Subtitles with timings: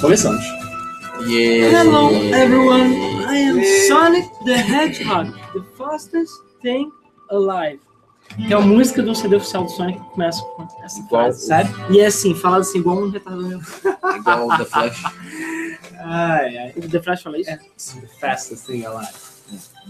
[0.00, 0.44] Começamos.
[1.28, 1.82] Yeah.
[1.82, 2.94] Hello everyone,
[3.28, 6.32] I am Sonic the Hedgehog, the fastest
[6.62, 6.90] thing
[7.30, 7.78] alive.
[8.46, 11.38] Que é a música do CD oficial do Sonic que começa com essa Igual frase.
[11.44, 11.70] o- Sério?
[11.90, 13.62] E é assim, falado assim, igual um retardado mesmo.
[14.16, 15.02] Igual o The Flash.
[15.98, 16.72] Ai, ai.
[16.76, 17.50] O The Flash fala isso?
[17.50, 17.58] É.
[18.20, 19.12] Fastest thing alive.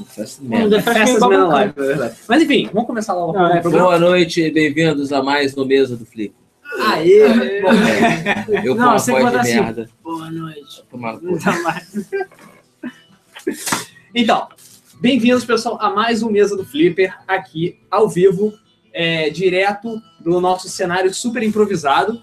[0.01, 2.15] The é Fastest um alive, é verdade.
[2.27, 3.61] Mas enfim, vamos começar logo Não, o é.
[3.61, 6.35] Boa noite e bem-vindos a mais no Mesa do Flip.
[6.79, 7.61] Aê!
[7.63, 7.71] Bom,
[8.65, 9.55] Eu Não, com a você dar assim.
[9.55, 9.91] merda.
[10.03, 10.85] Boa noite.
[14.15, 14.49] Então,
[15.01, 18.53] bem-vindos, pessoal, a mais um Mesa do Flipper, aqui, ao vivo,
[18.93, 22.23] é, direto do nosso cenário super improvisado.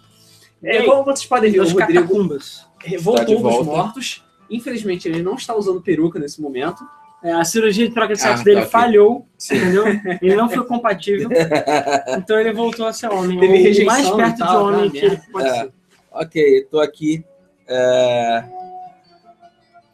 [0.63, 2.65] É, como vocês podem ver, o Rodrigo catacumbas.
[2.99, 4.23] voltou de dos mortos.
[4.49, 6.83] Infelizmente, ele não está usando peruca nesse momento.
[7.23, 9.85] É, a cirurgia de troca de sexo Ah, dele tá, falhou, entendeu?
[10.21, 11.29] Ele não foi compatível,
[12.17, 13.39] então ele voltou a ser homem.
[13.39, 15.53] Teve o rejeição mais perto de tal, homem que ele pode É.
[15.53, 15.73] ser.
[16.11, 17.25] Ok, tô aqui.
[17.67, 18.43] É,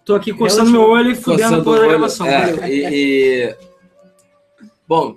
[0.05, 2.27] Tô aqui coçando meu olho e fudendo toda a gravação.
[2.27, 2.85] É, e,
[3.49, 3.55] e-
[4.85, 5.15] Bom,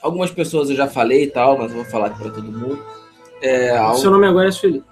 [0.00, 2.82] algumas pessoas eu já falei e tal, mas eu vou falar aqui pra todo mundo.
[3.42, 4.82] É, seu nome agora é Sueli.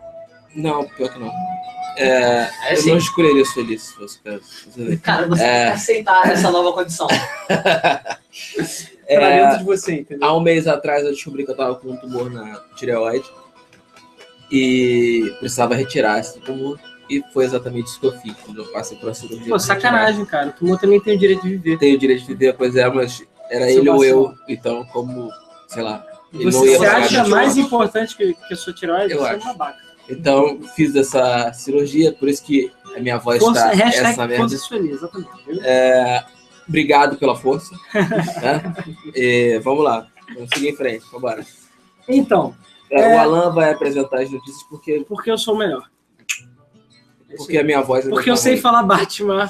[0.54, 1.32] Não, pior que não.
[1.98, 5.00] É, É eu não escolheria ser feliz, se fosse você ver.
[5.00, 5.56] Cara, você É.
[5.62, 7.06] tem que aceitar essa nova condição.
[7.48, 8.18] Pra
[9.08, 10.28] É, dentro de você, entendeu?
[10.28, 13.24] Há um mês atrás eu descobri que eu tava com um tumor na tireoide
[14.50, 16.78] e precisava retirar esse tumor.
[17.10, 18.34] E foi exatamente isso que eu fiz.
[18.44, 19.48] quando Eu passei por cirurgia.
[19.48, 20.48] Pô, sacanagem, cara.
[20.48, 21.78] O tumor também tem o direito de viver.
[21.78, 24.34] Tenho o direito de viver, pois é, mas era Seu ele ou eu.
[24.46, 25.30] Então, como,
[25.66, 26.04] sei lá.
[26.30, 29.14] Você ficar acha mais importante que, que a sua tireoide?
[29.14, 29.46] Eu Você é um acho.
[29.46, 29.87] babaca.
[30.08, 34.54] Então, fiz essa cirurgia, por isso que a minha voz está essa merda.
[34.90, 35.30] exatamente.
[35.46, 35.60] viu?
[36.68, 37.74] Obrigado pela força.
[37.94, 38.74] né?
[39.14, 40.06] E, vamos lá.
[40.34, 41.04] Vamos seguir em frente.
[41.10, 41.44] Vambora.
[42.06, 42.54] Então,
[42.90, 43.16] É, É.
[43.16, 45.88] O Alan vai apresentar as notícias porque, porque eu sou o melhor.
[47.36, 48.62] Porque a minha voz ainda Porque eu tá sei ruim.
[48.62, 49.48] falar Batman.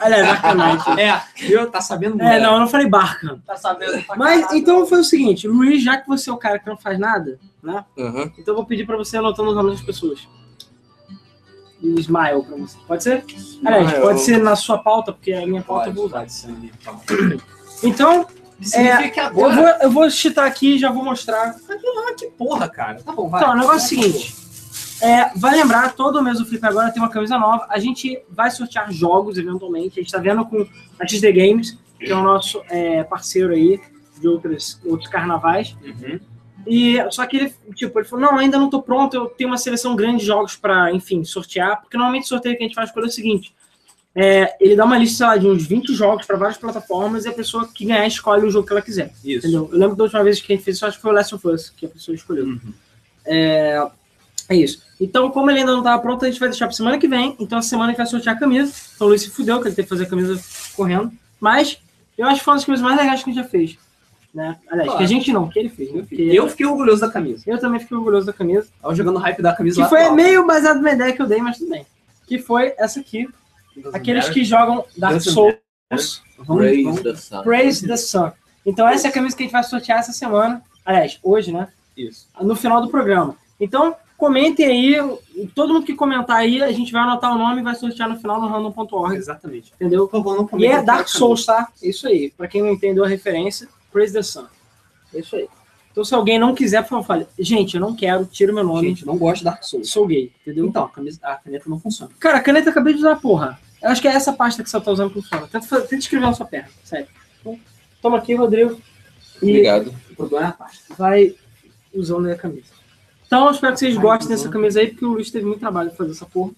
[0.00, 1.00] Aliás, sacanagem.
[1.00, 1.70] É, viu?
[1.70, 2.26] Tá sabendo muito.
[2.28, 3.40] É, não, eu não falei Barkham.
[3.46, 4.58] Tá sabendo pra Mas caralho.
[4.58, 7.38] então foi o seguinte, Luiz, já que você é o cara que não faz nada,
[7.62, 7.84] né?
[7.98, 8.32] Aham.
[8.38, 10.26] Então eu vou pedir pra você anotando os nomes das pessoas.
[11.80, 12.78] E smile pra você.
[12.86, 13.24] Pode ser?
[13.64, 16.20] Aliás, pode ser na sua pauta, porque a minha pauta eu vou usar.
[16.20, 16.50] Pode ser?
[16.52, 17.00] Então.
[17.82, 18.24] Então,
[19.12, 21.56] que eu vou, eu vou chitar aqui e já vou mostrar.
[21.68, 23.02] Ah, que porra, cara.
[23.02, 23.42] Tá bom, vai.
[23.42, 24.41] Então, o negócio é o seguinte.
[25.02, 27.66] É, vai lembrar, todo mês o Flip agora tem uma camisa nova.
[27.68, 29.98] A gente vai sortear jogos, eventualmente.
[29.98, 30.64] A gente tá vendo com
[30.96, 33.80] a XD Games, que é o nosso é, parceiro aí
[34.20, 35.76] de outros, outros carnavais.
[35.84, 36.20] Uhum.
[36.64, 39.58] E só que ele, tipo, ele falou: não, ainda não tô pronto, eu tenho uma
[39.58, 41.80] seleção grande de jogos pra, enfim, sortear.
[41.80, 43.52] Porque normalmente o sorteio que a gente faz é o seguinte:
[44.14, 47.28] é, ele dá uma lista, sei lá, de uns 20 jogos pra várias plataformas e
[47.28, 49.12] a pessoa que ganhar escolhe o jogo que ela quiser.
[49.24, 49.48] Isso.
[49.48, 49.68] Entendeu?
[49.72, 51.34] Eu lembro da última vez que a gente fez isso, acho que foi o Last
[51.34, 52.44] of Us, que a pessoa escolheu.
[52.44, 52.72] Uhum.
[53.26, 53.90] É,
[54.48, 54.82] é isso.
[55.00, 57.36] Então, como ele ainda não estava pronto, a gente vai deixar para semana que vem.
[57.38, 58.72] Então, a semana a gente vai sortear a camisa.
[58.94, 60.40] Então, o Luiz se fudeu, que ele teve que fazer a camisa
[60.76, 61.12] correndo.
[61.40, 61.78] Mas,
[62.16, 63.76] eu acho que foi uma das coisas mais legais que a gente já fez.
[64.34, 64.56] Né?
[64.70, 64.98] Aliás, Claro.
[64.98, 65.92] que a gente não, que ele fez.
[65.92, 66.00] né?
[66.08, 67.42] Porque Eu fiquei orgulhoso da camisa.
[67.46, 68.68] eu também fiquei orgulhoso da camisa.
[68.80, 70.14] Tava jogando hype da camisa Que lá foi atual.
[70.14, 71.84] meio baseado numa ideia que eu dei, mas tudo bem.
[72.26, 73.28] Que foi essa aqui.
[73.92, 75.56] Aqueles que jogam Dark Souls.
[76.38, 77.02] Vamos, Praise vamos.
[77.02, 77.42] the sun.
[77.42, 78.32] Praise the Sun.
[78.64, 80.62] Então, essa é a camisa que a gente vai sortear essa semana.
[80.84, 81.68] Aliás, hoje, né?
[81.96, 82.26] Isso.
[82.40, 83.36] no final do programa.
[83.60, 85.18] Então, comentem aí,
[85.52, 88.16] todo mundo que comentar aí, a gente vai anotar o nome e vai sortear no
[88.16, 89.72] final no random.org, Exatamente.
[89.74, 90.06] entendeu?
[90.06, 91.66] Por favor, não E comentem é Dark Souls, tá?
[91.82, 92.30] É Isso aí.
[92.30, 94.46] Pra quem não entendeu a referência, Praise the Sun.
[95.12, 95.48] É isso aí.
[95.90, 98.62] Então, se alguém não quiser, por favor, fale, gente, eu não quero, tira o meu
[98.62, 99.90] nome, Gente, não gosto de Dark Souls.
[99.90, 100.66] sou gay, entendeu?
[100.66, 102.12] Então, a, camisa, a caneta não funciona.
[102.20, 103.58] Cara, a caneta eu acabei de usar, porra.
[103.82, 105.48] Eu acho que é essa pasta que você tá usando que funciona.
[105.48, 107.08] Tenta, tenta escrever na sua perna, sério.
[107.40, 107.58] Então,
[108.00, 108.80] toma aqui, Rodrigo.
[109.42, 109.92] E Obrigado.
[110.12, 110.94] O problema é a pasta.
[110.96, 111.34] vai
[111.92, 112.81] usando aí a camisa.
[113.32, 115.88] Então, eu espero que vocês gostem dessa camisa aí, porque o Luiz teve muito trabalho
[115.88, 116.52] de fazer essa porra.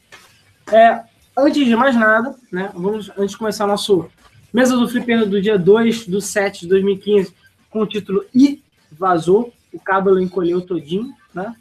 [0.73, 1.05] É,
[1.39, 4.11] antes de mais nada, né, vamos, antes de começar nosso
[4.53, 7.33] Mesa do Flipper do dia 2 do 7 de 2015,
[7.71, 8.61] com o título E
[8.91, 11.55] Vazou, o cabelo encolheu todinho, né?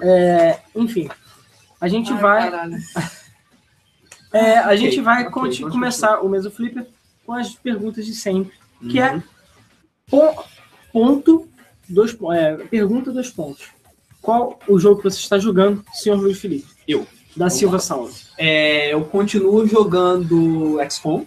[0.00, 1.10] É, enfim,
[1.78, 2.50] a gente vai...
[4.32, 6.86] É, a gente vai ok, conti- pode começar o Mesa do Flipper
[7.26, 9.04] com as perguntas de sempre, que Uhum.
[9.04, 9.22] é
[10.08, 10.44] pon-
[10.90, 11.46] ponto,
[11.86, 13.68] dois, é, pergunta, dois pontos.
[14.22, 16.68] Qual o jogo que você está jogando, senhor Luiz Felipe?
[16.86, 17.06] Eu.
[17.36, 18.10] Da Silva Saúl.
[18.38, 21.26] É, eu continuo jogando XCOM.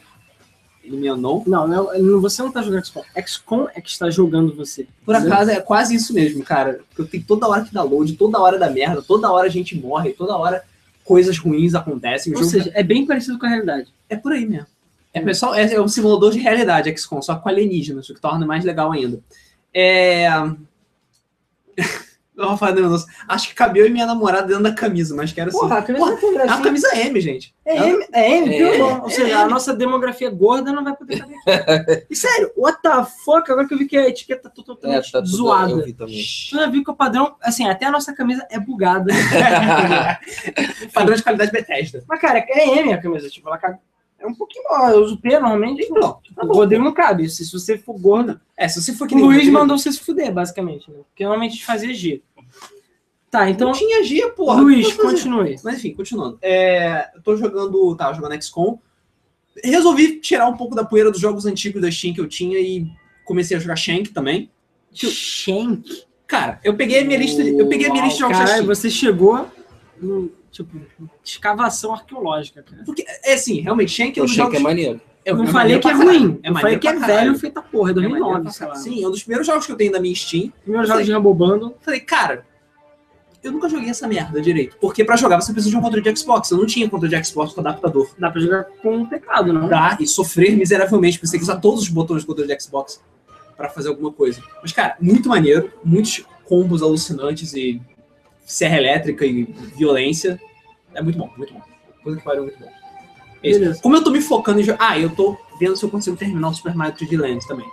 [0.88, 1.44] Não.
[1.46, 3.04] Não, não, você não está jogando XCOM.
[3.28, 4.88] XCOM é que está jogando você.
[5.04, 5.34] Por Entendeu?
[5.34, 6.80] acaso é quase isso mesmo, cara.
[6.88, 9.52] Porque eu tenho toda hora que dá load, toda hora da merda, toda hora a
[9.52, 10.64] gente morre, toda hora
[11.04, 12.36] coisas ruins acontecem.
[12.36, 13.88] Ou seja, é bem parecido com a realidade.
[14.10, 14.68] é por aí mesmo.
[15.14, 18.46] É, pessoal, é, é um simulador de realidade, XCOM, só com alienígenas, o que torna
[18.46, 19.20] mais legal ainda.
[19.74, 20.28] É...
[22.38, 23.06] Rafael Mendonça.
[23.28, 25.60] Acho que cabia eu e minha namorada dentro da camisa, mas que era assim.
[25.60, 26.64] Porra, a camisa tem é uma gracinha.
[26.64, 27.56] camisa M, gente.
[27.66, 28.78] É M, é M, É.
[28.78, 29.04] não.
[29.04, 32.06] Ou seja, a nossa demografia gorda não vai poder caber aqui.
[32.10, 32.90] E sério, what the
[33.26, 33.50] fuck?
[33.52, 35.72] Agora que eu vi que a etiqueta tá É, totalmente tá tudo, zoada.
[35.72, 36.16] eu vi também.
[36.50, 39.14] Tu já viu que o padrão, assim, até a nossa camisa é bugada.
[40.94, 42.04] Padrão de qualidade Bethesda.
[42.08, 43.78] Mas, cara, é M a camisa, tipo, ela cabe.
[44.26, 44.92] É um pouquinho maior.
[44.92, 45.84] Eu uso P normalmente.
[45.90, 47.30] Então, O Rodrigo não cabe.
[47.30, 48.40] Se, se você for gordo.
[48.58, 50.90] é, se você for que O Luiz mandou você se fuder, basicamente.
[50.90, 50.98] Né?
[51.10, 52.22] Porque normalmente a gente fazia G.
[53.30, 53.68] Tá, então.
[53.68, 54.62] Não tinha G, porra.
[54.62, 55.58] Luiz, continue.
[55.64, 56.38] Mas enfim, continuando.
[56.42, 57.96] É, eu tô jogando.
[57.96, 58.80] Tava jogando XCOM.
[59.64, 62.88] Resolvi tirar um pouco da poeira dos jogos antigos da Steam que eu tinha e
[63.26, 64.50] comecei a jogar Shank também.
[64.94, 66.06] Shank.
[66.28, 67.42] Cara, eu peguei a minha lista.
[67.42, 68.76] Eu peguei a minha lista de jogos da Caralho, Steam.
[68.76, 69.48] você chegou
[70.02, 70.32] no,
[70.64, 70.80] tipo,
[71.24, 72.84] escavação arqueológica, cara.
[72.86, 74.52] Porque, é assim, realmente, Shank é um dos jogos.
[74.54, 75.02] que é maneiro.
[75.26, 76.40] é- Eu não é falei que é ruim.
[76.44, 78.76] eu falei que é velho feita porra, É maneiro 2009, pra sei lá.
[78.76, 80.54] Sim, é um dos primeiros jogos que eu tenho da minha Steam.
[80.64, 81.76] Primeiros jogos de Rumble Bundle.
[81.82, 82.46] Falei, cara,
[83.44, 84.78] eu nunca joguei essa merda direito.
[84.80, 86.50] Porque pra jogar você precisa de um controle de Xbox.
[86.52, 88.10] Eu não tinha controle de Xbox com adaptador.
[88.20, 89.68] Dá pra jogar com um teclado, não?
[89.68, 92.62] Dá e sofrer miseravelmente, porque você tem que usar todos os botões do controle de
[92.64, 93.02] Xbox
[93.58, 94.42] pra fazer alguma coisa.
[94.62, 97.82] Mas, cara, muito maneiro, muitos combos alucinantes e
[98.46, 99.44] serra elétrica e
[99.76, 100.40] violência.
[100.94, 101.62] É muito bom, muito bom.
[102.04, 102.72] Coisa que pariu, muito bom.
[103.42, 103.82] Beleza.
[103.82, 104.92] Como eu tô me focando em jogar.
[104.92, 107.68] Ah, eu tô vendo se eu consigo terminar o Super Mario 3D Land também.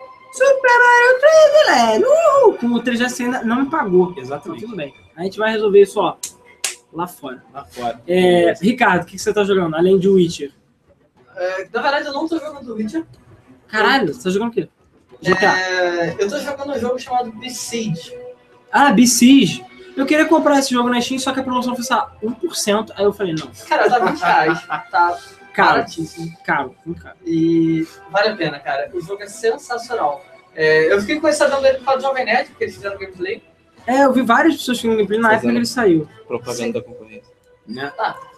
[1.99, 4.11] Uh, com o 3GS ainda não me pagou.
[4.11, 4.65] Então, Exatamente.
[4.65, 4.95] tudo bem.
[5.15, 6.17] A gente vai resolver isso, ó,
[6.93, 7.45] lá fora.
[7.53, 8.01] Lá fora.
[8.07, 9.75] É, Ricardo, o que que você tá jogando?
[9.77, 10.53] Além de Witcher.
[11.37, 13.05] É, na verdade, eu não tô jogando Witcher.
[13.69, 14.69] Caralho, você tá jogando o quê?
[15.25, 18.13] É, eu tô jogando um jogo chamado Besiege.
[18.71, 19.65] Ah, Besiege.
[19.97, 22.91] Eu queria comprar esse jogo na Steam, só que a promoção foi, sei lá, 1%.
[22.97, 24.67] Aí eu falei, não, Cara, tá 20 reais.
[24.67, 25.19] Tá
[25.53, 26.33] caro, baratíssimo.
[26.45, 27.17] caro, muito caro.
[27.27, 28.91] E vale a pena, cara.
[28.95, 30.25] O jogo é sensacional.
[30.55, 33.43] É, eu fiquei conhecendo dele por causa do Jovem Nerd, porque eles fizeram gameplay.
[33.87, 36.09] É, eu vi várias pessoas fazendo gameplay na época que ele saiu.
[36.27, 36.73] Propaganda Sim.
[36.73, 37.33] da concorrência.
[37.67, 37.93] Né?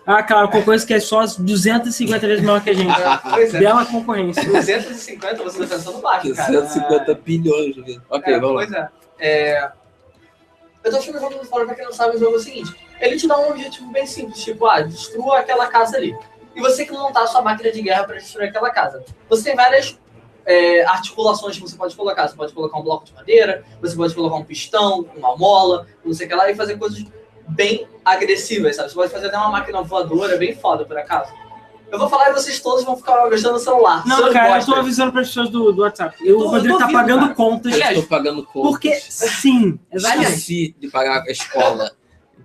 [0.06, 2.90] Ah, claro, concorrência que é só 250 vezes maior que a gente.
[3.00, 3.58] É, pois é.
[3.58, 4.44] Bela concorrência.
[4.44, 6.52] 250, você tá pensando baixo, cara.
[6.52, 8.00] 250 bilhões de vezes.
[8.10, 8.62] Ok, É, vamos lá.
[8.66, 8.88] pois é.
[9.18, 9.72] É,
[10.84, 12.40] Eu tô achando o jogo muito fora, pra quem não sabe, o jogo é o
[12.40, 16.14] seguinte: ele te dá um objetivo bem simples, tipo, ah, destrua aquela casa ali.
[16.54, 19.02] E você que montar a sua máquina de guerra pra destruir aquela casa.
[19.28, 19.98] Você tem várias
[20.46, 22.28] é, articulações que você pode colocar.
[22.28, 26.12] Você pode colocar um bloco de madeira, você pode colocar um pistão, uma mola, não
[26.12, 27.02] sei o que lá, e fazer coisas
[27.48, 28.88] bem agressivas, sabe?
[28.90, 31.32] Você pode fazer até uma máquina voadora bem foda, por acaso.
[31.90, 34.04] Eu vou falar e vocês todos vão ficar gastando no celular.
[34.06, 36.16] Não, Seus cara, eu tô avisando para as pessoas do, do WhatsApp.
[36.24, 37.34] Eu o tô- Rodrigo eu tô tá pagando cara.
[37.34, 37.72] contas.
[37.72, 38.70] Eu estou pagando contas.
[38.72, 40.28] Porque sim, exatamente.
[40.28, 41.92] Esqueci de pagar a escola.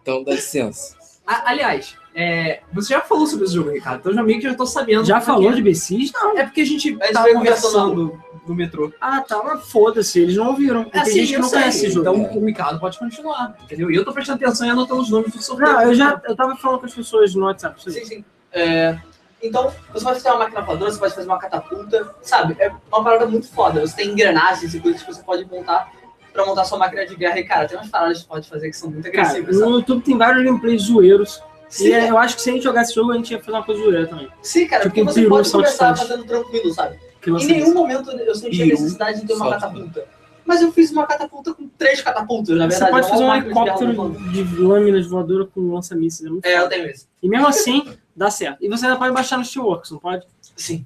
[0.02, 0.96] Então dá licença.
[1.26, 4.54] A- aliás, é, você já falou sobre esse jogo, Ricardo, então já meio que já
[4.56, 5.06] tô sabendo.
[5.06, 6.12] Já porque- falou de Bessis?
[6.12, 6.38] Não.
[6.38, 8.92] É porque a gente A gente tava conversando no metrô.
[9.02, 10.84] Ah, tá, mas foda-se, eles não ouviram.
[10.86, 12.10] Tem Assim, gente que eu não sei, conhece esse jogo.
[12.10, 13.90] Então o Ricardo pode continuar, entendeu?
[13.92, 15.72] E eu tô prestando atenção e anotando os nomes do sorteio.
[15.72, 17.82] Não, eu já eu tava falando com as pessoas no WhatsApp.
[17.84, 18.26] Sim, sim.
[18.52, 18.98] É,
[19.42, 22.56] então, você pode fazer uma máquina voadora, você pode fazer uma catapulta, sabe?
[22.60, 23.82] É uma parada muito foda.
[23.82, 25.92] Você tem engrenagens e coisas que você pode montar
[26.34, 27.40] pra montar sua máquina de guerra.
[27.40, 29.70] E, cara, tem umas paradas que você pode fazer que são muito Cara, agressivas, sabe?
[29.72, 31.42] no YouTube tem vários gameplays zoeiros.
[31.70, 33.40] Sim, E é, eu acho que se a gente jogasse esse jogo, a gente ia
[33.40, 34.28] fazer uma coisa zoeira também.
[34.42, 36.98] sim, cara, tipo porque você peru pode começar fazendo tranquilo, sabe?
[37.22, 40.06] Que Em nenhum momento eu senti a necessidade de ter uma catapulta.
[40.46, 42.92] Mas eu fiz uma catapulta com três catapultas, na Você verdade.
[42.92, 44.20] pode não fazer um de helicóptero voadora.
[44.32, 46.32] de lâminas voadoras com lança-mísseis.
[46.44, 47.08] É É, eu tenho isso.
[47.22, 47.88] E mesmo assim,
[48.20, 48.64] dá certo.
[48.64, 50.26] E você ainda pode baixar no Steelworks, não pode?
[50.56, 50.86] Sim.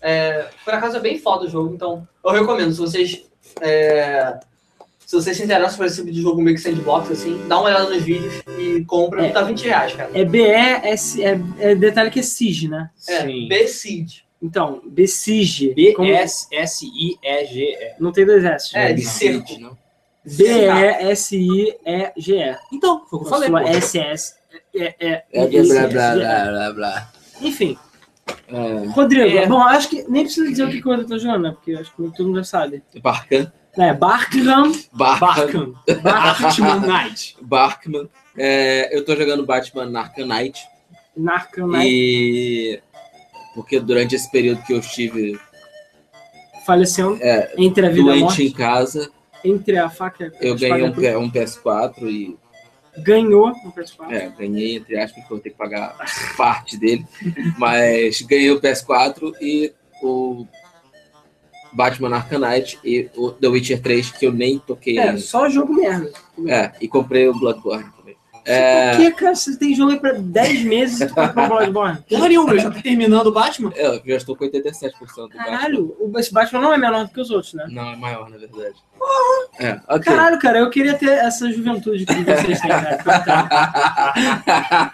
[0.00, 2.72] É, por acaso é bem foda o jogo, então eu recomendo.
[2.72, 3.24] Se vocês.
[3.60, 4.38] é,
[5.06, 7.68] se vocês se interessam por esse tipo de jogo meio que sandbox, assim, dá uma
[7.68, 9.26] olhada nos vídeos e compra.
[9.26, 9.30] É.
[9.30, 10.10] Tá 20 reais, cara.
[10.14, 10.94] É BE, é,
[11.58, 12.90] é detalhe que é SIG, né?
[13.08, 13.24] É.
[13.26, 14.20] B-Seed.
[14.42, 14.80] Então,
[15.94, 17.94] como- B-S-S-I-E-G-E.
[18.00, 18.76] Não tem dois S.
[18.76, 18.92] É, né?
[18.94, 19.76] de cerco.
[21.34, 22.56] B-E-S-I-E-G-E.
[22.72, 23.50] Então, foi o que eu falei.
[23.76, 24.34] S-S.
[24.74, 27.12] É, é, É blá blá blá blá blá blá.
[27.40, 27.76] Enfim,
[28.48, 29.46] É, Rodrigo, É.
[29.46, 31.50] bom, acho que nem precisa dizer o que que o Rodrigo tá jogando, né?
[31.50, 32.82] Porque acho que todo mundo já sabe.
[33.02, 33.52] Barkan.
[33.76, 33.92] É.
[33.94, 34.72] Barkham.
[34.92, 35.74] Barkham
[36.80, 37.36] Knight.
[37.42, 38.08] Barkman.
[38.36, 40.60] É, eu tô jogando Batman Arkham Knight.
[41.16, 42.82] Narcan Knight, E.
[43.54, 45.38] Porque durante esse período que eu estive
[46.64, 49.10] falecendo é, entre a vida e a morte, em casa,
[49.44, 52.38] entre a faca e a eu ganhei um, um PS4 e
[52.98, 54.10] Ganhou no PS4.
[54.12, 55.96] É, ganhei, entre aspas, porque eu vou ter que pagar
[56.36, 57.06] parte dele.
[57.58, 59.72] Mas ganhei o PS4 e
[60.02, 60.46] o
[61.72, 65.18] Batman Arkham Knight e o The Witcher 3, que eu nem toquei É, ainda.
[65.20, 66.12] só jogo merda.
[66.46, 67.90] É, e comprei o Bloodborne.
[68.44, 69.34] É, Por que, cara?
[69.34, 71.98] Você tem jogo aí pra 10 meses e tu comprou um Bloodborne?
[72.10, 73.72] Porra nenhuma, já tá terminando o Batman.
[73.76, 75.28] eu já estou com 87% do Batman.
[75.44, 77.66] Caralho, o- esse Batman não é menor do que os outros, né?
[77.70, 78.74] Não, é maior, na verdade.
[79.60, 80.00] É, ok.
[80.00, 82.98] Caralho, cara, eu queria ter essa juventude que vocês têm, cara.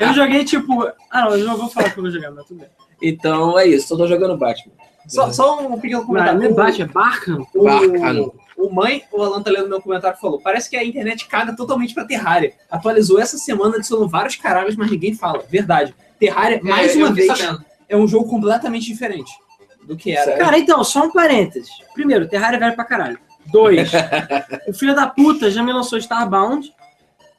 [0.01, 0.87] Eu joguei, tipo...
[1.11, 2.69] Ah, não, eu não vou falar que eu vou jogar, mas tudo bem.
[3.03, 4.73] então é isso, eu tô jogando Batman.
[5.07, 6.39] Só, só um pequeno comentário.
[6.39, 7.47] não é O- Batman, é Barkham?
[7.55, 8.35] Barcano.
[8.59, 11.55] O mãe, o Alan tá lendo meu comentário e falou: parece que a internet caga
[11.55, 12.53] totalmente pra Terraria.
[12.71, 15.45] Atualizou essa semana, adicionou vários caralhos, mas ninguém fala.
[15.49, 15.95] Verdade.
[16.19, 17.65] Terraria, mais É, uma vez, sabendo.
[17.89, 19.31] é um jogo completamente diferente
[19.85, 20.25] do que era.
[20.25, 20.45] Sério?
[20.45, 21.71] Cara, então, só um parênteses.
[21.95, 23.19] Primeiro, Terraria é velho pra caralho.
[23.47, 23.91] Dois,
[24.69, 26.71] o filho da puta já me lançou Starbound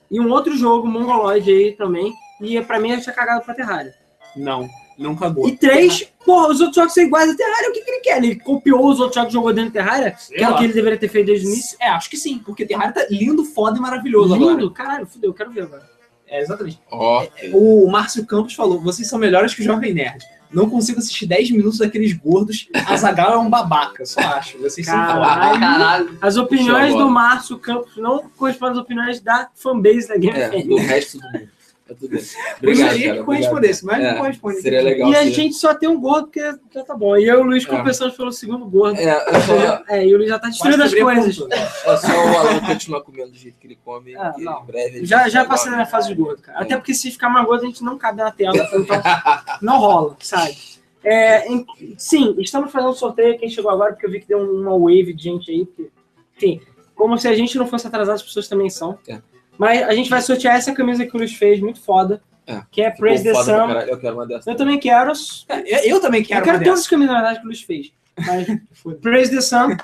[0.09, 2.13] e um outro jogo, Mongoloid aí também.
[2.41, 3.93] E pra mim, eu tinha cagado pra Terraria.
[4.35, 4.67] Não,
[5.00, 5.48] não cagou.
[5.48, 7.70] E três, porra, os outros jogos são iguais a Terraria.
[7.70, 8.18] O que, que ele quer?
[8.18, 10.12] Ele copiou os outros jogos que jogou dentro de Terraria?
[10.12, 11.77] Que é o que ele deveria ter feito desde o início?
[11.79, 14.51] É, acho que sim, porque Terraria tá lindo, foda e maravilhoso agora.
[14.51, 15.89] Lindo, caralho, fudeu, quero ver agora.
[16.27, 16.79] É, exatamente.
[16.91, 17.51] Ok.
[17.53, 20.24] O Márcio Campos falou: vocês são melhores que o Jovem Nerd.
[20.51, 22.68] Não consigo assistir 10 minutos daqueles gordos.
[22.88, 24.58] Azagal é um babaca, só acho.
[24.58, 25.25] Vocês são foda.
[25.25, 25.60] Caralho.
[25.60, 26.18] Caralho.
[26.20, 30.63] As opiniões a do Márcio Campos não correspondem às opiniões da fanbase da Game É,
[30.63, 31.50] do resto do mundo.
[31.89, 32.19] É tudo bem.
[32.22, 33.25] Gostaria cara, que obrigado.
[33.25, 34.62] correspondesse, mas É, não corresponde.
[34.62, 35.10] seria legal.
[35.12, 36.41] E a gente só tem um gordo porque
[36.72, 37.17] já tá bom.
[37.17, 37.67] E eu e o Luiz É.
[37.67, 39.00] compensamos pelo segundo gordo.
[39.00, 41.38] É, é só, É, e o Luiz já tá destruindo as coisas.
[41.38, 41.55] ponta.
[41.55, 44.15] é só o Alan continuar comendo do jeito que ele come.
[44.15, 44.62] Ah, que não.
[44.62, 46.60] em breve Já, já passei na fase de gordo, cara.
[46.60, 46.62] É.
[46.63, 48.55] Até porque se ficar mais gordo, a gente não cabe na tela.
[48.74, 49.01] Então
[49.62, 50.55] não rola, sabe?
[51.03, 51.65] É, em-
[51.98, 53.39] sim, estamos fazendo um sorteio.
[53.39, 55.65] Quem chegou agora, porque eu vi que deu uma wave de gente aí.
[55.65, 55.89] Porque,
[56.36, 56.62] enfim,
[56.93, 59.00] como se a gente não fosse atrasado, as pessoas também são.
[59.08, 59.22] É.
[59.59, 62.21] Mas a gente vai sortear essa camisa que o Luiz fez, muito foda.
[62.47, 62.61] É.
[62.71, 63.69] Que é Praise the Sun.
[63.87, 64.49] Eu quero uma dessa.
[64.49, 65.11] Eu também quero.
[65.49, 66.39] É, Eu, eu também quero.
[66.39, 66.79] eu quero todas dessas.
[66.85, 67.91] as camisas, na verdade, que o Luiz fez.
[68.25, 68.47] Mas.
[69.01, 69.75] Praise the Sun.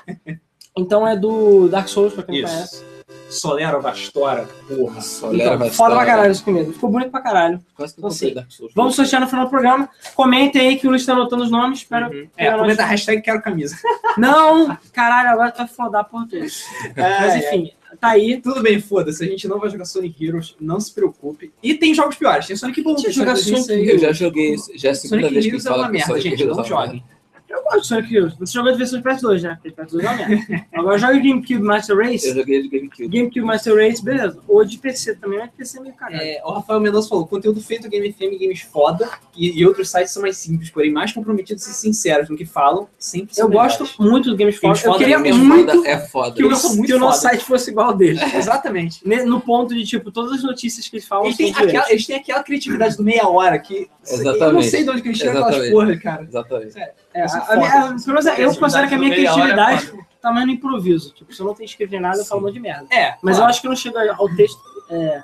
[0.76, 2.56] Então é do Dark Souls, pra quem não Isso.
[2.56, 2.96] conhece.
[3.28, 5.00] Solero Vastora, porra.
[5.00, 6.72] Solera Então, vai foda pra caralho essa camisa.
[6.72, 7.60] Ficou bonito pra caralho.
[7.74, 8.72] Quase que eu Então, assim, Dark Souls.
[8.74, 9.88] Vamos sortear no final do programa.
[10.14, 11.80] Comentem aí que o Luiz tá anotando os nomes.
[11.80, 12.10] Espero.
[12.10, 12.28] Uhum.
[12.36, 13.76] É, comenta a hashtag quero camisa.
[14.16, 16.40] Não, caralho, agora tu vai fodar por tudo.
[16.96, 18.40] Mas É, enfim, tá aí.
[18.40, 19.24] Tudo bem, foda-se.
[19.24, 21.52] A gente não vai jogar Sonic Heroes, não se preocupe.
[21.62, 22.46] E tem jogos piores.
[22.46, 23.88] Tem Sonic Boom, jogar Sonic Sonic 2006.
[23.88, 24.72] Eu já joguei isso.
[24.76, 26.42] Já é a segunda Sonic vez que Heroes é uma merda, Sonic gente.
[26.42, 27.04] Heroes Não é uma joguem.
[27.48, 28.34] Eu gosto de Sonic Heroes.
[28.38, 29.58] Você jogou de versão de PS2, né?
[29.62, 30.66] Porque PS2 é uma merda.
[30.74, 32.34] Agora joga GameCube Master Eu Race.
[32.34, 33.08] joguei de GameCube.
[33.08, 34.38] GameCube Master Race, beleza.
[34.48, 36.22] Ou de PC também, mas PC é meio cagado.
[36.22, 40.12] É, o Rafael Mendonça falou: conteúdo feito Game FM, games foda, e, e outros sites
[40.12, 43.76] são mais simples, porém mais comprometidos e sinceros no que falam, sempre são Eu melhores.
[43.78, 44.94] gosto muito do Games Games Foda.
[44.94, 46.34] Eu queria muito é foda.
[46.34, 47.30] que, o, muito que o nosso foda.
[47.34, 48.18] site fosse igual ao dele.
[48.34, 49.06] Exatamente.
[49.06, 51.90] Ne- No ponto de, tipo, todas as notícias que eles falam Eles são têm, aquela,
[51.90, 53.88] eles têm aquela criatividade do meia hora que.
[54.08, 54.68] Eu não Exatamente.
[54.68, 55.72] sei de onde que eles tiram aquelas Exatamente.
[55.72, 56.22] porra, cara.
[56.22, 56.74] Exatamente.
[57.16, 60.06] É, Eu a- a a- menos eu considero que a minha Meia hora é criatividade
[60.20, 61.12] tá mais no improviso.
[61.14, 62.86] Tipo, se eu não tenho escrito nada, eu falo um monte de merda.
[62.90, 63.50] É, Mas eu claro.
[63.50, 65.22] acho que não chega ao texto é,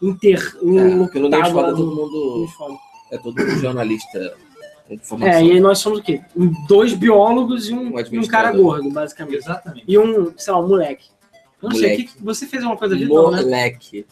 [0.00, 0.38] inter.
[0.38, 2.48] É, porque no Games Foda todo mundo
[3.12, 4.36] é todo mundo jornalista.
[5.20, 6.20] É, e aí nós somos o quê?
[6.68, 9.36] Dois biólogos e um, Um e um cara gordo, basicamente.
[9.38, 9.84] Exatamente.
[9.86, 11.08] E um, sei lá, um moleque.
[11.60, 12.04] Eu não sei, o Moleque.
[12.04, 13.42] que, que- você fez alguma coisa da vida, não, né?
[13.42, 14.06] Moleque.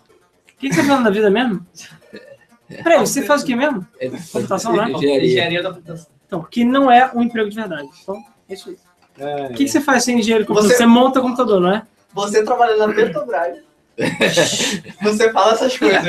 [0.53, 1.65] O que, que você tá fazendo da vida mesmo?
[2.83, 3.87] Peraí, você faz o que mesmo?
[4.01, 4.91] É- Computação, né?
[4.91, 5.27] Engenharia.
[5.29, 6.14] Engenharia da computação.
[6.27, 7.89] Então, que não é um emprego de verdade.
[8.03, 8.17] Então,
[8.49, 8.77] é isso aí.
[9.19, 10.45] É, O que, que você faz sem engenheiro?
[10.55, 11.83] Você- Você monta computador, não é?
[12.13, 13.59] Você trabalha na Petrobras.
[15.03, 16.03] Você fala essas coisas.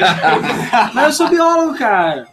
[0.94, 2.28] Mas eu sou biólogo, cara.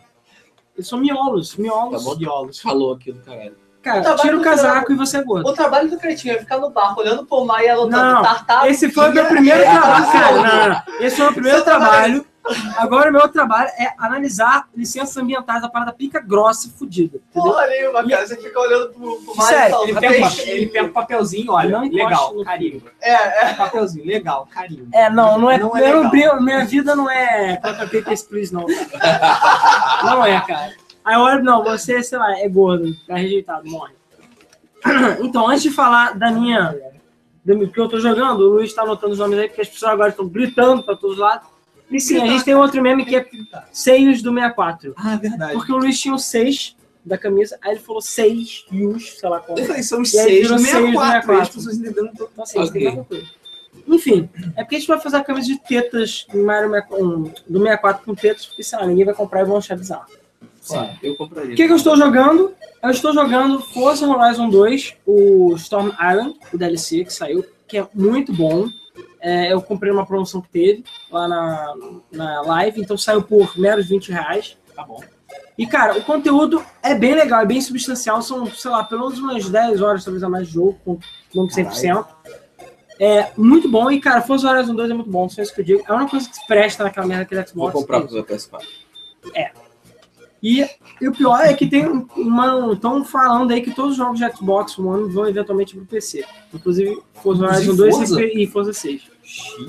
[0.76, 2.04] Eu sou miólogos, Tá miólogos.
[2.04, 2.16] bom?
[2.16, 2.60] Biolos.
[2.60, 3.54] Falou aqui do caralho.
[3.82, 5.48] Cara, Trabalho tira o casaco e você é gordo.
[5.48, 8.70] O trabalho do Cretinho é ficar no barco olhando pro mar e anotando Não, tartar.
[8.70, 10.32] Esse foi o meu primeiro trabalho, cara.
[10.42, 10.82] Não, não.
[11.04, 12.26] Esse foi o meu primeiro trabalho.
[12.76, 17.18] Agora o meu trabalho é analisar licenças ambientais da parada pica grossa e fudida.
[17.30, 17.52] Entendeu?
[17.52, 18.26] Porra nenhuma, cara.
[18.26, 20.42] Você fica olhando pro, pro mar Sério, e fala, Ele "Tem pega, um peixe".
[20.44, 22.82] pa- ele pega um papelzinho, olha, Não legal, carimbo.
[23.00, 23.12] É,
[23.50, 23.54] é.
[23.54, 24.88] Papelzinho, legal, carimbo.
[24.92, 25.58] É, não, não é.
[25.58, 26.10] Não é eu não legal.
[26.10, 28.66] brinco- minha vida não é Coloca Papers, please, não.
[30.04, 30.72] Não é, cara.
[31.04, 33.92] Aí eu olho, não, você, sei lá, é gordo, tá rejeitado, morre.
[35.22, 36.74] Então, antes de falar da minha.
[37.44, 39.92] Do que eu tô jogando, o Luiz tá anotando os nomes aí, porque as pessoas
[39.92, 41.48] agora estão gritando pra todos os lados.
[41.92, 43.26] E sim, a gente tem outro meme que é
[43.70, 44.94] seios do 64.
[44.96, 45.52] Ah, verdade.
[45.52, 49.40] Porque o Luiz tinha o 6 da camisa, aí ele falou 6 yus, sei lá
[49.40, 49.58] como.
[49.58, 51.42] Eu falei, são os seis seis no 64, 64.
[51.42, 52.30] as pessoas entenderam tudo.
[52.32, 52.90] Então, assim, você tem Ok.
[52.90, 53.42] que concluir.
[53.88, 57.22] Enfim, é porque a gente vai fazer a camisa de tetas do Mario 64 um,
[57.22, 60.06] do 64 com tetas, porque sei lá, ninguém vai comprar e vão achar bizarro.
[60.60, 61.52] Sim, eu compraria.
[61.52, 62.54] O que, que eu estou jogando?
[62.82, 67.88] Eu estou jogando Forza Horizon 2, o Storm Island, o DLC que saiu, que é
[67.94, 68.68] muito bom.
[69.20, 71.74] É, eu comprei uma promoção que teve lá na,
[72.10, 74.58] na live, então saiu por meros 20 reais.
[74.74, 75.00] Tá bom.
[75.56, 78.22] E, cara, o conteúdo é bem legal, é bem substancial.
[78.22, 80.98] São, sei lá, pelo menos umas 10 horas, talvez a mais de jogo, com
[81.34, 82.06] longo 100%.
[82.98, 85.64] É muito bom e, cara, Forza Horizon 2 é muito bom, só isso que eu
[85.64, 85.84] digo.
[85.88, 87.72] É uma coisa que se presta naquela merda daquele Vou Xbox.
[87.72, 88.62] comprar pro meu PS4.
[90.42, 90.66] E,
[91.00, 92.72] e o pior é que tem uma.
[92.72, 96.24] Estão falando aí que todos os jogos de Xbox One vão eventualmente pro PC.
[96.52, 98.22] Inclusive Forza Horizon 2 Forza?
[98.24, 99.12] e, Forza 6.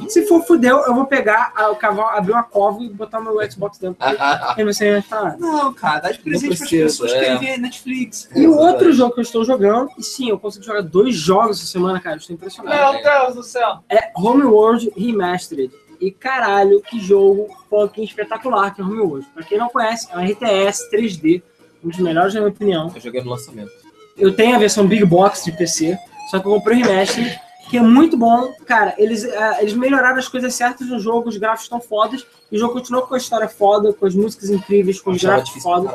[0.09, 3.35] Se for fudeu, eu vou pegar a- o cavalo, abrir uma cova e botar meu
[3.49, 3.97] Xbox dentro.
[3.99, 5.37] Ah, Aí você vai falar.
[5.37, 7.21] Não, cara, dá de presente para as precisa, pessoas que é.
[7.23, 8.27] querem ver Netflix.
[8.35, 8.71] E o Exatamente.
[8.73, 12.01] outro jogo que eu estou jogando, e sim, eu consigo jogar dois jogos essa semana,
[12.01, 12.93] cara, eu estou impressionado.
[12.93, 13.77] Meu Deus do céu.
[13.89, 15.71] É Homeworld Remastered.
[15.99, 19.25] E caralho, que jogo fucking espetacular que é Homeworld.
[19.33, 21.41] Pra quem não conhece, é um RTS 3D,
[21.83, 22.91] um dos melhores na minha opinião.
[22.93, 23.71] Eu joguei no lançamento.
[24.17, 25.97] Eu tenho a versão Big Box de PC,
[26.29, 28.53] só que eu comprei o Remastered, que é muito bom.
[28.65, 32.55] Cara, eles, ah, eles melhoraram as coisas certas no jogo, os gráficos estão fodas, e
[32.55, 35.63] o jogo continua com a história foda, com as músicas incríveis, com Eu os gráficos
[35.63, 35.91] foda.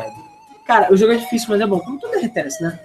[0.66, 1.78] Cara, o jogo é difícil, mas é bom.
[1.80, 2.78] Como tudo RTS, né?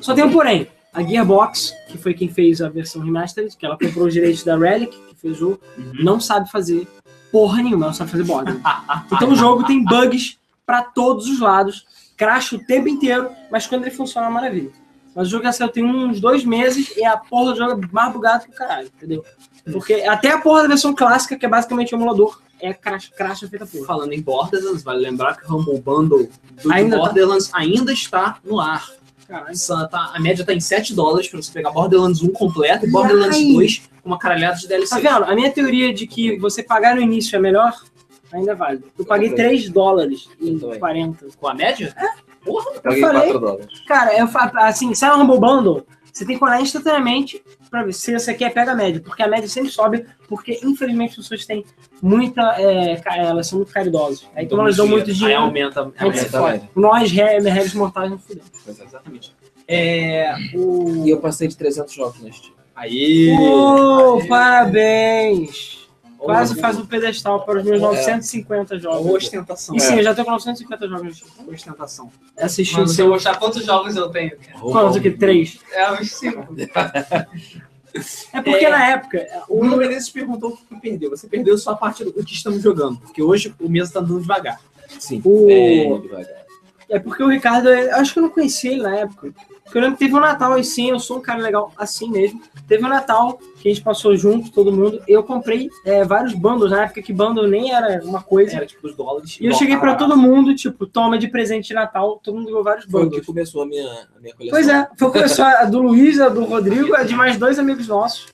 [0.00, 0.68] Só tem um porém.
[0.92, 4.56] A Gearbox, que foi quem fez a versão remastered, que ela comprou os direitos da
[4.58, 5.92] Relic, que fez o jogo, Uhum.
[6.00, 6.86] não sabe fazer
[7.30, 8.56] porra nenhuma, não sabe fazer border.
[9.12, 13.82] Então o jogo tem bugs pra todos os lados, cracha o tempo inteiro, mas quando
[13.82, 14.70] ele funciona é uma maravilha.
[15.14, 17.88] Mas o jogo já saiu tem uns dois meses e a porra do jogo é
[17.92, 19.24] mais bugado que o caralho, entendeu?
[19.70, 23.40] Porque até a porra da versão clássica, que é basicamente um emulador, é crash, crash
[23.40, 23.86] feita porra.
[23.86, 26.28] Falando em Borderlands, vale lembrar que o Humble Bundle
[26.62, 27.02] do Ainda tá.
[27.02, 28.88] Borderlands ainda está no ar.
[29.32, 29.88] Caralho.
[29.90, 33.36] Tá- a média tá em 7 dólares pra você pegar Borderlands 1 completo e Borderlands
[33.38, 33.52] Ai.
[33.52, 35.00] 2 com uma caralhada de DLC.
[35.00, 35.30] Tá vendo?
[35.30, 37.72] A minha teoria de que você pagar no início é melhor,
[38.32, 38.84] ainda vale.
[38.98, 39.46] Eu paguei também.
[39.46, 40.78] 3 dólares em Eu também.
[40.78, 41.26] 40.
[41.38, 41.94] Com a média?
[42.44, 43.22] Eu paguei falei.
[43.22, 43.80] 4 dólares.
[43.86, 48.12] Cara, eu, assim, sai um Humble Bundle, você tem que olhar instantaneamente pra ver se
[48.12, 49.00] você quer, pega a média.
[49.02, 51.64] Porque a média sempre sobe, porque infelizmente as pessoas têm
[52.02, 52.42] muita.
[52.60, 54.28] é, elas são muito caridosas.
[54.36, 55.40] Aí então elas dão muito Aí dinheiro.
[55.42, 56.28] aumenta a Aí média.
[56.28, 56.70] se Aumenta a média.
[56.76, 58.50] Nós, ré- réis mortais, não fudemos.
[58.64, 58.84] Pois é.
[58.84, 59.32] Exatamente.
[59.66, 61.04] É, o...
[61.06, 62.52] E eu passei de 300 jogos na Steam.
[62.74, 63.30] Aí.
[64.28, 65.81] Parabéns!
[66.24, 67.80] Quase faz um pedestal para os meus É.
[67.80, 69.12] 950 jogos.
[69.12, 69.74] Ostentação.
[69.76, 71.24] E sim, eu já tenho com 950 jogos.
[71.48, 72.10] Ostentação.
[72.36, 74.58] Assisti o Mano, se eu mostrar quantos jogos eu tenho, cara.
[74.60, 75.10] Quantos aqui?
[75.10, 75.58] Três.
[75.72, 76.54] É uns cinco.
[78.32, 78.70] É porque É.
[78.70, 79.26] na época.
[79.48, 79.60] O O...
[79.60, 81.10] Bruno Menezes perguntou o que perdeu.
[81.10, 82.98] Você perdeu só a parte do que estamos jogando.
[82.98, 84.60] Porque hoje o mês tá andando devagar.
[84.98, 85.20] Sim.
[85.24, 86.42] O- Bem devagar.
[86.88, 89.32] É porque o Ricardo, eu acho que eu não conhecia ele na época.
[89.72, 92.10] Porque eu lembro que teve um Natal e sim, eu sou um cara legal assim
[92.10, 92.42] mesmo.
[92.68, 95.02] Teve um Natal que a gente passou junto, todo mundo.
[95.08, 98.56] Eu comprei é, vários bundles, na época que bundle nem era uma coisa.
[98.56, 99.38] Era tipo os dólares.
[99.40, 102.62] E eu cheguei pra todo mundo, tipo, toma de presente de Natal, todo mundo ganhou
[102.62, 103.26] vários Foi o que bundles.
[103.26, 104.50] começou a minha, a minha coleção.
[104.50, 107.88] Pois é, foi começou a do Luiz, a do Rodrigo, a de mais dois amigos
[107.88, 108.26] nossos.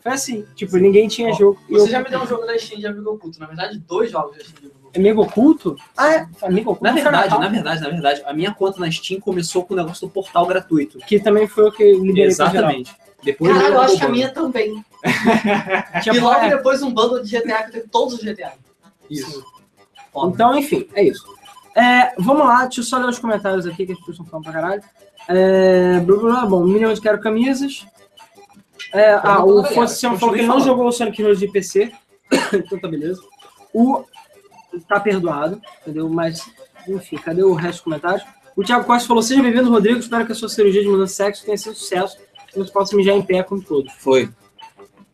[0.00, 1.58] Foi assim, tipo, ninguém tinha Ó, jogo.
[1.68, 3.40] E Você eu- já me deu um jogo da Steam de Amigo Oculto.
[3.40, 4.79] Na verdade, dois jogos da Steam de Amigo.
[4.94, 5.76] Amigo oculto?
[5.96, 6.28] Ah, é.
[6.42, 6.84] Amigo oculto.
[6.84, 9.76] Na foi verdade, na verdade, na verdade, a minha conta na Steam começou com o
[9.76, 10.98] negócio do portal gratuito.
[10.98, 12.24] Que também foi o que liberei.
[12.24, 12.94] Exatamente.
[13.22, 14.84] Depois veio eu acho que a minha também.
[16.06, 18.52] E logo é, depois um bundle de GTA que teve todos os GTA.
[19.08, 19.44] Isso.
[20.12, 20.32] Foda.
[20.34, 21.24] Então, enfim, é isso.
[21.76, 24.44] É, vamos lá, deixa eu só ler os comentários aqui, que as pessoas estão falando
[24.44, 24.82] pra caralho.
[25.28, 27.86] É, blá, blá, blá, bom, milhão de quero camisas.
[28.92, 31.92] É, ah, o Siamo falou que ele não jogou o Sonic Heroes de PC.
[32.52, 33.22] então tá beleza.
[33.72, 34.04] O
[34.86, 36.08] tá perdoado, entendeu?
[36.08, 36.44] Mas,
[36.88, 38.24] enfim, cadê o resto dos comentários?
[38.56, 39.98] O Thiago Costa falou: Seja bem-vindo, Rodrigo.
[40.00, 42.16] Espero que a sua cirurgia de mudança de sexo tenha sido sucesso.
[42.48, 43.92] Que você possa mijar em pé como todos.
[43.98, 44.28] Foi.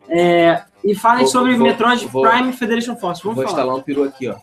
[0.08, 3.22] É, e falem Vou- sobre vou- Metroid vou- Prime Federation Force.
[3.22, 3.58] Vamos Vou falar.
[3.60, 4.36] instalar um peru aqui, ó.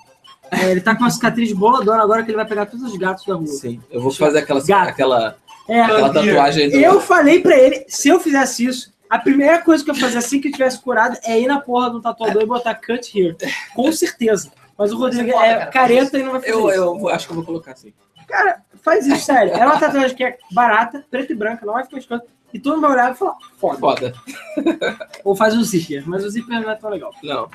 [0.51, 3.25] É, ele tá com uma cicatriz boladona agora que ele vai pegar todos os gatos
[3.25, 3.47] da rua.
[3.47, 3.81] Sim.
[3.89, 4.89] Eu vou fazer aquela, Gato.
[4.89, 6.75] aquela, É, aquela tatuagem do.
[6.75, 10.39] eu falei pra ele, se eu fizesse isso, a primeira coisa que eu fazia assim
[10.39, 13.35] que eu tivesse curado é ir na porra do tatuador e botar cut here.
[13.73, 14.51] Com certeza.
[14.77, 15.71] Mas o Rodrigo pode, é cara.
[15.71, 16.79] careta e não vai fazer Eu, isso.
[16.79, 17.93] eu acho que eu vou colocar assim.
[18.27, 19.53] Cara, faz isso, sério.
[19.53, 22.25] É uma tatuagem que é barata, preta e branca, não vai ficar escroto.
[22.53, 23.79] E todo mundo vai olhar e falar, foda.
[23.79, 24.13] Foda.
[25.23, 27.13] Ou faz o zíper, mas o zíper não é tão legal.
[27.23, 27.49] Não.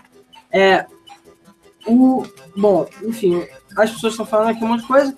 [0.52, 0.87] É.
[1.87, 2.24] O.
[2.57, 5.16] Bom, enfim, as pessoas estão falando aqui um monte de coisa.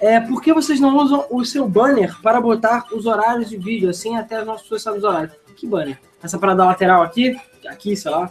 [0.00, 3.90] É, por que vocês não usam o seu banner para botar os horários de vídeo?
[3.90, 5.32] Assim até as nossas pessoas sabem os horários.
[5.56, 6.00] Que banner?
[6.22, 7.38] Essa parada lateral aqui?
[7.68, 8.30] Aqui, sei lá.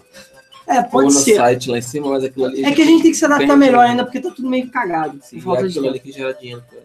[0.70, 1.36] É, Ou pode no ser.
[1.36, 2.64] site lá em cima, mas aquilo ali.
[2.64, 5.20] É que a gente tem que se adaptar melhor ainda, porque tá tudo meio cagado.
[5.24, 5.96] Sim, por falta é de aquilo tempo.
[5.96, 6.64] ali que gera dinheiro.
[6.70, 6.84] cara.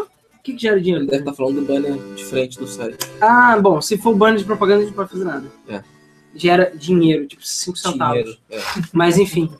[0.00, 1.02] O que, que gera dinheiro?
[1.04, 2.98] Ele deve estar falando do banner diferente do site.
[3.20, 5.46] Ah, bom, se for banner de propaganda, a gente não pode fazer nada.
[5.68, 5.82] É.
[6.34, 8.40] Gera dinheiro, tipo 5 centavos.
[8.50, 8.58] É.
[8.92, 9.50] Mas enfim.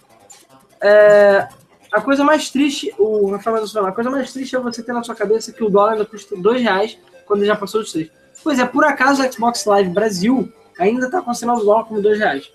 [0.80, 1.46] É,
[1.92, 4.92] a coisa mais triste, o Rafael Mendonça falou, a coisa mais triste é você ter
[4.92, 7.92] na sua cabeça que o dólar ainda custa dois reais quando ele já passou dos
[7.92, 8.10] três.
[8.42, 12.18] Pois é, por acaso o Xbox Live Brasil ainda está considerando o dólar como dois
[12.18, 12.50] reais.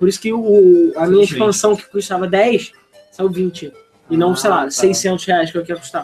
[0.00, 2.72] Por isso que o, a minha expansão que custava 10
[3.12, 3.72] saiu 20.
[4.10, 4.70] E não, Ah, sei lá, tá.
[4.72, 6.02] 600 reais que eu queria custar.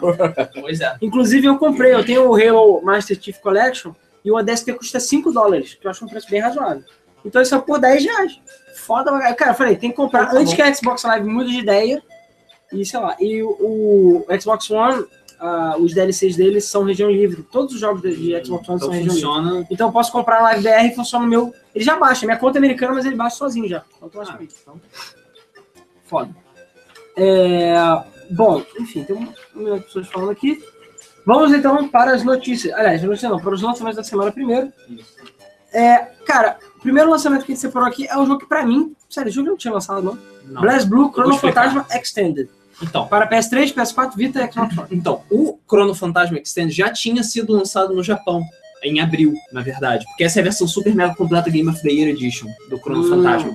[0.61, 0.95] Pois é.
[1.01, 3.91] Inclusive eu comprei, eu tenho o Halo Master Chief Collection
[4.23, 6.83] E o ODST custa 5 dólares, que eu acho um preço bem razoável.
[7.25, 8.39] Então isso é por 10 reais.
[8.75, 10.55] Foda, cara, eu falei, tem que comprar Tá antes bom.
[10.55, 12.01] que a Xbox Live mude de ideia.
[12.71, 15.05] E sei lá, e o, o Xbox One,
[15.39, 17.43] ah, os DLCs deles são região livre.
[17.43, 19.13] Todos os jogos de, de Xbox One Então são região livre.
[19.13, 19.67] funciona.
[19.69, 21.53] Então eu posso comprar na Live BR e funciona no meu.
[21.73, 23.83] Ele já baixa, minha conta é americana, mas ele baixa sozinho já.
[24.01, 24.55] Automaticamente.
[24.61, 24.81] Então,
[26.05, 26.35] foda.
[27.15, 27.75] É,
[28.31, 30.63] bom, enfim, tem um, milhão de pessoas falando aqui.
[31.25, 32.73] Vamos então para as notícias.
[32.73, 34.71] Aliás, notícias não, para os lançamentos da semana primeiro.
[35.73, 38.65] É, cara, o primeiro lançamento que a gente separou aqui é um jogo que, pra
[38.65, 40.17] mim, sério, o jogo não tinha lançado, não.
[40.45, 40.61] Não.
[40.61, 41.73] BlazBlue Chrono vou explicar.
[41.73, 42.49] Fantasma Extended.
[42.81, 44.87] Então, Para PS3, PS4, Vita e Xbox One.
[44.91, 48.43] Então, o Chrono Fantasma Extend já tinha sido lançado no Japão,
[48.83, 50.05] em abril, na verdade.
[50.05, 53.03] Porque essa é a versão super mega completa Game of the Year Edition do Chrono
[53.05, 53.09] Hum.
[53.09, 53.53] Fantasma.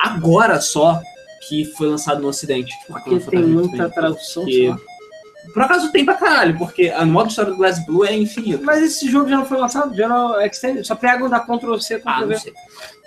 [0.00, 1.00] Agora só
[1.48, 2.72] que foi lançado no Ocidente.
[2.86, 4.44] Porque tem Fantasma muita tradução.
[4.44, 4.78] Que- sei lá.
[5.54, 8.62] Por acaso tem pra caralho, porque a modo história do Glass Blue é infinito.
[8.62, 9.96] Mas esse jogo já não foi lançado?
[9.96, 10.86] Já não é Extended?
[10.86, 12.50] Só pegam da Ctrl C, Ctrl Ah.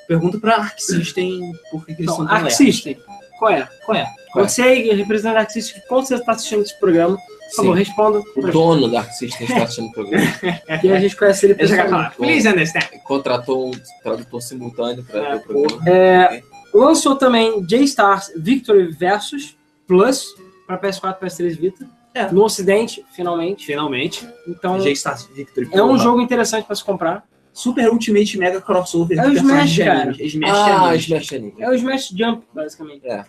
[0.08, 2.50] Pergunta pra Arc System por que, que eles Então, são tão Arc.
[2.52, 2.98] System,
[3.40, 3.70] qual é?
[3.86, 4.08] Qual é?
[4.36, 4.42] É?
[4.44, 7.18] Você aí, representante da Arc System, como você está assistindo esse programa?
[7.18, 8.24] Por favor, responda.
[8.36, 10.26] O dono da System está assistindo o programa.
[10.84, 12.16] E a gente conhece ele pessoalmente.
[12.18, 12.88] Please understand.
[13.04, 15.90] Contratou um tradutor simultâneo para É, ver o programa.
[15.90, 16.42] É,
[16.74, 19.56] lançou também J-Stars Victory Versus
[19.88, 20.34] Plus
[20.66, 21.88] para PS4 e PS3 Vita.
[22.16, 22.32] É.
[22.32, 23.66] No Ocidente, finalmente.
[23.66, 25.70] Finalmente, Então, J-Star Victory.
[25.72, 27.24] é um jogo interessante para se comprar.
[27.52, 29.18] Super Ultimate Mega Crossover.
[29.20, 30.12] É o Smash, cara.
[30.20, 30.98] Smash Ah, de anime.
[30.98, 31.54] Smash Anime.
[31.60, 33.06] É o Smash Jump, basicamente.
[33.08, 33.24] É,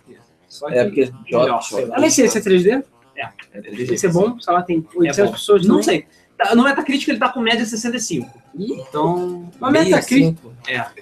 [0.55, 1.85] Só é porque melhor, joga.
[1.87, 1.95] lá.
[1.97, 2.83] Eu nem sei se é 3D.
[3.17, 4.39] É, Tem que ser bom.
[4.39, 5.65] Sei lá, tem 800 É pessoas.
[5.65, 6.05] Não sei.
[6.37, 8.29] Tá- No Metacritic ele tá com média 65.
[8.57, 9.49] Então.
[9.59, 10.37] Mas Metacritic,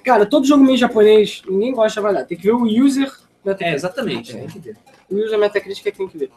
[0.03, 2.25] cara, todo jogo meio japonês, ninguém gosta de avaliar.
[2.27, 3.11] Tem que ver o user
[3.43, 3.71] Metacritic.
[3.71, 4.31] É, exatamente.
[4.35, 4.39] É.
[4.39, 4.77] Tem que ver.
[5.09, 6.31] O user Metacritic é que tem que ver.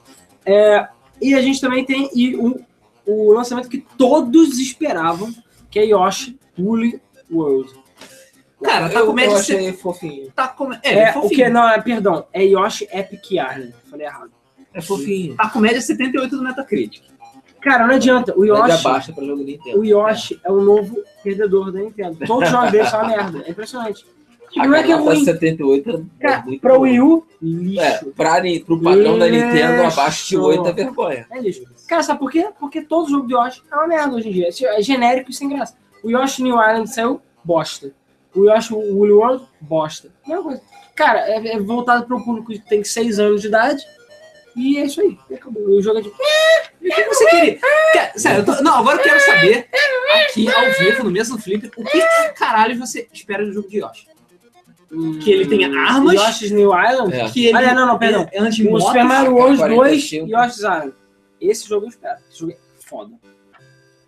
[0.46, 0.88] É,
[1.20, 2.58] e a gente também tem e o,
[3.04, 5.30] o lançamento que todos esperavam,
[5.70, 6.98] que é Yoshi Woolly
[7.30, 7.70] World.
[8.62, 9.60] Cara, tá eu, com média eu 60.
[9.60, 10.32] achei fofinho.
[10.34, 11.30] Tá com, é, É, é, o fofinho.
[11.30, 11.48] que?
[11.50, 12.26] Não, é, perdão.
[12.32, 13.72] É Yoshi Epic Yarn.
[13.90, 14.30] Falei errado.
[14.72, 15.36] É fofinho.
[15.36, 17.02] Tá com média 78 do Metacritic.
[17.60, 18.32] Cara, não adianta.
[18.36, 19.80] O Média Yoshi, baixa para jogo Nintendo.
[19.80, 20.50] o Yoshi é.
[20.52, 22.16] o novo perdedor da Nintendo.
[22.26, 23.42] Todos os jogos dele são uma merda.
[23.46, 24.06] É impressionante.
[24.58, 25.22] A não é que é ruim.
[25.24, 26.78] 78 é Cara, muito pra.
[26.78, 28.06] Wii U, É, lixo.
[28.16, 30.00] pra, Ni- pro padrão da Nintendo, Lixo.
[30.00, 31.26] abaixo de 8 é vergonha.
[31.30, 31.62] É lixo.
[31.86, 32.48] Cara, sabe por quê?
[32.58, 34.48] Porque todo jogo de Yoshi é uma merda hoje em dia.
[34.78, 35.74] É genérico e sem graça.
[36.02, 37.90] O Yoshi New Island saiu bosta.
[38.36, 40.10] O Yoshi Woolly World, bosta.
[40.26, 40.62] Mesma coisa.
[40.94, 43.82] Cara, é, é voltado para o público que tem 6 anos de idade.
[44.54, 45.18] E é isso aí.
[45.34, 45.62] Acabou.
[45.68, 46.08] O jogo é de.
[46.80, 47.58] E o que você queria?
[47.92, 49.68] Quer- Sério, eu tô- não, agora eu quero saber,
[50.24, 52.00] aqui ao vivo, no mesmo flip, o que
[52.36, 54.06] caralho você espera do jogo de Yoshi?
[55.22, 56.14] Que ele tenha armas?
[56.14, 57.12] Yoshi's New Island.
[57.14, 57.28] É.
[57.28, 58.26] Que ele Olha, não, não, perdão.
[58.38, 58.80] ande de O?
[58.80, 60.26] Super Mario World 2 45.
[60.28, 60.94] e Yoshi's Island.
[61.40, 62.18] Esse jogo eu espero.
[62.30, 63.12] Esse jogo é foda.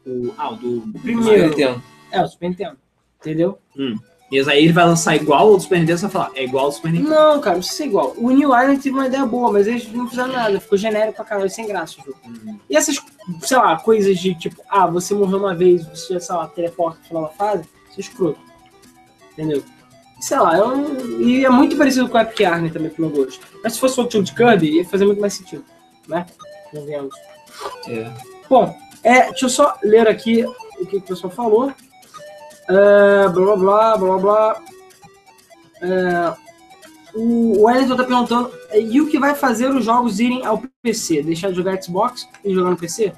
[0.07, 0.79] O, ah, o do...
[0.79, 1.49] O Super primeiro.
[1.49, 1.83] Nintendo.
[2.13, 2.79] É, o Super Nintendo.
[3.21, 3.59] Entendeu?
[4.31, 6.65] E aí ele vai lançar igual ao do Super Nintendo, você vai falar, é igual
[6.65, 7.11] ao do Super Nintendo.
[7.11, 8.15] Não, cara, não precisa ser igual.
[8.19, 10.61] O New Island teve uma ideia boa, mas eles não fizeram nada.
[10.61, 12.19] Ficou genérico pra caralho, sem graça o jogo.
[12.69, 13.03] E essas,
[13.41, 17.07] sei lá, coisas de tipo, ah, você morreu uma vez, você, sei lá, teleporta no
[17.07, 18.41] final da fase, isso é escroto.
[19.33, 19.63] Entendeu?
[20.21, 21.21] Sei lá, é um...
[21.21, 23.47] e é muito parecido com o Epic Yarn também, pro meu gosto.
[23.63, 25.65] Mas se fosse o de Kirby, ia fazer muito mais sentido,
[26.07, 26.27] né?
[26.71, 27.15] Convenhamos.
[27.87, 28.13] É.
[28.51, 31.73] Bom, é, deixa eu só ler aqui o que o pessoal falou.
[32.69, 34.63] É, blá blá blá blá.
[35.81, 36.35] É,
[37.15, 41.23] o Wellington tá perguntando: e o que vai fazer os jogos irem ao PC?
[41.23, 43.13] Deixar de jogar Xbox e jogar no PC?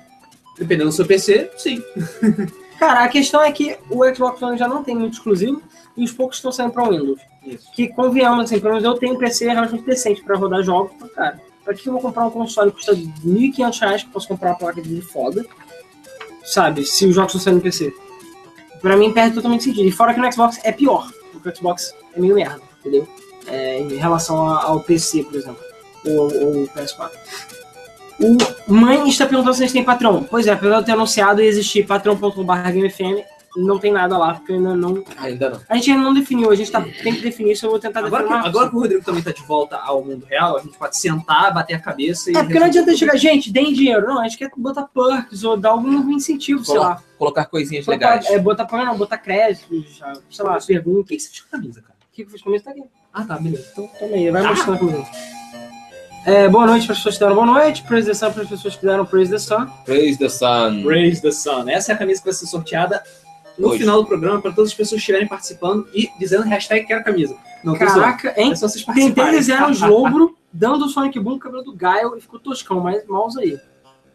[0.59, 1.83] Dependendo do seu PC, sim.
[2.79, 5.63] Cara, a questão é que o Xbox One já não tem muito exclusivo
[5.97, 7.21] e os poucos estão saindo para Windows.
[7.45, 7.71] Isso.
[7.73, 11.41] Que convenhamos, assim, pelo menos eu tenho um PC relativamente decente para rodar jogos, cara.
[11.65, 14.51] Pra que eu vou comprar um console que custa 1.500 reais, que eu posso comprar
[14.51, 15.45] uma placa de foda?
[16.43, 17.93] Sabe, se os jogos estão saindo no PC.
[18.81, 19.89] Pra mim perde totalmente sentido.
[19.89, 23.07] E fora que no Xbox é pior, porque o Xbox é meio merda, entendeu?
[23.47, 25.61] É, em relação ao PC, por exemplo,
[26.05, 27.11] ou ou o PS4.
[28.69, 30.23] O Mãe está perguntando se a gente tem patrão.
[30.23, 33.25] Pois é, apesar de eu ter anunciado e existir patrão.com.br GameFM,
[33.57, 35.05] não tem nada lá, porque eu ainda não.
[35.19, 35.61] Ainda não.
[35.69, 38.01] A gente ainda não definiu, a gente tá, tem que definir isso, eu vou tentar
[38.05, 38.49] Agora, que, definir.
[38.49, 41.53] agora que o Rodrigo também tá de volta ao mundo real, a gente pode sentar,
[41.53, 42.37] bater a cabeça e...
[42.37, 44.07] É, porque não adianta chegar, gente, deem dinheiro.
[44.07, 47.03] Não, a gente quer botar perks ou dar algum incentivo, sei lá.
[47.19, 48.27] Colocar coisinhas Botar, legais.
[48.31, 51.01] é, botar perks, não, botar crédito, já, sei lá, pergunta.
[51.03, 51.95] Por que que você fez camisa, cara?
[52.01, 52.83] O que que fez comigo tá aqui.
[53.13, 53.69] Ah, tá, beleza.
[53.73, 54.49] Então, toma aí, vai Ah.
[54.51, 55.07] mostrando comigo.
[56.27, 58.49] É, boa noite para as pessoas que deram boa noite, Praise the Sun para as
[58.51, 59.67] pessoas que deram Praise the Sun.
[59.87, 60.87] Praise the Sun.
[60.87, 61.69] Raise the Sun.
[61.71, 63.03] Essa é a camisa que vai ser sorteada
[63.61, 63.81] no Hoje.
[63.81, 67.37] final do programa para todas as pessoas que estiverem participando e dizendo hashtag quero camisa.
[67.63, 67.77] Não.
[67.77, 68.53] Caraca, hein?
[68.53, 69.39] É só vocês Tentei participarem.
[69.39, 73.07] desenhar um slobro, dando o Sonic Boom no cabelo do Gaio e ficou toscão, mas
[73.07, 73.59] mouse aí.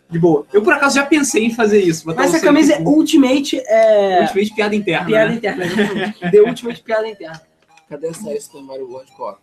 [0.09, 0.45] De boa.
[0.51, 2.03] Eu, por acaso, já pensei em fazer isso.
[2.05, 5.05] Mas o essa camisa é Ultimate é, Ultimate piada interna.
[5.05, 5.35] piada né?
[5.35, 5.65] interna.
[5.65, 6.31] exatamente.
[6.31, 7.41] The Ultimate piada interna.
[7.89, 9.39] Cadê essa Super Mario World Co-op?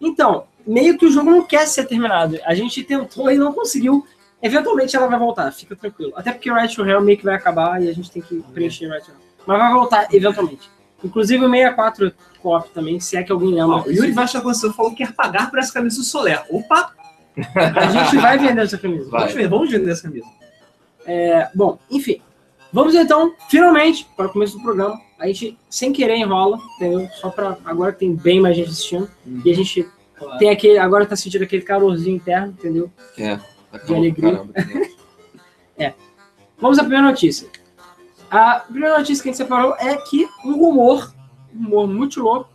[0.00, 2.38] Então, meio que o jogo não quer ser terminado.
[2.44, 4.04] A gente tentou e não conseguiu.
[4.42, 6.12] Eventualmente ela vai voltar, fica tranquilo.
[6.16, 8.88] Até porque Right to Hell meio que vai acabar e a gente tem que preencher
[8.88, 9.23] Right to Hell.
[9.46, 10.70] Mas vai voltar eventualmente.
[11.02, 13.76] Inclusive o 64 co-op também, se é que alguém lembra.
[13.76, 16.42] Ó, o Yuri Vasta Conceito falou que quer pagar por essa camisa do Soler.
[16.48, 16.92] Opa!
[17.54, 19.10] A gente vai vender essa camisa.
[19.10, 19.20] Vai.
[19.20, 20.26] Vamos ver, vamos vender essa camisa.
[21.04, 22.20] É, bom, enfim.
[22.72, 25.00] Vamos então, finalmente, para o começo do programa.
[25.18, 27.08] A gente, sem querer, enrola, entendeu?
[27.20, 29.08] Só para agora que tem bem mais gente assistindo.
[29.44, 29.88] E a gente
[30.38, 32.90] tem aquele, agora tá sentindo aquele calorzinho interno, entendeu?
[33.18, 33.38] É.
[33.70, 34.32] Tá De alegria.
[34.32, 34.94] Caramba, dentro.
[36.58, 37.48] Vamos à primeira notícia.
[38.36, 41.14] A primeira notícia que a gente separou é que um rumor,
[41.54, 42.50] um rumor muito louco,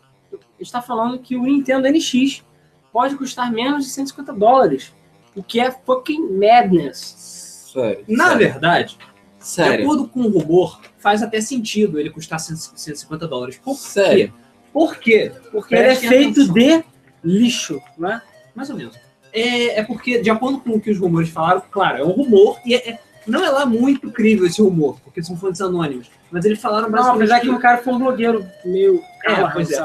[0.60, 2.44] está falando que o Nintendo NX
[2.92, 4.94] pode custar menos de 150 dólares.
[5.34, 7.70] O que é fucking madness.
[7.72, 8.04] Sério.
[8.10, 8.38] Na sério.
[8.39, 8.98] verdade,
[9.38, 9.86] de Sério.
[9.86, 13.58] acordo com o rumor, faz até sentido ele custar 100 150 dólares.
[13.63, 14.34] Por Sério.
[14.34, 14.34] quê?
[14.74, 15.32] Por quê?
[15.50, 16.54] Porque ele é feito atenção.
[16.56, 16.84] de
[17.24, 18.22] lixo, né?
[18.54, 18.98] Mais ou menos.
[19.32, 22.60] É, é porque, de acordo com o que os rumores falaram, claro, é um rumor
[22.65, 26.08] e é- é- não é lá muito crível esse rumor, porque são fontes anônimas.
[26.32, 29.02] Mas eles falaram Não, apesar que o cara foi um blogueiro meio.
[29.26, 29.76] É, pois é.
[29.76, 29.84] é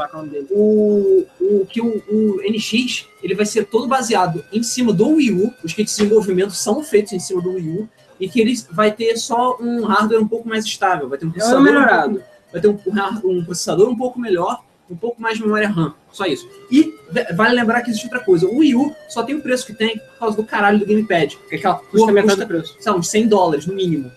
[0.51, 5.33] o o, que o, o NX ele vai ser todo baseado em cima do Wii
[5.33, 5.55] U.
[5.63, 7.89] Os kits de desenvolvimento são feitos em cima do Wii U.
[8.21, 11.09] E que ele vai ter só um hardware um pouco mais estável.
[11.09, 12.21] Vai ter um É um processador, um
[12.53, 12.79] vai ter um,
[13.25, 14.63] um processador um pouco melhor,
[14.95, 15.95] um pouco mais de memória RAM.
[16.13, 16.49] Só isso.
[16.71, 16.95] E
[17.35, 18.47] vale lembrar que existe outra coisa.
[18.47, 21.37] O Wii U só tem o preço que tem por causa do caralho do Gamepad.
[21.49, 22.97] Que é aquela Custa porra metade custa, do preço.
[22.99, 24.11] uns 100 dólares no mínimo.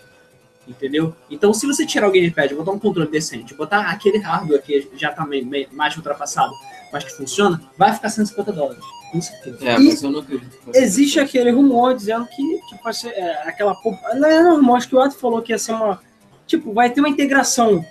[0.68, 1.16] Entendeu?
[1.32, 5.12] Então, se você tirar o Gamepad, botar um controle decente, botar aquele hardware que já
[5.12, 6.52] tá meio- meio- mais ultrapassado,
[6.92, 8.84] mas que funciona, vai ficar 150 dólares.
[9.12, 9.58] Com certeza.
[9.66, 10.58] É, E mas eu não acredito.
[10.76, 13.74] Existe aquele rumor dizendo que tipo, ser é, aquela.
[13.76, 16.02] po- Não é um rumor, acho que o Otto falou que ia ser uma.
[16.46, 17.86] Tipo, vai ter uma integração.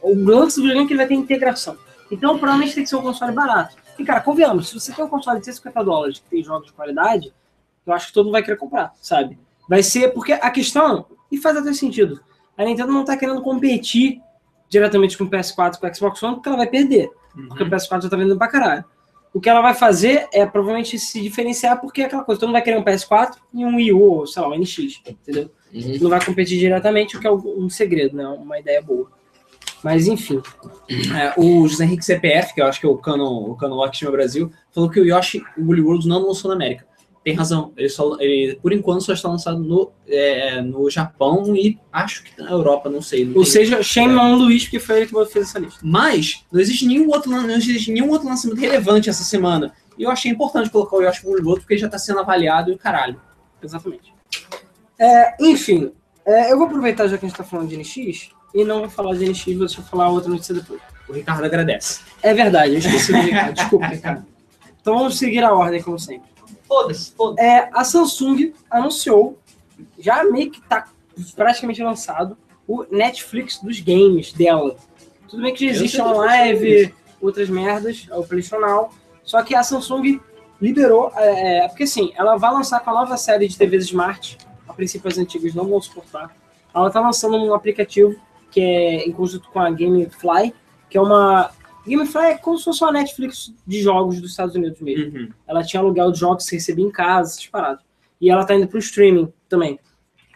[0.00, 1.76] O lance do videogame é que ele vai ter integração.
[2.12, 3.74] Então, provavelmente tem que ser um console barato.
[3.98, 6.72] E, cara, convenhamos, se você tem um console de 150 dólares que tem jogos de
[6.72, 7.32] qualidade,
[7.86, 9.38] eu acho que todo mundo vai querer comprar, sabe?
[9.68, 10.12] Vai ser.
[10.12, 11.06] Porque a questão.
[11.30, 12.20] E faz até sentido.
[12.56, 14.20] A Nintendo não tá querendo competir
[14.68, 17.10] diretamente com o PS4 com o Xbox One, porque ela vai perder.
[17.48, 18.84] Porque o PS4 já tá vendendo pra caralho.
[19.32, 22.56] O que ela vai fazer é provavelmente se diferenciar, porque é aquela coisa, todo mundo
[22.56, 25.50] vai querer um PS4 e um Wii U, ou sei lá, um NX, entendeu?
[25.72, 25.98] Uhum.
[26.02, 28.26] Não vai competir diretamente, o que é um segredo, né?
[28.28, 29.10] Uma ideia boa.
[29.82, 30.40] Mas enfim.
[30.90, 33.96] É, o José Henrique CPF, que eu acho que é o Canon, o Canon Lock
[33.96, 36.86] Time Brasil, falou que o Yoshi Woolly World não lançou na América.
[37.24, 37.72] Tem razão.
[37.76, 42.40] Ele, só, ele por enquanto só está lançado no, é, no Japão e acho que
[42.42, 43.24] na Europa, não sei.
[43.24, 45.78] não Ou tem- seja, shame on Luiz, porque foi ele que fez essa lista.
[45.82, 49.72] Mas não existe nenhum outro, não existe nenhum outro lançamento relevante essa semana.
[49.96, 52.72] E eu achei importante colocar o Yoshi Woolly World porque ele já está sendo avaliado
[52.72, 53.20] e caralho.
[53.62, 54.12] Exatamente.
[54.98, 55.92] É, enfim,
[56.26, 58.90] é, eu vou aproveitar já que a gente tá falando de NX e não vou
[58.90, 60.80] falar de NX, vou deixar eu falar outra notícia depois.
[61.08, 62.00] O Ricardo agradece.
[62.22, 63.54] É verdade, eu esqueci do Ricardo.
[63.54, 64.26] Desculpa, Ricardo.
[64.80, 66.28] Então vamos seguir a ordem, como sempre.
[66.66, 67.46] Foda-se, foda-se.
[67.46, 69.38] É, a Samsung anunciou,
[69.98, 70.88] já meio que tá
[71.36, 72.36] praticamente lançado,
[72.66, 74.76] o Netflix dos games dela.
[75.28, 78.90] Tudo bem que já existe live, outras merdas, é o Now,
[79.22, 80.20] só que a Samsung
[80.60, 84.38] liberou, é, é, porque assim, ela vai lançar com a nova série de TVs Smart,
[84.68, 86.34] a princípio as antigas não vão suportar,
[86.74, 88.14] ela tá lançando um aplicativo
[88.52, 90.54] que é em conjunto com a Gamefly,
[90.88, 91.50] que é uma...
[91.86, 95.80] Gamefly é como se fosse uma Netflix de jogos dos Estados Unidos mesmo ela tinha
[95.80, 97.80] aluguel de jogos que você recebia em casa, essas paradas.
[98.20, 99.80] E ela tá indo pro streaming também.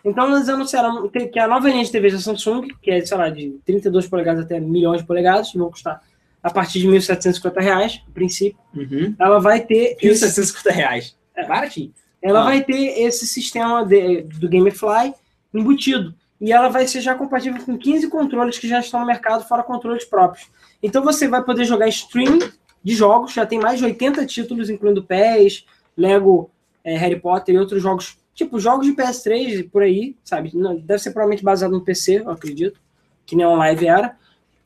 [0.05, 3.29] Então eles anunciaram que a nova linha de TV da Samsung, que é, sei lá,
[3.29, 6.01] de 32 polegadas até milhões de polegadas, vão custar
[6.43, 8.59] a partir de 1.750 reais, a princípio.
[8.75, 9.15] Uhum.
[9.19, 11.17] Ela vai ter E os esse, 750 reais.
[11.37, 11.93] É baratinho.
[12.23, 12.45] ela Ah.
[12.45, 15.13] vai ter esse sistema de- do Gamefly
[15.55, 16.15] embutido.
[16.41, 19.63] E ela vai ser já compatível com 15 controles que já estão no mercado, fora
[19.63, 20.51] controles próprios.
[20.83, 22.51] Então você vai poder jogar streaming
[22.83, 25.65] de jogos, já tem mais de 80 títulos, incluindo PES,
[25.97, 26.51] Lego,
[26.85, 30.53] eh, Harry Potter e outros jogos, tipo jogos de PS3 e por aí, sabe?
[30.85, 32.81] Deve ser provavelmente baseado no PC, eu acredito,
[33.25, 34.17] que nem live era.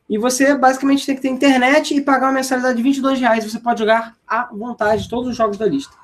[0.09, 3.49] E você basicamente tem que ter internet e pagar uma mensalidade de 22 reais.
[3.49, 5.95] Você pode jogar à vontade todos os jogos da lista.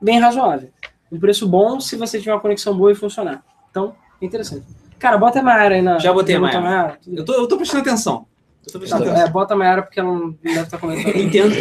[0.00, 0.70] Bem razoável.
[1.10, 3.44] Um preço bom se você tiver uma conexão boa e funcionar.
[3.68, 4.64] Então, é interessante.
[5.00, 5.98] Cara, bota a Mayara aí na.
[5.98, 6.98] Já botei a Mayara.
[7.02, 8.26] Tudo Eu tô, eu tô prestando atenção.
[8.66, 9.26] Eu tô Tá, prestando atenção.
[9.26, 11.14] é, bota a Mayara porque ela não deve estar comentando.
[11.16, 11.54] Nintendo,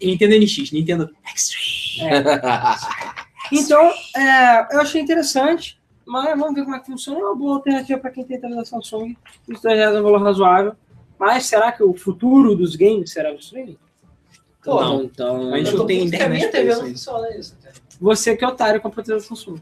[0.00, 2.22] Nintendo NX, Nintendo Extreme.
[3.50, 7.18] Então, é, eu achei interessante, mas vamos ver como é que funciona.
[7.20, 9.16] É uma boa alternativa para quem tem televisão Samsung.
[9.48, 10.74] Os dois reais é um valor razoável.
[11.18, 13.76] Mas será que o futuro dos games será o streaming?
[14.64, 15.02] Pô, Não.
[15.04, 16.92] então, A gente não tem a minha internet pra TV isso não aí.
[16.92, 17.56] funciona isso.
[17.62, 17.74] cara.
[18.00, 19.60] você que é otário com a televisão Samsung.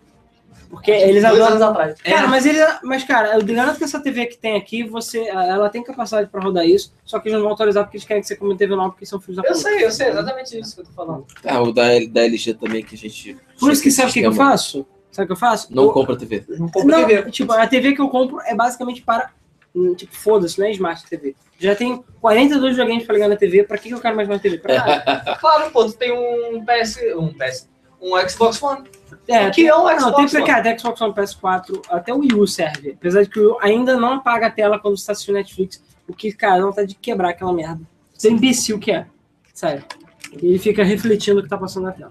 [0.71, 1.47] Porque eles Dois adoram.
[1.49, 1.97] anos atrás.
[2.05, 2.13] É.
[2.13, 2.59] Cara, mas ele.
[2.85, 5.27] Mas, cara, eu garanto que essa TV que tem aqui, você.
[5.29, 8.21] Ela tem capacidade pra rodar isso, só que eles não vão autorizar porque eles querem
[8.23, 9.69] que você comente TV nova, porque são filhos da Eu puta.
[9.69, 11.27] sei, eu sei, exatamente isso que eu tô falando.
[11.45, 13.37] Ah, o da, da LG também que a gente.
[13.59, 14.87] Por isso que sabe o que, que eu faço?
[15.11, 15.75] Sabe o que eu faço?
[15.75, 16.45] Não eu, compra TV.
[16.51, 17.31] Não compra não, TV.
[17.33, 19.31] tipo, a TV que eu compro é basicamente para.
[19.75, 21.35] hum, Tipo, foda-se, não é Smart TV.
[21.59, 24.39] Já tem 42 joguinhos pra ligar na TV, pra que que eu quero mais uma
[24.39, 24.59] TV?
[24.59, 25.37] Pra nada.
[25.41, 26.97] Claro, pô, tu tem um PS.
[27.17, 27.69] Um PS.
[28.01, 28.89] Um Xbox One.
[29.29, 30.79] É, que é um Não, tem Xbox One.
[30.79, 32.93] Xbox One PS4, até o Wii U serve.
[32.93, 35.83] Apesar de que o Wii ainda não apaga a tela quando você tá assistindo Netflix,
[36.09, 37.81] o que, cara, não tá de quebrar aquela merda.
[38.15, 39.07] Você é imbecil que é.
[39.53, 39.85] Sério.
[40.33, 42.11] Ele fica refletindo o que tá passando na tela.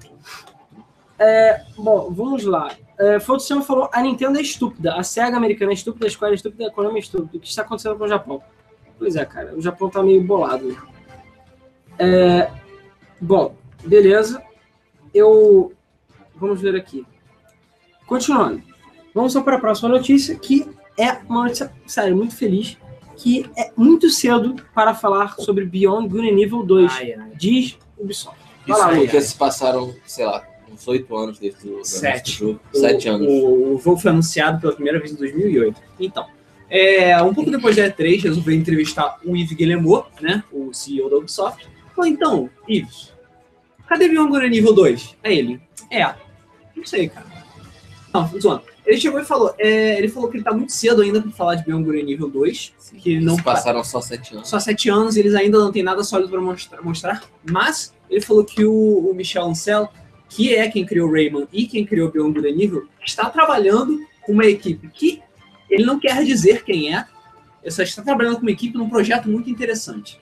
[1.17, 2.71] É, bom, vamos lá.
[2.97, 5.73] É, foi o que o senhor falou, a Nintendo é estúpida, a SEGA americana é
[5.73, 7.37] estúpida, a Square é estúpida, a Konami é estúpida.
[7.37, 8.41] O que está acontecendo com o Japão?
[8.97, 10.77] Pois é, cara, o Japão tá meio bolado.
[11.97, 12.51] É,
[13.19, 14.43] bom, beleza.
[15.13, 15.73] Eu.
[16.39, 17.05] Vamos ver aqui.
[18.05, 18.61] Continuando.
[19.13, 22.77] Vamos só para a próxima notícia, que é uma notícia, sério, muito feliz,
[23.17, 27.31] que é muito cedo para falar sobre Beyond Good and Evil 2, Ai, ai.
[27.35, 28.39] diz Ubisoft.
[28.67, 29.25] Isso lá, porque Luiz.
[29.25, 32.31] se passaram, sei lá, uns oito anos desde o Sete.
[32.31, 32.59] jogo.
[32.73, 33.27] Sete o, anos.
[33.27, 35.81] O, o jogo foi anunciado pela primeira vez em 2008.
[35.99, 36.27] Então,
[36.69, 41.17] é, um pouco depois da E3, resolveu entrevistar o Yves Guillemot, né, o CEO da
[41.17, 41.67] Ubisoft.
[41.95, 43.11] Falou, então, Yves,
[43.87, 45.15] cadê Beyond Good and Evil 2?
[45.23, 45.59] É ele.
[45.89, 46.13] É,
[46.79, 47.25] não sei, cara.
[48.13, 48.63] Não, zoando.
[48.85, 51.55] Ele chegou e falou, é, ele falou que ele tá muito cedo ainda pra falar
[51.55, 54.47] de Beyond and Evil 2, que ele não Se passaram só sete anos.
[54.49, 57.23] só sete anos e eles ainda não têm nada sólido para mostrar, mostrar.
[57.47, 58.71] Mas ele falou que o,
[59.11, 59.89] o Michel Ancel,
[60.27, 64.45] que é quem criou Rayman e quem criou Beyond and Evil, está trabalhando com uma
[64.47, 65.21] equipe que
[65.69, 67.05] ele não quer dizer quem é,
[67.61, 70.19] ele só está trabalhando com uma equipe num projeto muito interessante.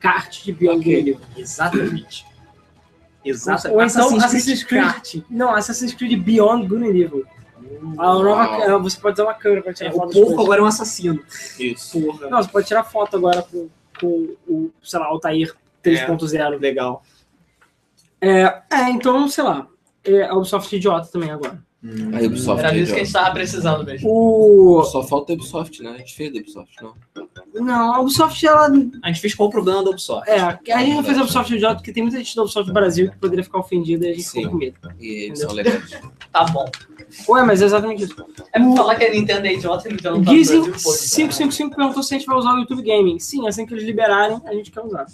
[0.00, 1.02] Kart de Beyond Ok.
[1.02, 2.00] Good and Evil.
[3.28, 3.84] Exatamente.
[3.84, 4.04] Exato.
[4.04, 4.84] Ou então Assassin's Creed.
[4.84, 5.14] Kart.
[5.28, 7.26] Não, Assassin's Creed Beyond Good and Evil.
[7.98, 10.60] A nova, é, você pode usar uma câmera para tirar É, foto o porco agora
[10.60, 11.22] é um assassino.
[11.58, 12.00] Isso.
[12.00, 12.30] Porra.
[12.30, 13.68] Não, você pode tirar foto agora com,
[14.00, 16.60] com o, sei lá, Altair 3.0.
[16.60, 17.02] Legal.
[18.20, 19.66] É, é, então, sei lá.
[20.04, 21.62] É, a Ubisoft é idiota também agora.
[21.84, 24.08] A Ubisoft Era é disso que a gente tava precisando mesmo.
[24.08, 24.84] O...
[24.84, 25.90] Só falta a Ubisoft, né?
[25.90, 26.94] A gente fez da Ubisoft, não.
[27.60, 28.68] Não, a Ubisoft, ela.
[29.02, 30.28] A gente fez qual o problema da Ubisoft?
[30.28, 32.72] É, a gente não fez a Ubisoft idiota porque tem muita gente da Ubisoft do
[32.72, 34.38] Brasil que poderia ficar ofendida e a gente Sim.
[34.38, 34.76] ficou com medo.
[35.00, 36.00] E eles são legais.
[36.32, 36.64] Tá bom.
[37.28, 38.14] Ué, mas é exatamente isso.
[38.52, 42.02] É pra falar que a Nintendo é idiota, a Nintendo não tá pô, 555 perguntou
[42.02, 43.18] se a gente vai usar o YouTube Gaming.
[43.18, 45.06] Sim, assim que eles liberarem, a gente quer usar.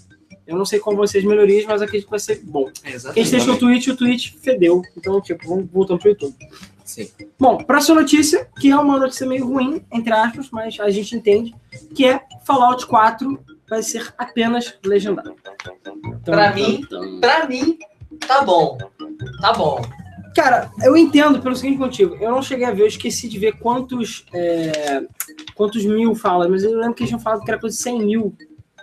[0.47, 2.69] Eu não sei como vão ser as melhorias, mas acredito que vai ser bom.
[2.83, 3.25] É, A exatamente.
[3.25, 4.83] gente testou o Twitch, o Twitch fedeu.
[4.97, 6.35] Então, tipo, vamos voltando pro YouTube.
[6.85, 7.09] Sim.
[7.39, 11.55] Bom, próxima notícia, que é uma notícia meio ruim, entre aspas, mas a gente entende,
[11.95, 15.35] que é Fallout 4 vai ser apenas legendário.
[15.81, 16.85] Então, Pra mim,
[17.21, 17.79] pra mim,
[18.27, 18.77] tá bom.
[19.41, 19.81] Tá bom.
[20.35, 22.15] Cara, eu entendo pelo seguinte motivo.
[22.17, 25.03] Eu não cheguei a ver, eu esqueci de ver quantos, é,
[25.55, 27.99] quantos mil falas, mas eu lembro que eles tinham falado que era coisa de 100
[28.05, 28.35] mil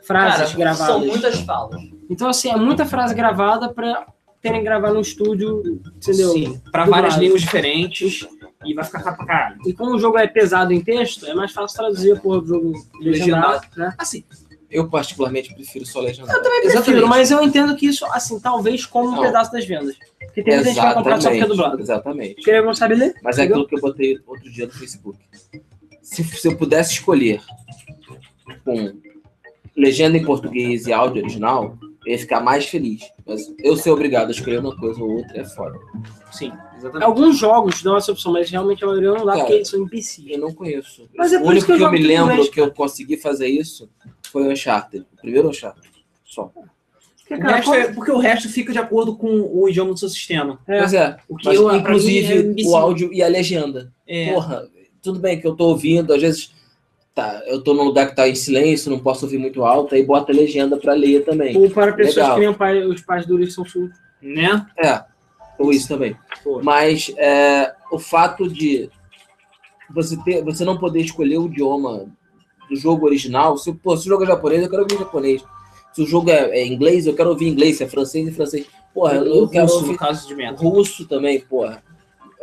[0.04, 0.88] frases Cara, gravadas.
[0.88, 1.82] são muitas falas.
[2.10, 4.08] Então, assim, é muita frase gravada pra
[4.41, 6.32] terem que gravar no estúdio, entendeu?
[6.32, 7.23] Sim, pra Do várias lado.
[7.23, 8.28] línguas diferentes
[8.65, 9.58] e vai ficar caro pra caralho.
[9.65, 13.67] E como o jogo é pesado em texto, é mais fácil traduzir do jogo legendado,
[13.75, 13.93] né?
[13.97, 14.23] Assim,
[14.69, 16.41] Eu particularmente prefiro só legendado.
[16.41, 19.95] Prefiro, mas eu entendo que isso, assim, talvez como um pedaço das vendas.
[20.19, 21.82] Porque tem muita gente que vai comprar só porque é dublado.
[21.82, 22.36] Exatamente.
[22.36, 23.15] Porque ele não sabe ler.
[23.23, 23.63] Mas é entendeu?
[23.63, 25.17] aquilo que eu botei outro dia no Facebook.
[26.02, 27.41] Se, se eu pudesse escolher
[28.63, 28.93] com
[29.75, 33.02] legenda em português e áudio original, eu ia ficar mais feliz.
[33.26, 35.78] Mas eu ser obrigado a escolher uma coisa ou outra é foda.
[36.32, 37.04] sim, exatamente.
[37.06, 39.82] Alguns jogos dão essa opção, mas realmente a maioria não dá Cara, porque eles são
[39.82, 40.26] imbecis.
[40.28, 41.10] Eu não conheço.
[41.16, 42.72] Mas é o por isso único que eu que eu me lembro inglês, que eu
[42.72, 43.90] consegui fazer isso
[44.32, 45.06] foi o Uncharted.
[45.14, 45.88] O primeiro Uncharted.
[46.24, 46.52] Só.
[47.28, 50.00] Porque, O cara, resto é- porque o resto fica de acordo com o idioma do
[50.00, 50.60] seu sistema.
[50.68, 50.80] É.
[50.80, 51.18] Pois é.
[51.28, 53.94] O que Mas, eu, inclusive, é o áudio e a legenda.
[54.08, 54.68] É, Porra,
[55.02, 56.52] tudo bem que eu tô ouvindo, às vezes
[57.20, 60.04] tá, eu tô num lugar que tá em silêncio, não posso ouvir muito alto, aí
[60.04, 61.56] bota a legenda pra ler também.
[61.58, 62.36] Ou para pessoas Legal.
[62.36, 63.98] que nem pai- os pais do Ulisses são surdos.
[64.22, 64.66] né?
[64.78, 65.04] É,
[65.58, 66.16] ou isso também.
[66.44, 66.62] Pô.
[66.64, 68.90] Mas é, o fato de
[69.90, 72.06] você, ter, você não poder escolher o idioma
[72.70, 75.44] do jogo original, se, pô, se o jogo é japonês, eu quero ouvir japonês.
[75.92, 78.67] Se o jogo é, é inglês, eu quero ouvir inglês, se é francês e francês.
[78.94, 80.62] Porra, eu, eu quero Russo, ouvir no caso de meta.
[80.62, 81.82] russo também, porra.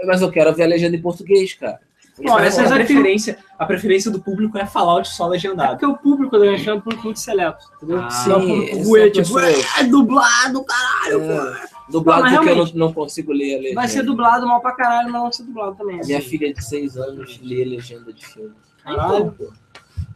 [0.04, 1.80] Mas eu quero ouvir a legenda em português, cara.
[2.18, 5.70] E parece a é que- preferência, a preferência do público é Fallout só É legendado.
[5.72, 7.98] porque o público da gente é um público muito seleto, entendeu?
[8.00, 9.42] Ah, Não é um sim, público essa ruê, tipo, pessoa-
[9.80, 11.32] é dublado, caralho, pô.
[11.32, 13.74] É, dublado Não, porque eu não, não consigo ler a legenda.
[13.74, 16.00] Vai ser dublado mal pra caralho, mas não vai ser dublado também.
[16.04, 16.28] Minha assim.
[16.28, 18.52] filha de 6 anos lê legenda de filme.
[18.82, 19.34] Caralho.
[19.36, 19.48] Então,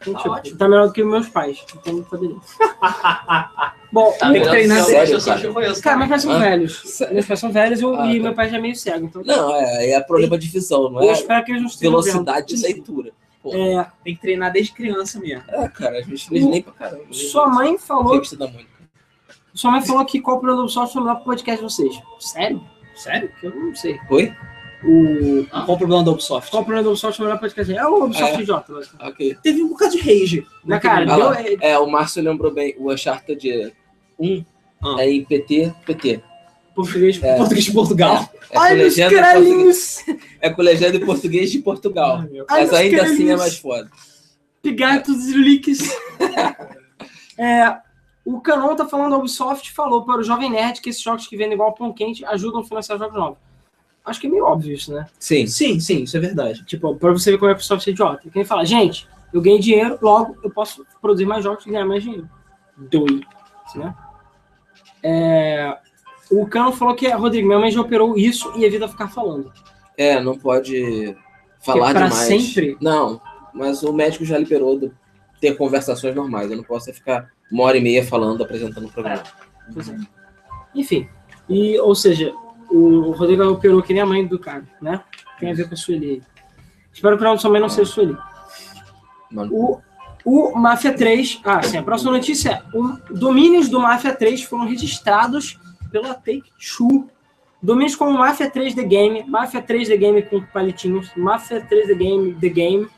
[0.03, 0.57] Então, Tá tipo, ótimo.
[0.59, 1.63] tá melhor do que meus pais.
[1.77, 2.37] Então, poderia.
[3.93, 5.41] Bom, Tá Tem que treinar Eu- sério, eu só cara.
[5.49, 5.82] te conheço.
[5.82, 6.38] cara, meus pais são Hã?
[6.38, 7.01] velhos.
[7.12, 8.22] Meus pais são velhos eu- Ah, e tá.
[8.22, 9.07] meu pai já é meio cego.
[9.07, 12.55] Então, Não, é, é problema de visão, não eu é espero que eles não velocidade
[12.55, 13.12] de leitura.
[13.43, 15.43] Pô, É, Tem que treinar desde criança mesmo.
[15.49, 17.05] é, cara, a gente fez nem pra caramba.
[17.11, 18.51] sua mãe falou, da
[19.55, 20.41] sua mãe falou que qual o
[20.86, 22.01] foi melhor pro podcast de vocês.
[22.20, 22.62] Sério?
[22.95, 23.30] Sério?
[23.43, 23.99] Eu não sei.
[24.11, 24.32] Oi?
[24.84, 25.45] O...
[25.51, 26.51] Qual o problema da Ubisoft?
[26.51, 27.74] Qual o produto só foi melhor pro podcast?
[27.76, 28.41] É o Ubisoft É.
[28.43, 28.72] idiota.
[28.72, 28.82] né?
[29.01, 29.36] Ok.
[29.43, 30.47] Teve um bocado de rage.
[30.64, 31.36] Mas, cara, Ah deu, lá.
[31.61, 32.74] É, o Márcio lembrou bem.
[32.78, 33.74] O Uncharted
[34.21, 34.45] 1
[34.83, 34.97] Ah.
[35.03, 36.23] é em PT, PT.
[36.75, 37.23] português.
[37.23, 37.37] É.
[37.37, 38.31] Português de Portugal.
[38.51, 40.05] É Ai, meus em português- caralhinhos!
[40.41, 42.18] É com legenda em português de Portugal.
[42.21, 43.91] Ai, Ai, Mas ainda assim é mais foda.
[44.62, 45.79] Pigatos e leaks.
[47.39, 47.77] é,
[48.25, 51.37] o Canon tá falando, a Ubisoft falou para o Jovem Nerd que esses jogos que
[51.37, 53.39] vendem igual pão quente ajudam a financiar jogos novos.
[54.05, 55.07] Acho que é meio óbvio isso, né?
[55.18, 55.47] Sim.
[55.47, 56.64] Sim, sim, isso é verdade.
[56.64, 58.31] Tipo, pra você ver como é que a Ubisoft é idiota.
[58.31, 62.03] Quem fala, gente, eu ganhei dinheiro, logo eu posso produzir mais jogos e ganhar mais
[62.03, 62.29] dinheiro.
[62.77, 63.27] Doido.
[63.77, 63.95] Né?
[65.03, 65.77] É,
[66.31, 69.53] o Canon falou que, Rodrigo, minha mãe já operou isso e evita ficar falando.
[69.97, 71.17] É, não pode
[71.61, 72.27] falar pra demais.
[72.27, 72.77] sempre?
[72.81, 73.21] Não,
[73.53, 74.93] mas o médico já liberou de
[75.41, 76.51] ter conversações normais.
[76.51, 79.23] Eu não posso é ficar uma hora e meia falando, apresentando o programa.
[79.73, 79.97] Pois é.
[80.75, 81.09] Enfim,
[81.49, 82.33] e, ou seja,
[82.71, 85.03] o Rodrigo operou que nem a mãe do cara, né?
[85.39, 86.23] Tem a ver com a Sueli.
[86.93, 88.17] Espero que o nome da sua mãe não seja Sueli.
[89.31, 89.81] Mano, O,
[90.33, 91.41] o Mafia 3.
[91.45, 95.59] Ah, sim, a próxima notícia é: o, domínios do Mafia 3 foram registrados
[95.91, 97.09] pela Take-Two.
[97.62, 101.95] Domínios como Mafia 3 The Game, Mafia 3 The Game com palitinhos, Mafia 3 The
[101.95, 102.89] Game, The Game,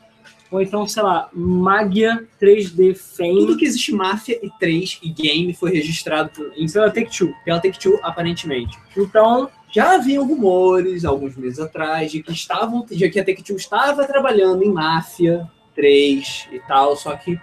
[0.49, 5.51] ou então, sei lá, Magia 3D Tudo Fame, que existe Máfia e 3 e game
[5.53, 7.33] foi registrado por- em- pela Take-Two.
[7.43, 8.77] pela Take-Two, aparentemente.
[8.95, 14.05] Então, Já haviam rumores, alguns meses atrás, de que estavam, de que a Take-Two estava
[14.05, 17.39] trabalhando em Máfia 3 e tal, só que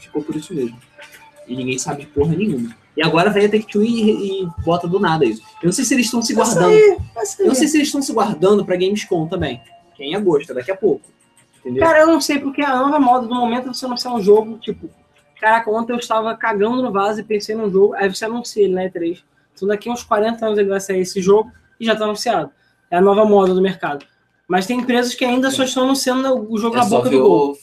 [0.00, 0.78] ficou por isso mesmo.
[1.46, 2.74] E ninguém sabe de porra nenhuma.
[2.96, 5.42] E agora vem a Take-Two e, e bota do nada isso.
[5.60, 6.72] Eu não sei se eles estão se guardando.
[6.72, 9.60] Eu não sei se eles estão se guardando pra Gamescom também.
[9.96, 11.04] Que é em agosto, é daqui a pouco.
[11.60, 11.82] Entendeu?
[11.82, 14.58] Cara, eu não sei, porque a nova moda do momento é você anunciar um jogo,
[14.58, 14.88] tipo,
[15.40, 18.74] caraca, ontem eu estava cagando no vaso e pensei num jogo, aí você anuncia ele
[18.74, 19.22] na E3.
[19.54, 21.50] Então daqui a uns 40 anos ele vai sair esse jogo
[21.80, 22.50] e já tá anunciado.
[22.90, 24.04] É a nova moda do mercado.
[24.48, 27.58] Mas tem empresas que ainda só estão anunciando o jogo é na boca do gol.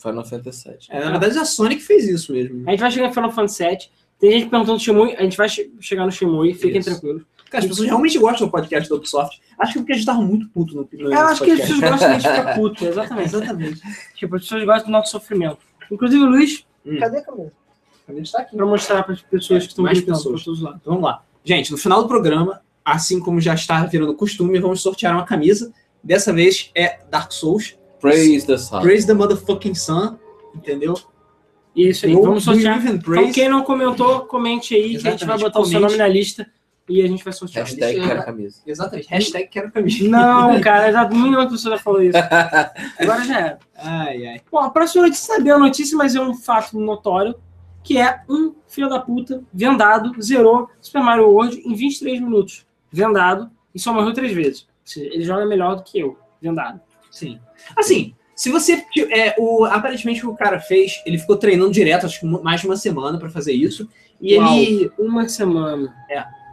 [0.00, 0.76] Final Fantasy VII.
[0.90, 2.64] É, na verdade, a Sony que fez isso mesmo.
[2.66, 3.78] A gente vai chegar em Final Fantasy VII.
[4.18, 6.90] Tem gente perguntando do Shimui, a gente vai che- chegar no Shimui, fiquem Isso.
[6.90, 7.22] tranquilos.
[7.50, 9.40] Cara, as pessoas realmente gostam do podcast da Ubisoft.
[9.58, 11.60] Acho que é porque a gente tava muito puto no, no Eu acho que as
[11.60, 13.26] pessoas gostam de ficar puto, exatamente.
[13.34, 13.80] Exatamente.
[14.14, 15.58] Tipo, as pessoas gostam do nosso sofrimento.
[15.90, 16.98] Inclusive, Luiz, Hum.
[16.98, 17.52] cadê a câmera?
[18.08, 18.56] A gente tá aqui.
[18.56, 20.42] Pra mostrar para as pessoas que estão Mais gritando pessoas.
[20.44, 20.80] todos os lados.
[20.80, 21.22] Então, vamos lá.
[21.44, 25.72] Gente, no final do programa, assim como já está virando costume, vamos sortear uma camisa.
[26.02, 27.78] Dessa vez é Dark Souls.
[28.00, 28.80] Praise the Sun.
[28.80, 30.18] Praise the motherfucking sun.
[30.54, 30.94] Entendeu?
[31.74, 32.84] E é isso aí, Go vamos sortear.
[32.86, 35.96] Então, quem não comentou, comente aí, que a gente vai Exatamente, botar o seu comente.
[35.96, 36.46] nome na lista
[36.88, 37.64] e a gente vai sortear.
[37.64, 38.62] Hashtag quero camisa.
[38.66, 39.08] Exatamente.
[39.08, 40.08] Hashtag quero camisa.
[40.08, 42.18] Não, cara, já milhões de pessoas já falou isso.
[42.98, 43.58] Agora já era.
[43.76, 44.40] Ai, ai.
[44.50, 47.34] Bom, a próxima notícia não é uma notícia, mas é um fato notório,
[47.82, 52.66] que é um filho da puta, vendado, zerou Super Mario World em 23 minutos.
[52.90, 54.66] Vendado, e só morreu três vezes.
[55.00, 56.80] Ele joga melhor do que eu, vendado.
[57.10, 57.38] Sim.
[57.76, 58.84] Assim, se você.
[59.10, 62.60] É, o, aparentemente o que o cara fez, ele ficou treinando direto, acho que mais
[62.60, 63.88] de uma semana pra fazer isso.
[64.20, 64.56] E Uau.
[64.56, 64.92] ele.
[64.98, 65.94] Uma semana.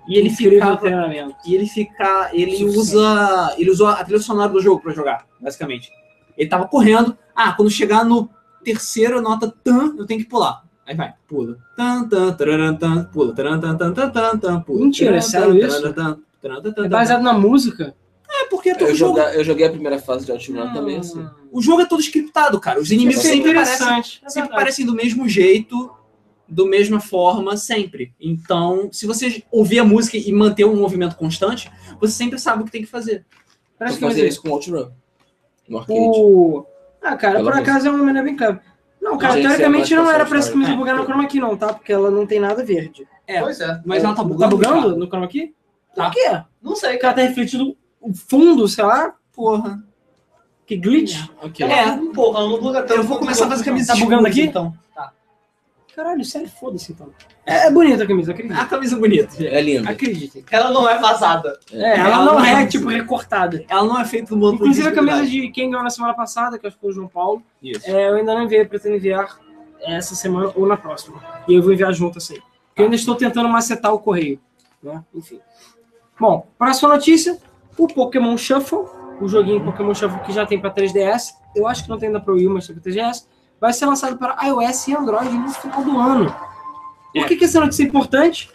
[0.08, 0.78] E ele ficava.
[0.78, 1.36] treinamento.
[1.46, 2.30] E ele fica.
[2.34, 2.78] Ele Suficiente.
[2.78, 3.56] usa.
[3.58, 5.92] Ele usou a trilha sonora do jogo pra jogar, basicamente.
[6.38, 7.18] Ele tava correndo.
[7.36, 8.30] Ah, quando chegar no
[8.64, 10.64] terceiro nota tan, eu tenho que pular.
[10.86, 11.58] Aí vai, pula.
[11.78, 13.36] Tan, tan, tararam, tan, pula.
[13.36, 14.80] Taran, tan, tan, tan, tan, tan, pula.
[14.80, 15.80] Mentira, é sério isso?
[15.82, 17.94] taran, tan, taran, tan, tan, É baseado na música?
[18.42, 21.28] É porque todo Eu, jogo, joga- eu joguei a primeira fase de Outrun também assim.
[21.52, 22.80] o jogo é todo scriptado, cara.
[22.80, 24.20] Os inimigos Isso é sempre parecem.
[24.26, 25.92] É sempre parecem do mesmo jeito,
[26.48, 28.14] do mesma forma, sempre.
[28.20, 31.70] Então, se você ouvir a música e manter um movimento constante,
[32.00, 33.26] você sempre sabe o que tem que fazer.
[33.78, 34.90] Parece Vou que fazer isso com Outrun.
[35.68, 36.00] No arcade.
[36.00, 36.66] O...
[37.02, 38.62] Ah, cara, Pelo por acaso é uma maneira bem clara.
[39.02, 40.76] Não, cara, Gente, teoricamente é mais não era pra essa camisa É.
[40.76, 41.74] bugar no chroma key, não, tá?
[41.74, 43.08] Porque ela não tem nada verde.
[43.26, 43.80] É, Pois é.
[43.86, 44.58] mas ela tá Tá bugando.
[44.58, 44.96] bugando cara.
[44.96, 45.54] no chroma key?
[45.96, 46.06] Tá.
[46.06, 46.42] Por quê?
[46.62, 47.24] Não sei, Porque ela cara.
[47.24, 49.84] tá refletindo o fundo, sei lá, Porra.
[50.66, 51.18] que glitch.
[51.60, 51.92] É.
[51.92, 53.02] Um pouco, ela não buga tanto.
[53.02, 54.42] Eu vou começar a fazer camisa Tá bugando aqui?
[54.42, 54.74] então.
[55.96, 57.10] Caralho, sério, foda-se então.
[57.46, 58.58] É, é bonita a camisa, acredito.
[58.58, 59.44] A camisa bonita.
[59.44, 59.90] É lindo.
[59.90, 60.46] Acreditem.
[60.50, 61.60] Ela não é vazada.
[61.74, 63.66] É, ela, ela não não é, é- tipo, recortada.
[63.68, 66.58] Ela não é feita do modo Inclusive a camisa de quem ganhou na semana passada,
[66.58, 67.82] que acho que foi o João Paulo, Isso.
[67.90, 69.38] é, eu ainda não enviei, pretendo enviar
[69.82, 71.22] essa semana ou na próxima.
[71.50, 72.36] E eu vou enviar junto assim.
[72.68, 74.40] Porque eu ainda estou tentando macetar o correio.
[74.82, 75.04] Né?
[75.14, 75.42] Enfim.
[76.18, 77.38] Bom, próxima notícia:
[77.80, 78.86] o Pokémon Shuffle,
[79.22, 82.20] o joguinho Pokémon Shuffle que já tem para 3DS, eu acho que não tem ainda
[82.20, 83.26] para o Wii, mas tem para 3DS,
[83.60, 86.36] vai ser lançado para iOS e Android no final do ano.
[87.14, 88.50] Por que, que essa notícia é importante?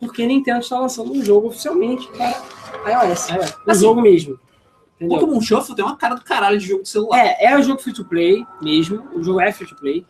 [0.00, 3.30] Porque a Nintendo está lançando um jogo oficialmente para iOS.
[3.30, 3.34] É.
[3.34, 4.38] Um Assim, jogo mesmo.
[4.96, 5.18] Entendeu?
[5.18, 7.18] Pokémon Shuffle tem uma cara do caralho de jogo de celular.
[7.18, 9.08] É, é um jogo free to play mesmo.
[9.12, 10.06] O jogo é free to play.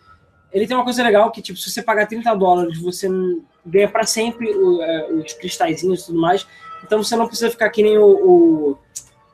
[0.52, 3.08] Ele tem uma coisa legal que, tipo, se você pagar 30 dólares, você
[3.64, 6.46] ganha pra sempre é, os cristalzinhos e tudo mais.
[6.84, 8.78] Então você não precisa ficar que nem o, o,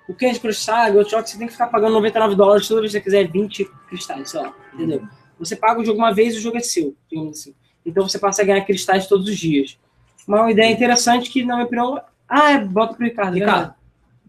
[0.08, 2.92] o Candy Crush Saga, jogo que você tem que ficar pagando 99 dólares toda vez
[2.92, 4.52] que você quiser 20 cristais, sei lá.
[4.72, 5.02] Entendeu?
[5.38, 7.54] Você paga o jogo uma vez e o jogo é seu, digamos assim.
[7.84, 9.78] Então você passa a ganhar cristais todos os dias.
[10.26, 12.00] Uma ideia interessante que, na minha opinião.
[12.28, 13.34] Ah, é, bota pro Ricardo.
[13.34, 13.74] Ricardo, Ricardo.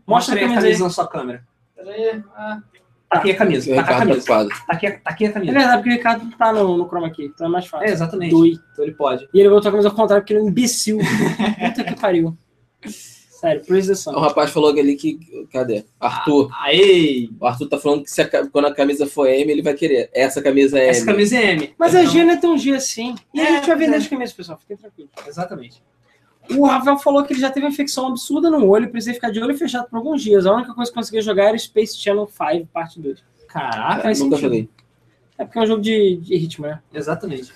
[0.05, 0.83] Mostra a aí a camisa camisa aí.
[0.83, 1.43] na sua câmera.
[1.75, 2.23] Peraí.
[2.35, 2.59] Ah,
[3.07, 3.75] Tá aqui a camisa.
[3.75, 4.25] Tá aqui a camisa.
[4.27, 4.49] quadro.
[4.49, 5.53] Tá aqui, tá aqui a É camisa.
[5.53, 7.87] verdade, porque o Ricardo tá no, no chroma key, então é mais fácil.
[7.87, 8.31] É, exatamente.
[8.31, 8.57] Doi.
[8.73, 9.29] Então ele pode.
[9.33, 10.97] E ele botou a camisa ao contrário porque ele é um imbecil.
[11.69, 12.35] Puta que pariu.
[12.89, 15.19] Sério, the O rapaz falou ali que.
[15.51, 15.83] Cadê?
[15.99, 16.49] Arthur.
[16.63, 17.29] Aê!
[17.39, 20.09] O Arthur tá falando que se a quando a camisa for M, ele vai querer.
[20.13, 21.05] Essa camisa é Essa M.
[21.07, 21.75] camisa é M.
[21.77, 23.13] Mas a Então- G não é tão G assim.
[23.33, 23.97] E a É, gente vai vender é.
[23.97, 24.57] as camisas, pessoal.
[24.57, 25.11] Fiquem tranquilos.
[25.27, 25.83] Exatamente.
[26.57, 29.41] O Rafael falou que ele já teve uma infecção absurda no olho, precisei ficar de
[29.41, 30.45] olho fechado por alguns dias.
[30.45, 33.19] A única coisa que conseguia jogar era Space Channel 5, parte 2.
[33.47, 34.41] Caraca, faz Nunca sentido.
[34.53, 34.69] joguei.
[35.37, 36.79] É porque é um jogo de, de ritmo, né?
[36.93, 37.51] exatamente.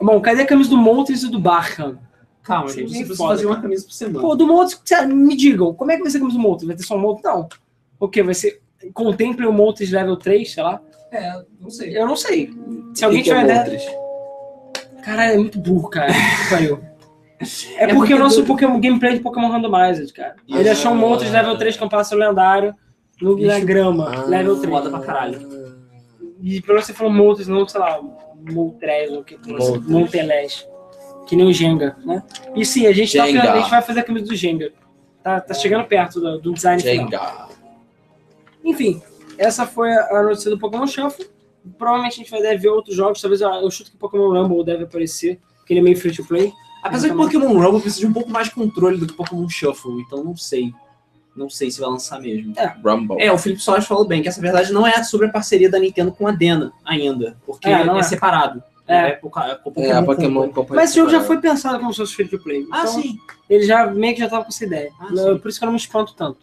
[0.00, 1.98] Bom, cadê a camisa do Montes e do Barham?
[2.46, 3.02] Calma, gente.
[3.02, 4.20] é Você fazer uma camisa por semana.
[4.20, 4.46] Pô, do
[4.84, 6.66] sério, me digam, como é que vai ser a camisa do Montes?
[6.66, 7.24] Vai ter só um Montes?
[7.24, 7.48] Não.
[7.98, 8.22] O quê?
[8.22, 8.60] Vai ser.
[8.94, 10.80] Contemple o Montes level 3, sei lá?
[11.10, 11.98] É, não sei.
[11.98, 12.50] Eu não sei.
[12.94, 13.58] Se O alguém que que é tiver ideia.
[13.80, 15.04] Moltres?
[15.04, 16.12] Caralho, é muito burro, cara.
[16.44, 16.80] Que pariu.
[17.38, 20.36] É, É porque, porque o nosso do- Pokémon gameplay de Pokémon Randomized, cara.
[20.48, 20.72] Ele Ah.
[20.72, 22.74] achou um Moltres level 3 que é um pássaro lendário
[23.20, 24.70] no, na grama, Ah, level 3.
[24.74, 25.40] foda pra caralho.
[26.40, 28.00] E pelo menos você falou Moltres, não, sei lá,
[28.52, 29.86] Moltres ou que Moltres.
[29.86, 30.66] Montelés.
[31.26, 32.22] Que nem o Jenga, né?
[32.54, 34.72] E sim, a gente, tá, a gente vai fazer a camisa do Jenga.
[35.22, 37.08] Tá, tá chegando perto do, do design final.
[37.08, 37.48] Jenga.
[38.64, 39.02] Enfim,
[39.38, 41.26] essa foi a notícia do Pokémon Shuffle.
[41.76, 43.20] Provavelmente a gente vai deve ver outros jogos.
[43.20, 46.24] Talvez eu, eu chuto que Pokémon Rumble deve aparecer, porque ele é meio free to
[46.24, 46.52] play.
[46.82, 50.00] Apesar que Pokémon Rumble precisa de um pouco mais de controle do que Pokémon Shuffle,
[50.00, 50.72] então não sei.
[51.36, 52.54] Não sei se vai lançar mesmo.
[52.82, 53.20] Rumble.
[53.20, 55.78] É, o Felipe Soares falou bem que essa verdade não é sobre a parceria da
[55.78, 58.02] Nintendo com a Dena ainda, porque É, é, não é.
[58.02, 58.62] separado.
[58.86, 58.96] É.
[58.96, 59.86] É, é Pokémon.
[59.86, 60.76] É, a Pokémon Company.
[60.76, 62.66] Mas esse jogo já foi pensado como se fosse free to play.
[62.70, 63.18] Ah, então sim.
[63.48, 64.90] Ele já meio que já tava com essa ideia.
[65.00, 65.38] Ah, sim.
[65.38, 66.38] Por isso que eu não me espanto tanto.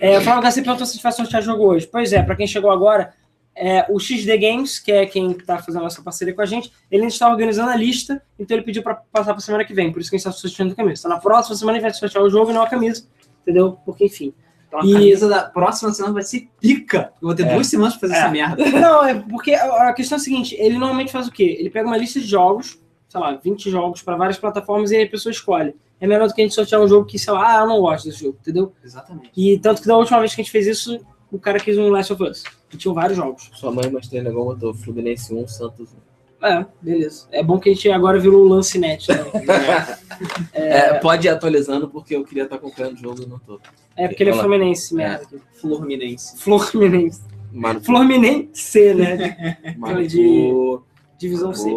[0.00, 1.88] É, falando que você perguntou se a gente vai sortear jogo hoje.
[1.90, 3.12] Pois é, pra quem chegou agora,
[3.54, 7.02] é, o XD Games, que é quem tá fazendo essa parceria com a gente, ele
[7.02, 9.92] ainda está organizando a lista, então ele pediu pra passar pra semana que vem.
[9.92, 11.00] Por isso que a gente tá sorteando a camisa.
[11.00, 13.04] Então na próxima semana a gente vai sortear o jogo e não a camisa.
[13.42, 13.78] Entendeu?
[13.84, 14.32] Porque, enfim.
[14.68, 17.12] Então a E- camisa da próxima semana vai ser pica.
[17.20, 17.54] Eu vou ter É.
[17.54, 18.18] duas semanas pra fazer É.
[18.22, 18.64] essa merda.
[18.70, 21.56] Não, é porque a questão é a seguinte: ele normalmente faz o quê?
[21.58, 25.04] Ele pega uma lista de jogos, sei lá, 20 jogos para várias plataformas e aí
[25.04, 25.74] a pessoa escolhe.
[26.00, 27.80] É melhor do que a gente sortear um jogo que, sei lá, ah, eu não
[27.80, 28.72] gosto desse jogo, entendeu?
[28.84, 29.30] Exatamente.
[29.36, 31.00] E tanto que da última vez que a gente fez isso,
[31.32, 32.44] o cara quis um Last of Us.
[32.72, 33.50] E tinham vários jogos.
[33.54, 35.96] Sua mãe mostrei negócio botou Fluminense 1, Santos 1.
[36.42, 37.26] É, beleza.
[37.32, 39.18] É bom que a gente agora virou o lance net, né?
[40.52, 43.60] É, pode ir atualizando porque eu queria estar acompanhando o jogo e não tô.
[43.96, 44.34] É porque ele é.
[44.34, 45.26] Fluminense, merda.
[45.60, 46.36] Florminense.
[46.38, 47.22] Fluminense.
[47.52, 49.56] Mano, Fluminense, né?
[49.76, 50.82] Mano, de- pô,
[51.16, 51.70] Divisão C.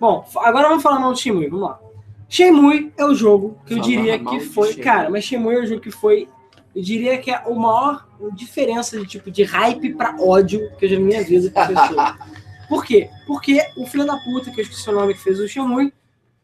[0.00, 1.80] Bom, agora vamos falar mal do Shenmue, vamos lá.
[2.28, 4.68] Shenmue é o jogo que eu Fala diria que de foi...
[4.68, 4.82] Shenmue.
[4.84, 6.28] Cara, mas Shenmue é o jogo que foi...
[6.74, 10.88] Eu diria que é a maior diferença de tipo de hype pra ódio que eu
[10.90, 11.52] já vi na minha vida.
[12.68, 13.10] Por quê?
[13.26, 15.92] Porque o filho da puta, que eu esqueci o nome que fez o Shenmue,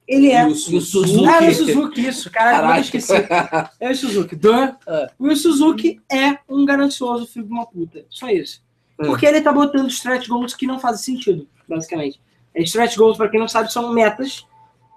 [0.07, 0.47] ele é...
[0.47, 1.27] O Suzuki.
[1.27, 2.29] Ah, é o Suzuki, isso.
[2.29, 2.81] Eu Caraca.
[2.81, 3.13] esqueci.
[3.81, 4.37] É o Suzuki.
[4.37, 4.75] Duh.
[4.87, 5.11] É.
[5.19, 8.05] O Suzuki é um ganancioso filho de uma puta.
[8.09, 8.63] Só isso.
[9.01, 9.07] Hum.
[9.07, 12.21] Porque ele tá botando stretch goals que não fazem sentido, basicamente.
[12.55, 14.47] É, Stretch goals, pra quem não sabe, são metas.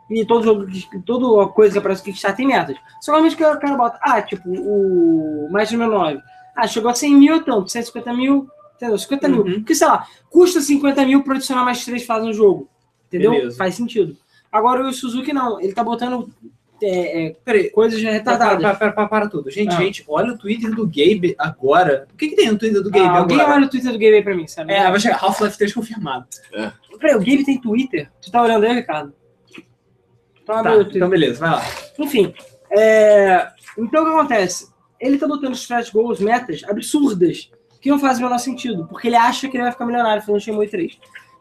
[0.10, 0.68] E todo jogo,
[1.04, 2.78] toda coisa que aparece no Kickstarter tem metas.
[3.02, 6.22] Somente que o cara bota, ah, tipo, o mais de 9.
[6.56, 8.98] Ah, chegou a 100 mil, tanto, 150 mil, entendeu?
[8.98, 9.42] 50 mil.
[9.44, 9.54] Uhum.
[9.56, 12.70] Porque, sei lá, custa 50 mil pra adicionar mais três fases no jogo.
[13.08, 13.32] Entendeu?
[13.32, 13.58] Beleza.
[13.58, 14.16] Faz sentido.
[14.52, 16.30] Agora o Suzuki não, ele tá botando
[16.82, 17.70] é, é, Peraí.
[17.70, 18.62] coisas já Para, retardadas.
[18.62, 19.50] para, para, para, para tudo.
[19.50, 19.78] Gente, Ah.
[19.78, 22.06] gente, olha o Twitter do Gabe agora.
[22.14, 23.56] O que, que tem no Twitter do Gabe Ah, alguém agora?
[23.58, 24.74] olha o Twitter do Gabe aí pra mim, sabe?
[24.74, 26.26] É, vai chegar Half-Life 3 confirmado.
[27.00, 28.12] Peraí, o Gabe tem Twitter?
[28.22, 29.14] Tu tá olhando aí, Ricardo?
[30.44, 30.96] Então, Tá, o Twitter.
[30.98, 31.62] então beleza, vai lá.
[31.98, 32.34] Enfim,
[32.72, 33.48] é,
[33.78, 34.68] então o que acontece?
[35.00, 37.50] Ele tá botando stretch goals, metas absurdas,
[37.86, 40.42] que não fazem o menor sentido, porque ele acha que ele vai ficar milionário fazendo
[40.42, 40.98] Shenmue 3.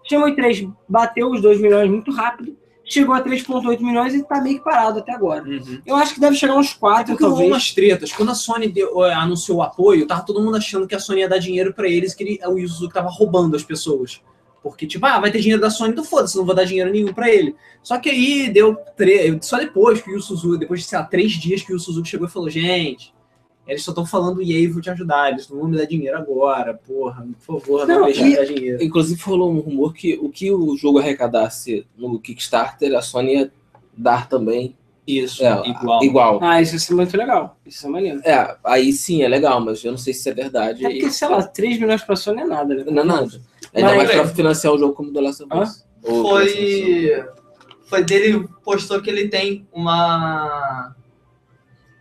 [0.06, 4.58] Shenmue 3 bateu os 2 milhões muito rápido, chegou a 3,8 milhões e tá meio
[4.58, 5.42] que parado até agora.
[5.86, 7.50] Eu acho que deve chegar uns É 4, porque rolou talvez.
[7.54, 8.12] umas tretas.
[8.12, 11.20] Quando a Sony deu- eh, anunciou o apoio, tava todo mundo achando que a Sony
[11.20, 14.20] ia dar dinheiro pra eles, que ele, o Yu Suzuki tava roubando as pessoas.
[14.62, 17.14] Porque, tipo, ah, vai ter dinheiro da Sony, então foda-se, não vou dar dinheiro nenhum
[17.14, 17.56] pra ele.
[17.82, 19.38] Só que aí deu tre...
[19.40, 21.80] só depois que o Yu Suzuki, depois de, sei lá, três dias que o Yu
[21.80, 23.13] Suzuki chegou e falou, gente,
[23.66, 26.16] Eles só estão falando, e aí vou te ajudar, eles não vão me dar dinheiro
[26.18, 28.82] agora, porra, por favor, não, Não, deixa me dar dinheiro.
[28.82, 33.52] Inclusive rolou um rumor que o que o jogo arrecadasse no Kickstarter, a Sony ia
[33.96, 36.04] dar também Isso, é, igual.
[36.04, 36.38] igual.
[36.42, 37.56] Ah, isso ia ser muito legal.
[37.64, 38.20] Isso é maneiro.
[38.24, 40.84] É, aí sim é legal, mas eu não sei se é verdade.
[40.84, 42.84] É porque, sei lá, 3 milhões pra Sony é nada, né?
[42.86, 43.40] Não é nada.
[43.74, 45.86] Ainda Mas- mais pra financiar um jogo como The Last of Us.
[46.02, 47.24] Foi.
[47.86, 50.94] Foi dele postou que ele tem uma.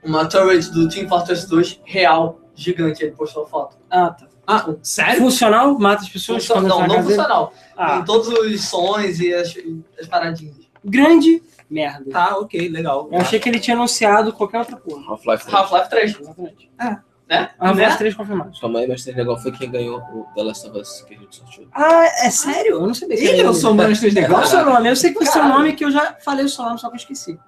[0.03, 3.03] Uma turret do Team Fortress 2 real, gigante.
[3.03, 3.77] Ele postou a foto.
[3.89, 4.27] Ah, tá.
[4.45, 5.19] Ah, sério?
[5.21, 5.79] Funcional?
[5.79, 6.45] Mata as pessoas?
[6.45, 7.53] Funcional, não, não funcional.
[7.77, 9.53] Ah, Com todos os sons e as,
[9.99, 10.55] as paradinhas.
[10.83, 12.11] grande merda.
[12.11, 13.07] Tá, ok, legal.
[13.11, 15.13] Eu achei que ele tinha anunciado qualquer outra porra.
[15.13, 15.53] Half-Life 3.
[15.53, 16.19] Half-Life 3.
[16.19, 16.71] Exatamente.
[16.77, 16.99] Ah.
[17.29, 17.49] Né?
[17.59, 17.73] Né?
[17.73, 18.51] voz 3 confirmado.
[18.59, 21.17] Calma aí, mas tem legal foi quem ganhou o The Last of Us que a
[21.17, 21.67] gente sorteou.
[21.73, 22.73] Ah, é sério?
[22.73, 23.53] Eu não sabia Ih, eu ele.
[23.53, 24.89] sou Manos 3D Qual é o seu nome?
[24.89, 26.95] Eu sei que foi seu nome que eu já falei o seu nome, só que
[26.95, 27.39] eu esqueci.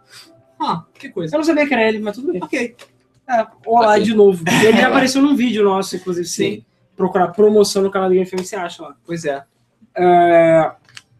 [0.60, 1.36] Ah, que coisa.
[1.36, 2.42] Eu não sabia que era ele, mas tudo bem.
[2.44, 2.76] Ok.
[3.28, 4.04] É, olá Ok.
[4.04, 4.44] de novo.
[4.64, 6.28] Ele já apareceu num vídeo nosso, inclusive.
[6.28, 6.64] Sim.
[6.96, 8.96] procurar promoção no canal do Game Film, você acha lá.
[9.06, 9.44] Pois é.
[9.98, 10.72] É,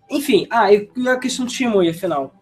[0.10, 2.34] Enfim, ah, e a questão do Shenmue, afinal.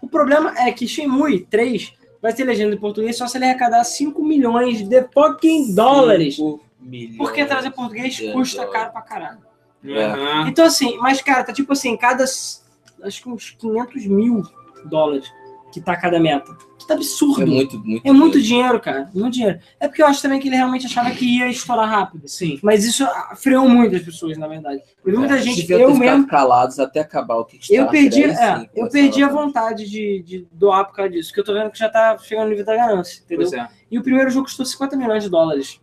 [0.00, 3.84] O problema é que Shenmue 3 vai ter legenda em português só se ele arrecadar
[3.84, 6.36] 5 milhões de fucking dólares.
[6.80, 8.72] Milhões Porque trazer português custa dólares.
[8.80, 9.38] caro pra caralho.
[9.86, 10.48] Aham.
[10.48, 12.24] Então, assim, mas, cara, tá tipo assim, cada.
[12.24, 14.42] Acho que uns 500 mil
[14.86, 15.30] dólares
[15.74, 16.56] que tá cada meta.
[16.78, 17.42] Que tá absurdo.
[17.42, 18.06] É muito, muito.
[18.06, 19.10] É muito dinheiro, cara.
[19.12, 19.58] Muito dinheiro.
[19.80, 22.28] É porque eu acho também que ele realmente achava que ia estourar rápido.
[22.28, 22.60] Sim.
[22.62, 24.80] Mas isso ah, freou muitas pessoas, na verdade.
[25.04, 27.84] Eu vi muita É, gente, eu mesmo, calados até acabar o Kickstarter.
[27.84, 31.34] eu perdi, é, eu perdi a vontade de, de doar por causa disso.
[31.34, 33.52] Que eu tô vendo que já tá chegando no nível da ganância, entendeu?
[33.52, 33.68] É.
[33.90, 35.80] E o primeiro jogo custou 50 milhões de dólares.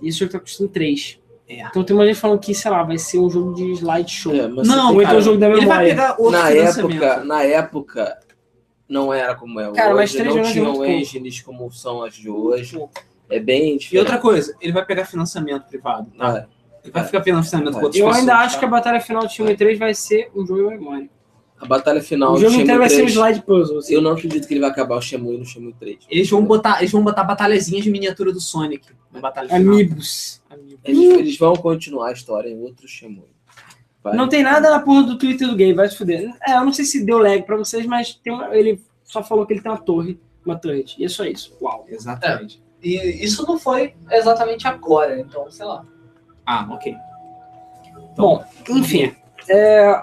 [0.00, 1.18] E esse jogo tá custando 3.
[1.48, 1.62] É.
[1.66, 4.32] Então tem uma gente falando que, sei lá, vai ser um jogo de slideshow.
[4.32, 5.88] É, Não, Ou então o jogo da Ele vai memória.
[5.88, 8.18] pegar outro na época, na época
[8.88, 10.84] não era como é Cara, mas hoje, três não é tinham pouco.
[10.86, 12.78] engines como são as de hoje.
[13.28, 13.98] É bem E diferente.
[13.98, 16.10] outra coisa, ele vai pegar financiamento privado.
[16.18, 16.46] Ah, é.
[16.84, 18.20] Ele vai ficar pegando financiamento com outras Eu pessoas.
[18.20, 18.58] ainda acho tá?
[18.60, 21.10] que a batalha final de Shenmue 3 vai ser um jogo memória.
[21.60, 23.78] a batalha final o do jogo inteiro vai ser um 3, slide puzzle.
[23.78, 23.94] assim.
[23.94, 25.98] eu não acredito que ele vai acabar o Shenmue no Shenmue 3.
[26.08, 29.74] Eles vão botar, eles vão botar batalhazinhas de miniatura do Sonic na batalha final.
[29.74, 30.40] Amigos.
[30.84, 33.24] Eles, eles vão continuar a história em outro Shenmue.
[34.10, 34.16] Vai.
[34.16, 36.32] Não tem nada na porra do Twitter do gay, vai se fuder.
[36.46, 39.52] É, eu não sei se deu lag pra vocês, mas uma- ele só falou que
[39.52, 40.94] ele tem uma torre, uma turret.
[40.98, 41.56] E é só isso.
[41.60, 41.84] Uau.
[41.88, 42.62] Exatamente.
[42.82, 45.84] E isso não foi exatamente agora, então, sei lá.
[46.46, 46.94] Ah, ok.
[48.16, 49.12] Bom, enfim.
[49.48, 50.02] é,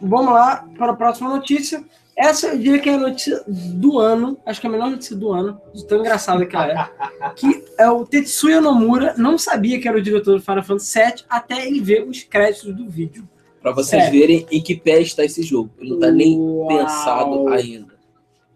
[0.00, 1.82] vamos lá para a próxima notícia.
[2.20, 5.16] Essa eu diria que é a notícia do ano, acho que é a melhor notícia
[5.16, 7.30] do ano, de tão engraçada que ela é.
[7.30, 11.24] que é o Tetsuya Nomura não sabia que era o diretor do Final Fantasy VII
[11.30, 13.26] até ele ver os créditos do vídeo.
[13.62, 14.20] Pra vocês Sério.
[14.20, 15.70] verem em que pé está esse jogo.
[15.78, 16.68] Ele não tá nem Uau.
[16.68, 17.94] pensado ainda.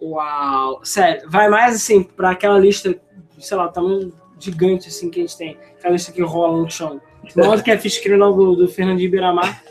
[0.00, 0.80] Uau!
[0.84, 2.94] Sério, vai mais assim para aquela lista,
[3.38, 5.56] sei lá, tamanho gigante assim que a gente tem.
[5.78, 7.00] Aquela lista que rola no chão.
[7.36, 9.62] Maior do que a ficha criminal do, do Fernandinho Beiramar.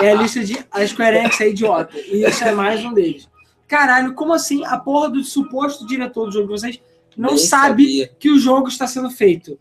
[0.00, 1.96] É a lista de a Square Enix é idiota.
[1.98, 3.28] E isso é mais um deles.
[3.66, 6.80] Caralho, como assim a porra do suposto diretor do jogo de vocês
[7.16, 8.10] não Nem sabe sabia.
[8.18, 9.58] que o jogo está sendo feito?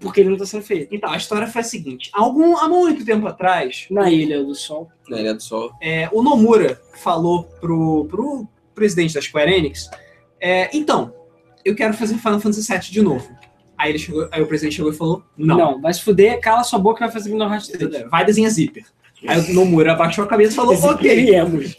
[0.00, 0.94] Porque ele não está sendo feito.
[0.94, 2.10] Então, a história foi a seguinte.
[2.12, 4.90] Algum, há muito tempo atrás, Na Ilha do Sol.
[5.08, 5.72] Na Ilha do Sol.
[5.80, 9.88] é, o Nomura falou pro, pro presidente da Square Enix,
[10.40, 11.14] é, então,
[11.64, 13.26] eu quero fazer Final Fantasy VII de novo.
[13.84, 16.64] Aí, ele chegou, aí o presidente chegou e falou, não, Não, vai se fuder, cala
[16.64, 18.08] sua boca e vai fazer Kingdom Hearts 3.
[18.10, 18.86] vai desenhar zíper.
[19.28, 20.96] Aí o Nomura abaixou a cabeça e falou, ok.
[20.96, 21.76] Queríamos.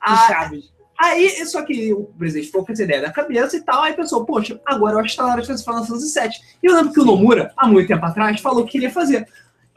[0.00, 0.72] Ah, Chaves.
[0.98, 4.24] Aí, só que o presidente ficou com essa ideia da cabeça e tal, aí pensou,
[4.24, 6.30] poxa, agora eu acho que tá na hora de fazer Final Fantasy VII.
[6.62, 9.28] E eu lembro que o Nomura, há muito tempo atrás, falou que queria fazer.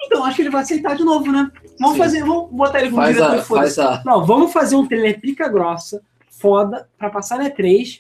[0.02, 1.52] Então, acho que ele vai aceitar de novo, né?
[1.80, 2.00] Vamos Sim.
[2.00, 4.02] fazer, vamos botar ele como Faz diretor a, e faz a.
[4.04, 6.02] Não, vamos fazer um trailer pica grossa,
[6.32, 8.00] foda, pra passar na E3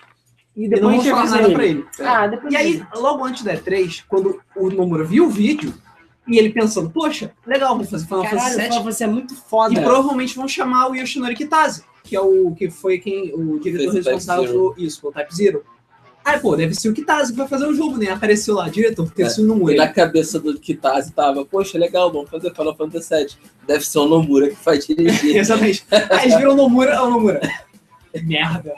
[0.56, 1.86] e E não depois falar nada pra ele.
[2.00, 5.74] Ah, depois E aí, logo antes da E3, quando o Nomura viu o vídeo,
[6.28, 8.84] e ele pensando, poxa, legal, vou fazer Final Caralho, Fantasy VII.
[8.84, 9.74] você é muito foda.
[9.74, 13.94] E provavelmente vão chamar o Yoshinori Kitase, que é o que foi quem o diretor
[13.96, 15.64] responsável por isso, pelo Type Zero.
[16.24, 18.12] Aí, pô, deve ser o Kitase que vai fazer o jogo, né?
[18.12, 19.76] Apareceu lá, diretor, Tetsuya E Nomura.
[19.76, 23.28] na cabeça do Kitase tava, poxa, legal, vamos fazer Final Fantasy VII.
[23.66, 25.38] Deve ser o Nomura que vai dirigir.
[25.38, 25.84] Exatamente.
[25.90, 27.42] Aí eles viram o Nomura, é o Nomura.
[28.24, 28.74] Merda.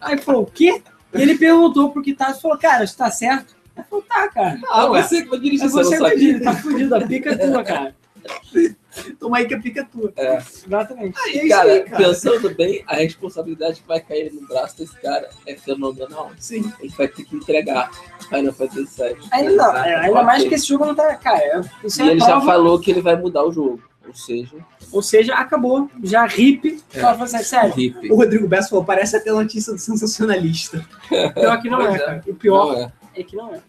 [0.00, 0.82] Aí falou, o quê?
[1.14, 3.54] E ele perguntou pro Kitase, falou, cara, isso tá certo?
[3.76, 4.60] Ele falou, tá, cara.
[4.68, 5.02] Ah, ué.
[5.02, 7.94] você que vai dirigir, É você dirige, tá fudido, a pica é tua, cara.
[9.18, 10.12] Toma aí que a pica é tua.
[10.16, 11.18] Exatamente.
[11.18, 11.96] Aí é Cara, aí, cara.
[12.04, 16.30] pensando bem, a responsabilidade que vai cair no braço desse cara é fenomenal.
[16.38, 16.72] Sim.
[16.80, 17.90] Ele vai ter que entregar
[18.28, 19.16] Final Fantasy VII.
[19.32, 21.14] Ainda não, é, ainda mais que esse jogo não tá.
[21.16, 23.82] Cara, é- isso E é ele já prova, falou que ele vai mudar o jogo.
[24.06, 24.56] Ou seja,
[24.92, 25.90] Ou seja, acabou.
[26.02, 26.82] Já rip.
[26.92, 27.26] É.
[27.42, 27.96] Sério.
[28.10, 30.86] O Rodrigo Bessa falou, parece até notícia do sensacionalista.
[31.08, 31.98] Pior que não é, é.
[31.98, 32.24] cara.
[32.26, 33.20] O pior é.
[33.20, 33.60] é que não é.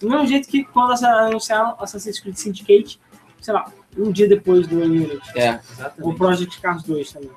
[0.00, 3.00] Do mesmo jeito que quando anunciaram Assassin's Creed Syndicate,
[3.40, 5.20] sei lá, um dia depois do Unity.
[5.34, 5.52] É.
[5.52, 6.16] O Exatamente.
[6.16, 7.30] Project Cars 2 também.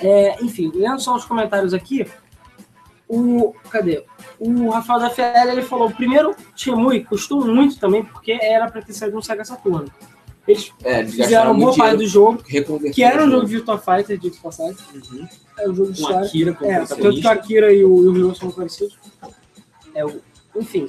[0.00, 2.04] É, enfim, lendo só os comentários aqui,
[3.08, 3.54] o.
[3.70, 4.04] Cadê?
[4.38, 8.92] O Rafael da FL ele falou: primeiro, Shemui custou muito também, porque era pra ter
[8.92, 9.90] saído no Sega Saturno.
[10.46, 13.78] Eles É, eles fizeram boa parte do jogo, que era um o jogo de Virtua
[13.78, 14.76] Fighter, de passagem.
[14.94, 15.26] Uhum.
[15.58, 16.26] É um jogo de história.
[16.26, 17.30] Akira como É, tanto que o.
[17.30, 18.98] Akira e o, e o Ryu são parecidos.
[19.94, 20.20] É, o,
[20.56, 20.86] enfim.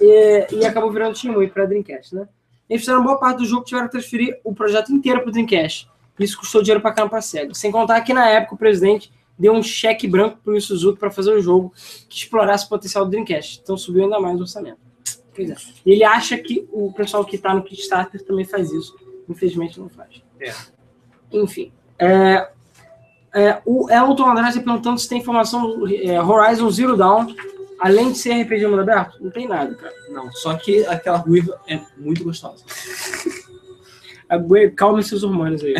[0.00, 2.28] E, e acabou virando Shenmue para Dreamcast, né?
[2.68, 5.88] Eles fizeram boa parte do jogo tiveram que transferir o projeto inteiro para Dreamcast.
[6.18, 7.54] Isso custou dinheiro para caramba para Sega.
[7.54, 11.10] Sem contar que na época o presidente deu um cheque branco para o Suzuki para
[11.10, 11.72] fazer um jogo
[12.08, 13.60] que explorasse o potencial do Dreamcast.
[13.62, 14.87] Então subiu ainda mais o orçamento.
[15.38, 15.56] Pois é.
[15.86, 18.96] E ele acha que o pessoal que está no Kickstarter também faz isso.
[19.28, 20.20] Infelizmente não faz.
[20.40, 20.52] É.
[21.30, 21.70] Enfim.
[21.96, 22.50] É,
[23.32, 27.32] é, o Elton Andrade perguntando se tem informação é, Horizon Zero Dawn,
[27.78, 29.22] além de ser RPG mundo aberto.
[29.22, 29.94] Não tem nada, cara.
[30.10, 32.64] Não, só que aquela ruiva é muito gostosa.
[34.76, 35.74] Calma seus hormônios aí.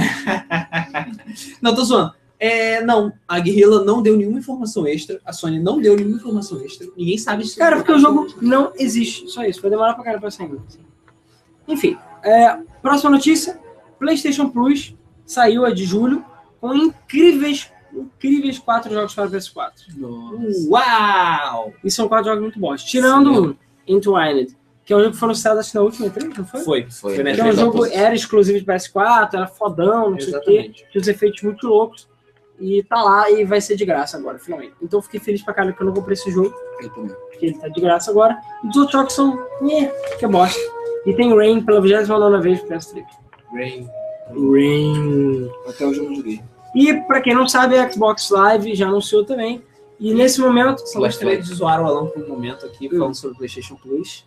[1.60, 2.14] Não, tô zoando.
[2.40, 6.60] É, não, a Guerrilla não deu nenhuma informação extra, a Sony não deu nenhuma informação
[6.62, 9.28] extra, ninguém sabe se Cara, porque o jogo não existe.
[9.28, 9.60] Só isso.
[9.60, 10.50] Vai demorar pra caramba pra sair.
[11.66, 11.98] Enfim.
[12.22, 13.58] é, próxima notícia.
[13.98, 14.94] PlayStation Plus
[15.26, 16.24] saiu a de julho
[16.60, 19.72] com incríveis, incríveis quatro jogos para PS4.
[20.68, 21.72] Uau!
[21.82, 22.84] E são quatro jogos muito bons.
[22.84, 26.46] Tirando um, Entwined, que é um jogo que foi anunciado acho na última E3, não
[26.46, 26.60] foi?
[26.62, 30.20] Foi, Foi, Que é um E3 da jogo, era exclusivo de PS4, era fodão, não
[30.20, 30.50] sei o quê.
[30.52, 30.86] Exatamente.
[30.90, 32.07] Tinha uns efeitos muito loucos.
[32.60, 34.74] E tá lá e vai ser de graça agora, finalmente.
[34.82, 36.52] Então eu fiquei feliz pra caralho que eu não comprei esse jogo,
[36.82, 37.14] Eu também.
[37.30, 38.36] porque ele tá de graça agora.
[38.64, 39.38] E os outros jogos são.
[39.70, 39.86] Eh,
[40.18, 40.58] que bosta.
[41.06, 43.04] E tem Rain pela 29 vez pro PS3.
[43.52, 43.88] Rain.
[44.52, 45.50] Rain.
[45.68, 46.40] Até hoje eu não joguei.
[46.74, 49.62] E pra quem não sabe, a Xbox Live já anunciou também.
[50.00, 50.82] E nesse momento.
[50.94, 54.24] Eu gostaria de zoar o Alan por um momento aqui, falando sobre o PlayStation Plus.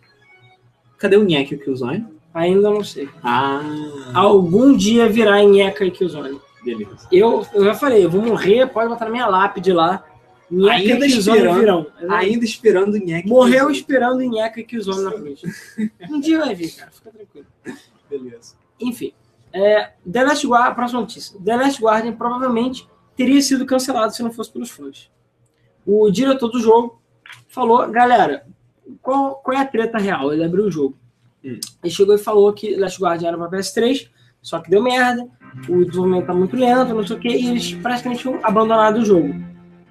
[0.98, 2.06] Cadê o Nheque e o Killzone?
[2.34, 3.08] Ainda não sei.
[3.22, 3.60] Ah,
[4.14, 6.40] Algum dia virá Eka e Killzone.
[6.64, 7.08] Beleza.
[7.10, 10.04] Eu, eu já falei, eu vou morrer, pode botar na minha lápide lá.
[10.50, 11.60] Nheca Ainda esperando.
[11.60, 11.86] virão.
[12.10, 13.28] Ainda esperando o Nheque.
[13.28, 15.46] Morreu esperando em Nheca e Killzone na frente.
[16.10, 16.90] Um dia vai vir, cara.
[16.90, 17.46] Fica tranquilo.
[18.10, 18.54] Beleza.
[18.78, 19.14] Enfim.
[19.50, 21.38] É, The Last Guardian, a próxima notícia.
[21.42, 22.86] The Last Guardian provavelmente
[23.16, 25.10] teria sido cancelado se não fosse pelos fãs.
[25.86, 27.00] O diretor do jogo
[27.48, 28.46] falou, galera,
[29.00, 30.32] qual, qual é a treta real?
[30.32, 30.98] Ele abriu o jogo.
[31.44, 31.58] Hum.
[31.82, 34.08] Ele chegou e falou que Last Guardian era para PS3,
[34.40, 35.28] só que deu merda,
[35.68, 39.04] o desenvolvimento tá muito lento, não sei o que, e eles praticamente tinham abandonado o
[39.04, 39.34] jogo.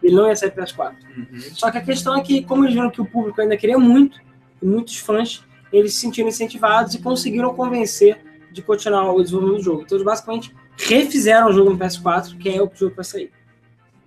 [0.01, 0.93] Ele não ia sair para PS4.
[1.15, 1.39] Uhum.
[1.53, 4.19] Só que a questão é que, como eles viram que o público ainda queria muito,
[4.61, 8.19] e muitos fãs, eles se sentiram incentivados e conseguiram convencer
[8.51, 9.81] de continuar o desenvolvimento do jogo.
[9.83, 13.31] Então, eles basicamente refizeram o jogo no PS4, que é o jogo para sair.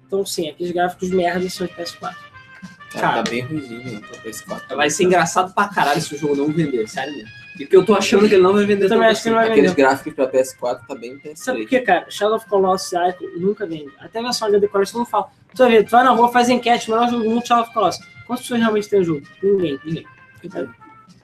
[0.06, 2.00] Então, sim, aqueles gráficos de merda são de PS4.
[2.00, 2.14] Cara,
[3.08, 3.22] Cara.
[3.22, 4.76] tá bem ruimzinho né, pra PS4.
[4.76, 7.43] Vai ser engraçado pra caralho se o jogo não vender, sério mesmo.
[7.58, 9.36] E que eu tô achando que ele não vai vender Eu também acho que não
[9.36, 9.82] vai Aqueles vender.
[9.82, 11.68] gráficos pra PS4 tá bem Sabe por PS3.
[11.68, 12.06] quê, cara?
[12.10, 13.92] Shadow of Colossus e Ico nunca vende.
[14.00, 15.28] Até a versão HD Colossus mundo fala.
[15.54, 17.72] Tu vai ver, tu vai na rua, faz enquete, melhor jogo do mundo, Shadow of
[17.72, 18.04] Colossus.
[18.26, 19.22] Quantas pessoas realmente tem o jogo?
[19.42, 19.78] Ninguém.
[19.84, 20.06] Ninguém.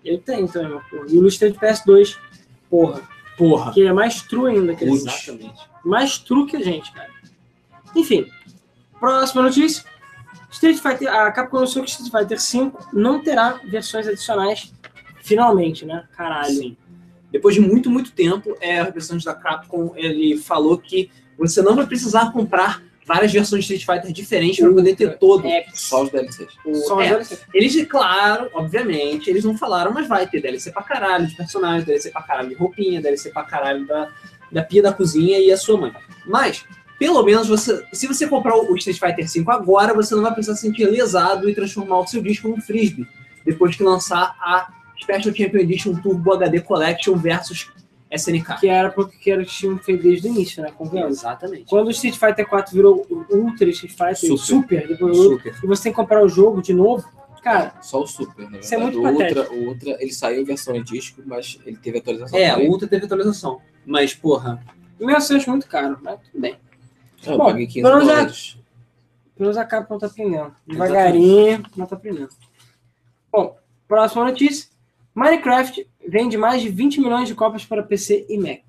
[0.04, 1.04] Eu tenho também, meu porra.
[1.08, 2.16] E o de PS2.
[2.70, 3.02] Porra.
[3.36, 3.72] Porra.
[3.72, 5.04] Que é mais true ainda que eles.
[5.04, 5.68] Exatamente.
[5.84, 7.10] mais true que a gente, cara.
[7.96, 8.30] Enfim,
[8.98, 9.84] próxima notícia.
[10.50, 14.72] Street Fighter, a Capcom anunciou que Street Fighter V não terá versões adicionais
[15.34, 16.04] finalmente, né?
[16.16, 16.52] Caralho.
[16.54, 16.76] Sim.
[17.32, 21.76] Depois de muito, muito tempo, é, o representante da Capcom ele falou que você não
[21.76, 25.46] vai precisar comprar várias versões de Street Fighter diferentes para poder ter todo.
[25.46, 26.48] É, Só os DLCs.
[26.64, 27.36] o- só é, sim.
[27.54, 32.10] Eles, claro, obviamente, eles não falaram, mas vai ter DLC pra caralho de personagens, DLC
[32.10, 34.08] pra caralho de roupinha, DLC pra caralho da,
[34.50, 35.92] da pia da cozinha e a sua mãe.
[36.26, 36.64] Mas,
[36.98, 40.56] pelo menos, você, se você comprar o Street Fighter V agora, você não vai precisar
[40.56, 43.06] se sentir lesado e transformar o seu disco num frisbee,
[43.44, 44.72] depois que lançar a
[45.02, 47.70] Special Champion Edition Turbo HD Collection versus
[48.10, 48.58] SNK.
[48.60, 50.70] Que era porque que era o que tinham feito desde o início, né?
[50.76, 51.18] Convenhamos.
[51.18, 51.64] Exatamente.
[51.66, 54.82] Quando o Street Fighter 4 virou o Ultra Street Fighter, o Super.
[54.82, 55.54] Super, depois Super.
[55.62, 57.08] e você tem que comprar o jogo de novo,
[57.42, 58.58] cara, Só o Super, né?
[58.60, 61.76] Isso é muito o Ultra, o Ultra, ele saiu em versão em disco, mas ele
[61.76, 62.38] teve atualização.
[62.38, 62.68] É, também.
[62.68, 63.60] o Ultra teve atualização.
[63.86, 64.60] Mas, porra,
[64.98, 66.56] meu eu acho muito caro, mas tudo bem.
[67.26, 68.56] Eu Bom, paguei 15 pelo é- dólares.
[69.36, 70.54] Pelo menos a Capcom tá aprendendo.
[70.66, 72.28] Devagarinho, mas tá aprendendo.
[73.32, 73.56] Bom,
[73.88, 74.68] próxima notícia.
[75.14, 78.60] Minecraft vende mais de 20 milhões de cópias para PC e Mac.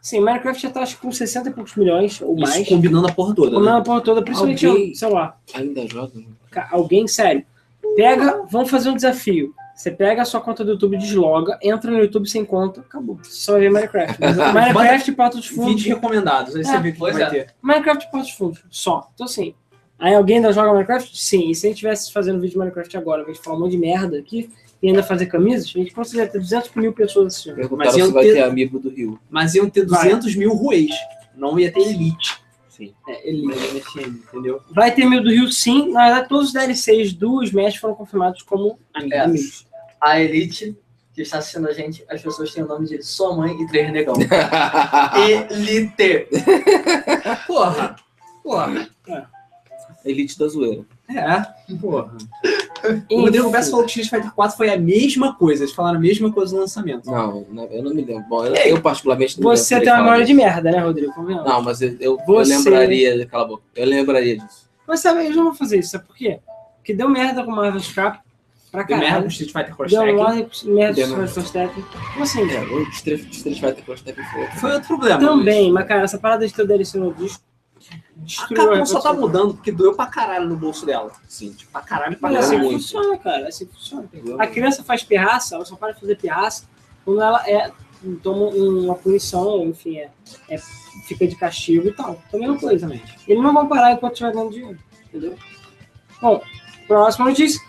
[0.00, 2.68] Sim, Minecraft já tá acho, com 60 e poucos milhões ou isso mais.
[2.68, 3.70] combinando a porra toda, Ou né?
[3.72, 5.40] a porra toda, principalmente Alguém- celular.
[5.54, 6.12] Ainda joga?
[6.18, 6.24] né?
[6.70, 7.44] Alguém, sério.
[7.96, 9.54] Pega, vamos fazer um desafio.
[9.76, 13.18] Você pega a sua conta do YouTube, desloga, entra no YouTube sem conta, acabou.
[13.22, 14.18] Você só vê Minecraft.
[14.54, 15.66] Minecraft e Pato dos Fundos.
[15.82, 17.26] Vídeos recomendados, aí você É, vê o que vai é.
[17.30, 17.54] ter.
[17.62, 19.08] Minecraft e Pato dos Fundos, só.
[19.14, 19.54] Então assim,
[19.98, 21.16] aí alguém ainda joga Minecraft?
[21.16, 21.48] Sim.
[21.50, 23.72] E se a gente estivesse fazendo vídeo de Minecraft agora, a gente falar um monte
[23.72, 24.50] de merda aqui,
[24.82, 27.76] e ainda fazer camisas, a gente conseguiria ter 200 mil pessoas assistindo.
[27.76, 29.18] Mas iam se vai ter- ter amigo do Rio.
[29.30, 30.90] Mas iam ter 200 mil ruês.
[31.36, 32.40] Não ia ter elite.
[32.68, 32.92] Sim.
[33.08, 34.60] É, elite, MSN, entendeu?
[34.70, 35.92] Vai ter mil do Rio, sim.
[35.92, 39.18] Na verdade, todos os DLCs do Smash foram confirmados como Amigos.
[39.20, 39.66] amigos.
[40.00, 40.76] A Elite,
[41.14, 43.92] que está assistindo a gente, as pessoas têm o nome de sua mãe e três
[43.92, 44.14] negão.
[45.50, 46.26] Elite.
[47.46, 47.96] Porra.
[48.42, 48.88] Porra.
[50.04, 50.82] Elite da zoeira.
[51.08, 52.16] É, porra.
[53.10, 55.64] O Rodrigo Bessa falou que Street Fighter 4 foi a mesma coisa.
[55.64, 57.10] Eles falaram a mesma coisa no lançamento.
[57.10, 58.24] Não, não, eu não me lembro.
[58.28, 61.12] Bom, eu, Ei, eu particularmente não me Você tem uma memória de merda, né, Rodrigo?
[61.12, 61.44] Disso.
[61.44, 63.26] Não, mas eu, eu, eu Você- lembraria.
[63.26, 63.62] Cala a boca.
[63.76, 64.68] Eu lembraria disso.
[64.86, 66.40] Mas sabe, eu já vou fazer isso, sabe por quê?
[66.78, 68.18] Porque deu merda com Marvel Cap
[68.72, 69.22] pra Deu merda caralho.
[69.24, 70.16] com Street Fighter Cross Deu Tekken.
[70.16, 71.32] merda merda Deu com merda.
[71.32, 71.84] Cross Tekken.
[72.12, 72.50] Como assim?
[72.50, 74.58] É, o Street, Street Fighter Cross Tekken foi outro.
[74.58, 75.20] Foi outro problema.
[75.20, 77.42] Também, mas cara, essa parada de ter o DLC no disco
[77.90, 81.12] A destruiu Capcom só tá mudando porque doeu pra caralho no bolso dela.
[81.28, 81.54] Sim.
[81.72, 82.72] Pra caralho, pra Pagou assim muito.
[82.74, 83.48] funciona, cara.
[83.48, 84.08] Assim funciona.
[84.38, 86.64] A criança faz pirraça, ela só para de fazer pirraça
[87.04, 87.70] quando ela é,
[88.22, 90.10] toma uma punição, enfim, é,
[90.48, 90.58] é-
[91.06, 92.20] fica de castigo e tal.
[92.28, 93.00] Então, a mesma coisa, né?
[93.26, 94.78] Eles não vão parar enquanto estiver ganhando dinheiro,
[95.08, 95.36] entendeu?
[96.20, 96.40] Bom,
[96.86, 97.60] próxima notícia.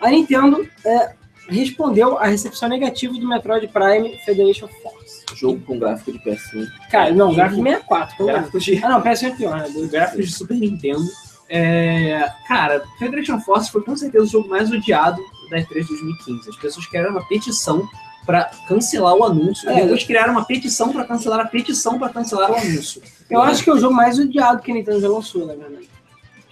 [0.00, 1.14] A Nintendo é,
[1.58, 5.24] respondeu à recepção negativa do Metroid Prime Federation Force.
[5.34, 6.66] Jogo com gráfico de PS1.
[6.90, 8.16] Cara, não, gráfico 64.
[8.16, 8.40] pelo menos.
[8.42, 9.88] Gráficos de, Ah, não, PS1 é pior, né?
[9.90, 11.04] Gráficos de Super Nintendo.
[11.48, 15.20] É, cara, Federation Force foi com certeza o jogo mais odiado
[15.50, 16.48] da E3 2015.
[16.48, 17.88] As pessoas criaram uma petição
[18.24, 19.68] pra cancelar o anúncio.
[19.68, 19.78] É.
[19.78, 23.02] E depois criaram uma petição pra cancelar a petição pra cancelar o anúncio.
[23.28, 25.88] Eu acho que é o jogo mais odiado que a Nintendo já lançou, na verdade.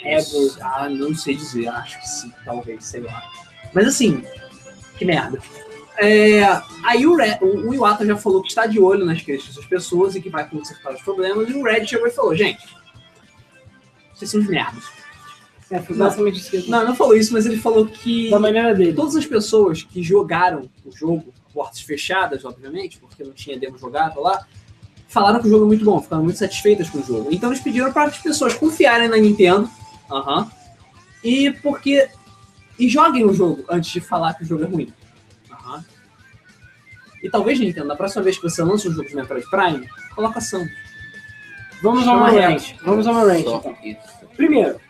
[0.02, 0.18] É,
[0.62, 3.22] ah, não sei dizer, acho que sim, talvez, sei lá.
[3.74, 4.22] Mas assim,
[4.98, 5.38] que merda.
[6.00, 6.44] É,
[6.84, 9.66] aí o, Red, o, o Iwata já falou que está de olho nas queixas das
[9.66, 12.64] pessoas e que vai consertar os problemas, e o Red chegou e falou, gente,
[14.14, 14.84] vocês são os merdas.
[15.70, 18.94] É, basicamente isso Não, não falou isso, mas ele falou que Da maneira dele.
[18.94, 24.20] todas as pessoas que jogaram o jogo, portas fechadas, obviamente, porque não tinha demo jogado
[24.20, 24.46] lá,
[25.08, 27.28] falaram que o jogo é muito bom, ficaram muito satisfeitas com o jogo.
[27.30, 29.68] Então eles pediram para as pessoas confiarem na Nintendo,
[30.10, 30.50] aham,
[31.22, 32.08] e porque
[32.78, 34.92] e joguem o jogo antes de falar que o jogo é ruim.
[35.50, 35.84] Aham.
[37.22, 40.38] E talvez Nintendo, na próxima vez que você lança um jogo de Metroid Prime, coloca
[40.38, 40.64] ação.
[41.82, 42.38] Vamos meu reto.
[42.38, 42.76] range.
[42.84, 43.76] Vamos ao meu range, então.
[44.36, 44.80] Primeiro,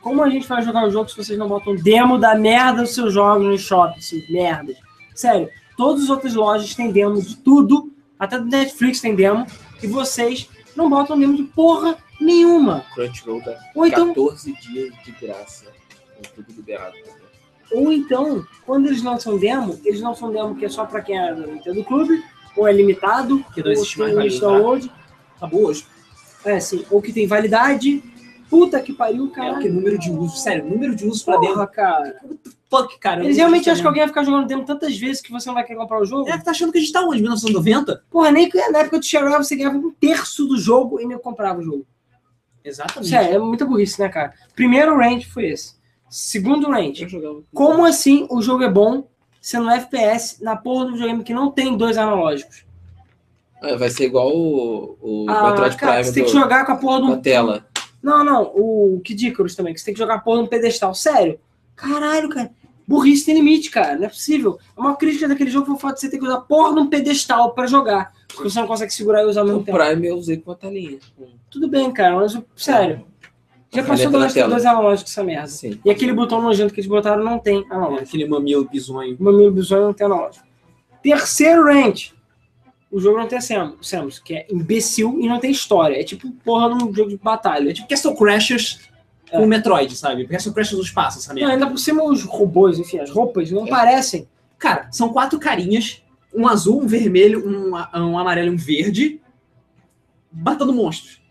[0.00, 2.94] como a gente vai jogar o jogo se vocês não botam demo da merda dos
[2.94, 4.76] seus jogos no shopping, esses merdas?
[5.14, 9.46] Sério, todas as outras lojas têm demo de tudo, até do Netflix tem demo,
[9.82, 12.84] e vocês não botam demo de porra nenhuma.
[12.94, 15.66] Crunchyroll dá Ou então, 14 dias de graça.
[16.34, 16.94] Com tudo liberado.
[17.72, 21.34] ou então, quando eles lançam demo, eles lançam demo que é só pra quem é
[21.34, 22.22] do Nintendo Clube,
[22.56, 24.40] ou é limitado, Que não existe mais validade.
[24.40, 24.92] download,
[25.36, 25.86] Acabou hoje.
[26.44, 28.02] é assim, ou que tem validade.
[28.50, 29.52] Puta que pariu, É, cara.
[29.54, 31.38] porque número de uso, sério, número de uso pra.
[31.38, 32.20] Porra, cara.
[32.70, 33.20] Fuck, cara.
[33.20, 35.54] eu Eles realmente acham que alguém vai ficar jogando demo tantas vezes que você não
[35.54, 36.28] vai querer comprar o jogo?
[36.28, 37.20] É que tá achando que a gente tá onde?
[37.22, 38.02] 1990?
[38.10, 41.18] Porra, nem que na época do Shareware você ganhava um terço do jogo e nem
[41.18, 41.86] comprava o jogo.
[42.64, 43.08] Exatamente.
[43.10, 44.32] Sério, é muita burrice, né, cara?
[44.54, 45.74] Primeiro range foi esse.
[46.12, 47.40] Segundo range, Eu jogava.
[47.54, 49.08] como assim o jogo é bom
[49.40, 52.64] sendo FPS na porra do videogame que não tem dois analógicos?
[53.62, 56.72] É, vai ser igual o, o Ah, Metroid cara, Prime você tem que jogar com
[56.72, 57.16] a porra do.
[57.22, 57.64] tela.
[58.02, 60.94] Não, não, o Kid Icarus também, que você tem que jogar a porra no pedestal.
[60.94, 61.38] Sério?
[61.74, 62.50] Caralho, cara.
[62.86, 63.96] Burrice tem limite, cara.
[63.96, 64.58] Não é possível.
[64.76, 66.88] A maior crítica daquele jogo foi o fato de você ter que usar porra num
[66.88, 68.12] pedestal pra jogar.
[68.28, 69.78] Porque você não consegue segurar e usar ao mesmo O tempo.
[69.78, 70.98] Prime eu usei com a telinha.
[71.48, 73.06] Tudo bem, cara, mas sério.
[73.74, 75.46] Já passou caneta na dois, analógicos essa merda.
[75.48, 75.80] Sim.
[75.84, 78.02] E aquele botão nojento que eles botaram não tem É, analógico.
[78.04, 79.16] aquele mamilo bizonho.
[79.18, 80.44] O Mamilo Bisonho não tem analógico.
[81.02, 82.12] Terceiro range.
[82.90, 85.98] O jogo não tem Sam- Samus, que é imbecil e não tem história.
[85.98, 87.70] É tipo porra num jogo de batalha.
[87.70, 88.80] É tipo Castle Crashers
[89.30, 90.26] com Metroid, sabe?
[90.28, 91.54] Castle Crashers do espaço, essa Não, merda.
[91.54, 93.54] ainda por cima os robôs, enfim, as roupas É.
[93.54, 94.28] não parecem.
[94.58, 96.02] Cara, são quatro carinhas.
[96.34, 99.18] Um azul, um vermelho, um, um amarelo e um verde.
[100.30, 101.21] Batendo monstros.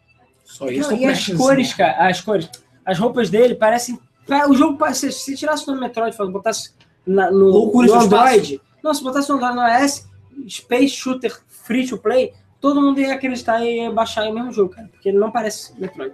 [0.51, 0.91] Só isso.
[0.91, 2.49] Não, e as cores, cara, as cores,
[2.85, 3.97] as roupas dele parecem.
[4.27, 5.11] pa- O jogo parece.
[5.11, 6.73] Se tirasse o nome Metroid botasse
[7.05, 8.05] na- no, no do espaço.
[8.05, 8.61] Android.
[8.83, 10.07] Não, se botasse no Android no iOS,
[10.49, 14.73] Space Shooter Free to Play, todo mundo ia acreditar e ia baixar o mesmo jogo,
[14.73, 14.87] cara.
[14.91, 16.13] Porque ele não parece Metroid.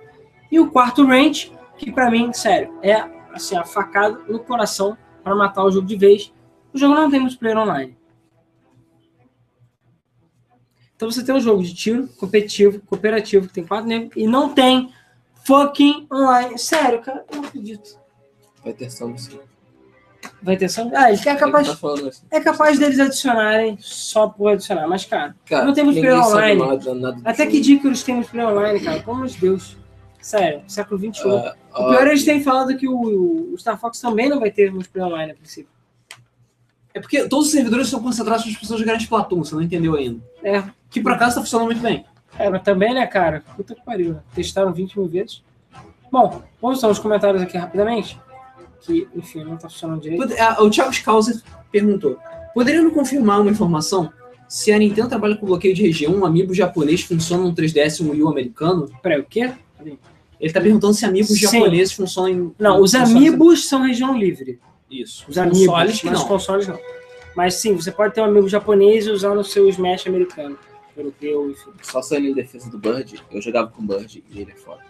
[0.52, 2.94] E o quarto range, que pra mim, sério, é
[3.34, 6.32] assim, a facada no coração pra matar o jogo de vez.
[6.74, 7.98] O jogo não tem multiplayer online.
[10.98, 14.54] Então você tem um jogo de tiro, competitivo, cooperativo, que tem quatro negros, e não
[14.54, 14.92] tem
[15.46, 16.58] fucking online.
[16.58, 17.98] Sério, cara, eu não acredito.
[18.64, 19.26] Vai ter Samus.
[19.26, 19.40] sim.
[20.42, 20.82] Vai ter só.
[20.94, 22.26] Ah, ele é Ele capaz, tá assim.
[22.32, 26.60] é capaz deles adicionarem só por adicionar, mas, cara, Cara, Não tem multiplayer online.
[26.62, 29.00] nada- nada até que dia que eles têm multiplayer online, cara?
[29.00, 29.78] Pelo amor de Deus.
[30.20, 31.22] Sério, século XXI.
[31.30, 34.52] Ah, o pior é eles terem falado que o, o Star Fox também não vai
[34.52, 35.70] ter multiplayer online a princípio.
[36.98, 40.20] É porque todos os servidores são concentrados nas pessoas de Platum, você não entendeu ainda.
[40.44, 42.04] É, Que por acaso tá funcionando muito bem.
[42.40, 43.44] é, mas também, né, cara?
[43.56, 44.14] Puta que pariu.
[44.14, 44.20] né?
[44.34, 45.44] Testaram 20 mil vezes.
[46.12, 48.20] Bom, vamos só os comentários aqui rapidamente.
[48.82, 50.24] Que, enfim, não tá funcionando direito.
[50.60, 51.40] O Thiago Scauser
[51.72, 52.18] perguntou:
[52.54, 54.12] Poderiam me confirmar uma informação?
[54.48, 58.04] Se a Nintendo trabalha com bloqueio de região, um amiibo japonês funciona no 3DS e
[58.04, 58.90] um Wii U americano?
[59.04, 59.52] Peraí, o quê?
[60.40, 61.60] Ele tá perguntando se amigos Sim.
[61.60, 62.52] japoneses funcionam em.
[62.58, 64.60] Não, os amigos são região livre.
[64.90, 65.26] Isso.
[65.28, 66.22] Os amigos, consoles mas não.
[66.22, 66.80] os consoles não.
[67.36, 70.58] Mas sim, você pode ter um amigo japonês e usar no seu Smash americano.
[70.96, 71.72] Europeu, enfim.
[71.84, 74.82] Só saindo em defesa do Bird, eu jogava com o Bird e ele é foda.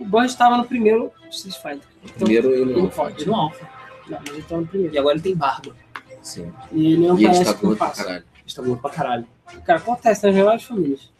[0.00, 1.88] O Bud estava no primeiro Street Fighter.
[2.02, 3.26] No primeiro ele Ele não pode.
[3.26, 3.68] No Alpha.
[4.08, 4.94] Não, mas ele tá no primeiro.
[4.94, 5.74] E agora ele tem barba.
[6.22, 6.52] Sim.
[6.72, 8.04] E ele não E ele parece está com gordo pra fácil.
[8.04, 8.24] caralho.
[8.46, 9.26] Está gordo pra caralho.
[9.66, 11.12] Cara, acontece nas melhores famílias.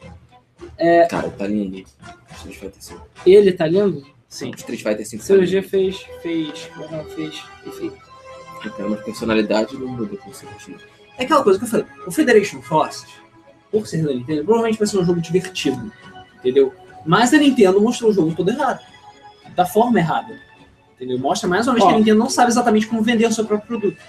[1.09, 1.83] Cara, tá lindo.
[2.31, 3.01] Street Fighter 5.
[3.25, 4.05] Ele tá lindo?
[4.29, 4.51] Sim.
[4.55, 7.91] Street Fighter 5 tá Cirurgia fez, fez, não fez, enfim.
[8.61, 10.79] Ele tem uma personalidade não muda com estilo.
[11.17, 11.85] É aquela coisa que eu falei.
[12.05, 13.05] O Federation Force,
[13.71, 15.91] por ser da Nintendo, provavelmente vai ser um jogo divertido.
[16.37, 16.73] Entendeu?
[17.05, 18.79] Mas a Nintendo mostrou o jogo todo errado.
[19.55, 20.39] Da forma errada.
[20.95, 21.17] Entendeu?
[21.17, 21.95] Mostra mais uma vez que Ó.
[21.95, 24.01] a Nintendo não sabe exatamente como vender o seu próprio produto.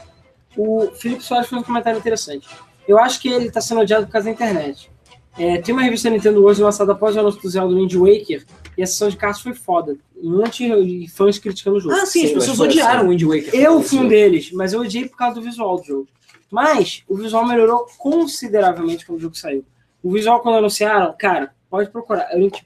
[0.57, 2.49] O Felipe Soares fez um comentário interessante.
[2.87, 4.91] Eu acho que ele tá sendo odiado por causa da internet.
[5.39, 8.45] É, tem uma revista Nintendo hoje lançada após o anúncio do Zelda Wind Waker
[8.77, 9.97] e a sessão de cartas foi foda.
[10.23, 11.95] Um monte de fãs criticando o jogo.
[11.95, 13.07] Ah, sim, Sim, as pessoas odiaram assim.
[13.07, 13.61] o Wind Waker.
[13.61, 16.09] Eu fui um deles, mas eu odiei por causa do visual do jogo.
[16.51, 19.65] Mas o visual melhorou consideravelmente quando o jogo saiu.
[20.03, 22.29] O visual, quando anunciaram, cara, pode procurar.
[22.33, 22.61] É um link.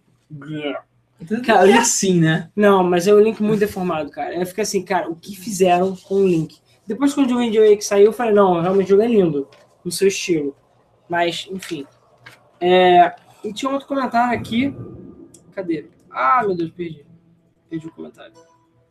[1.45, 2.51] Cara, é assim, né?
[2.57, 4.35] Não, mas é um link muito deformado, cara.
[4.35, 6.59] Eu fiquei assim, cara, o que fizeram com o link?
[6.87, 9.49] Depois, quando o Wind Waker saiu, eu falei, não, realmente o jogo é lindo,
[9.85, 10.55] no seu estilo.
[11.09, 11.87] Mas, enfim.
[12.67, 14.75] É, E tinha outro comentário aqui.
[15.53, 15.87] Cadê?
[16.11, 17.05] Ah, meu Deus, perdi.
[17.69, 18.33] Perdi o comentário.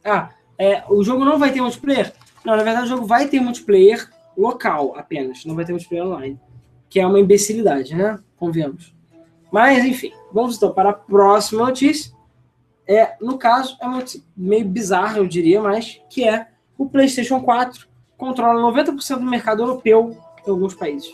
[0.05, 2.13] Ah, é, o jogo não vai ter multiplayer?
[2.45, 4.07] Não, na verdade o jogo vai ter multiplayer
[4.37, 6.39] local apenas, não vai ter multiplayer online.
[6.87, 8.19] Que é uma imbecilidade, né?
[8.37, 8.93] Convenhamos.
[9.51, 12.13] Mas, enfim, vamos então para a próxima notícia.
[12.87, 14.03] É, no caso, é uma
[14.37, 16.47] meio bizarra, eu diria, mas que é
[16.77, 20.15] o PlayStation 4 controla 90% do mercado europeu
[20.45, 21.11] em alguns países.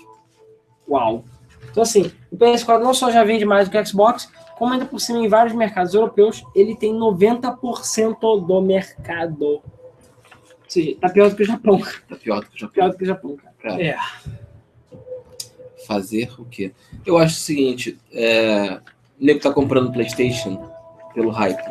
[0.89, 1.23] Uau!
[1.71, 4.85] Então, assim, o PS4 não só já vende mais do que o Xbox, como ainda
[4.85, 9.45] por cima em vários mercados europeus, ele tem 90% do mercado.
[9.45, 9.63] Ou
[10.67, 11.79] seja, tá pior do que o Japão.
[12.09, 12.73] Tá pior do que o Japão.
[12.73, 13.55] Pior do que o Japão, cara.
[13.61, 13.97] Cara, É.
[15.87, 16.71] fazer o quê?
[17.05, 18.79] Eu acho o seguinte, é...
[19.19, 20.69] o nego tá comprando Playstation
[21.13, 21.63] pelo hype.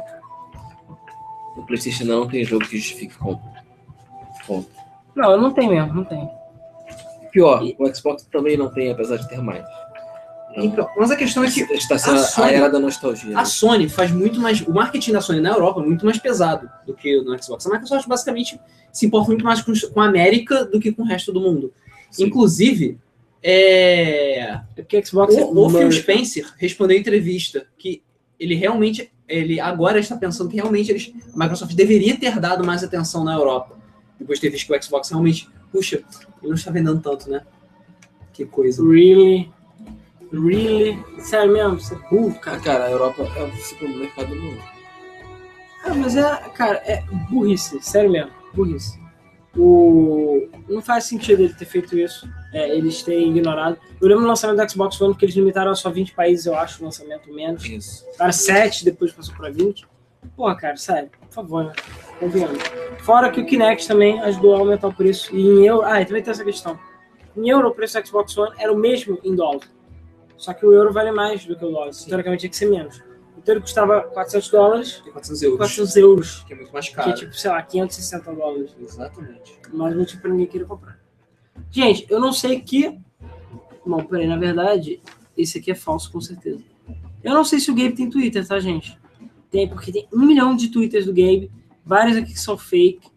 [1.56, 3.64] O Playstation não tem jogo que justifique compra.
[4.46, 4.70] Ponto.
[5.14, 6.37] Não, não tem mesmo, não tem.
[7.30, 9.64] Pior, o Xbox também não tem, apesar de ter mais.
[10.56, 13.30] Então, mas a questão é que Está sendo a a, Sony- era da nostalgia.
[13.30, 13.36] né?
[13.40, 14.60] a Sony faz muito mais.
[14.62, 17.64] O marketing da Sony na Europa é muito mais pesado do que no Xbox.
[17.66, 18.58] A Microsoft basicamente
[18.92, 21.72] se importa muito mais com, com a América do que com o resto do mundo.
[22.10, 22.24] Sim.
[22.24, 22.98] Inclusive,
[23.42, 25.92] é, É porque Xbox é o, o Phil.
[25.92, 28.02] Spencer respondeu em entrevista que
[28.40, 32.82] ele realmente, ele agora está pensando que realmente eles, a Microsoft deveria ter dado mais
[32.82, 33.76] atenção na Europa.
[34.18, 37.42] Depois de ter visto que o Xbox realmente, puxa, ele não está vendendo tanto, né?
[38.32, 38.82] Que coisa.
[38.82, 39.50] Really?
[40.32, 41.02] Really?
[41.20, 41.80] Sério mesmo?
[41.80, 42.60] Você é burro, cara.
[42.60, 44.62] Cara, a Europa é o segundo mercado do mundo.
[45.84, 48.98] Ah, mas é, cara, é burrice, sério mesmo, burrice.
[49.56, 50.48] O...
[50.68, 53.78] Não faz sentido ele ter feito isso, é, eles terem ignorado.
[54.00, 56.54] Eu lembro do lançamento do Xbox One que eles limitaram a só 20 países, eu
[56.54, 57.64] acho, o lançamento menos.
[57.64, 58.04] Isso.
[58.16, 59.86] Para 7, depois passou para 20.
[60.36, 61.72] Porra, cara, sério, por favor, né?
[62.20, 62.58] Convenhamos.
[63.00, 65.34] Fora que o Kinect também ajudou a aumentar o preço.
[65.34, 65.82] E em euro.
[65.84, 66.78] Ah, e também tem essa questão.
[67.36, 69.62] Em euro, o preço do Xbox One era o mesmo em dólar.
[70.36, 71.90] Só que o euro vale mais do que o dólar.
[71.92, 73.02] Teoricamente tinha que ser menos.
[73.36, 75.58] Então ele custava 400 dólares, Tem 400 euros.
[75.58, 76.44] 400 euros.
[76.46, 77.10] Que é muito mais Que caro.
[77.10, 78.76] é tipo, sei lá, 560 dólares.
[78.80, 79.58] Exatamente.
[79.72, 80.98] Mas não tinha pra ninguém querer comprar.
[81.70, 82.98] Gente, eu não sei que.
[83.86, 85.00] Bom, peraí, na verdade,
[85.36, 86.62] esse aqui é falso com certeza.
[87.22, 88.98] Eu não sei se o Gabe tem Twitter, tá, gente?
[89.50, 91.50] Tem, porque tem um milhão de Twitters do Gabe,
[91.84, 93.08] vários aqui que são fake.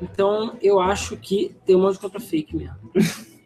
[0.00, 2.76] Então eu acho que tem um monte de conta fake mesmo.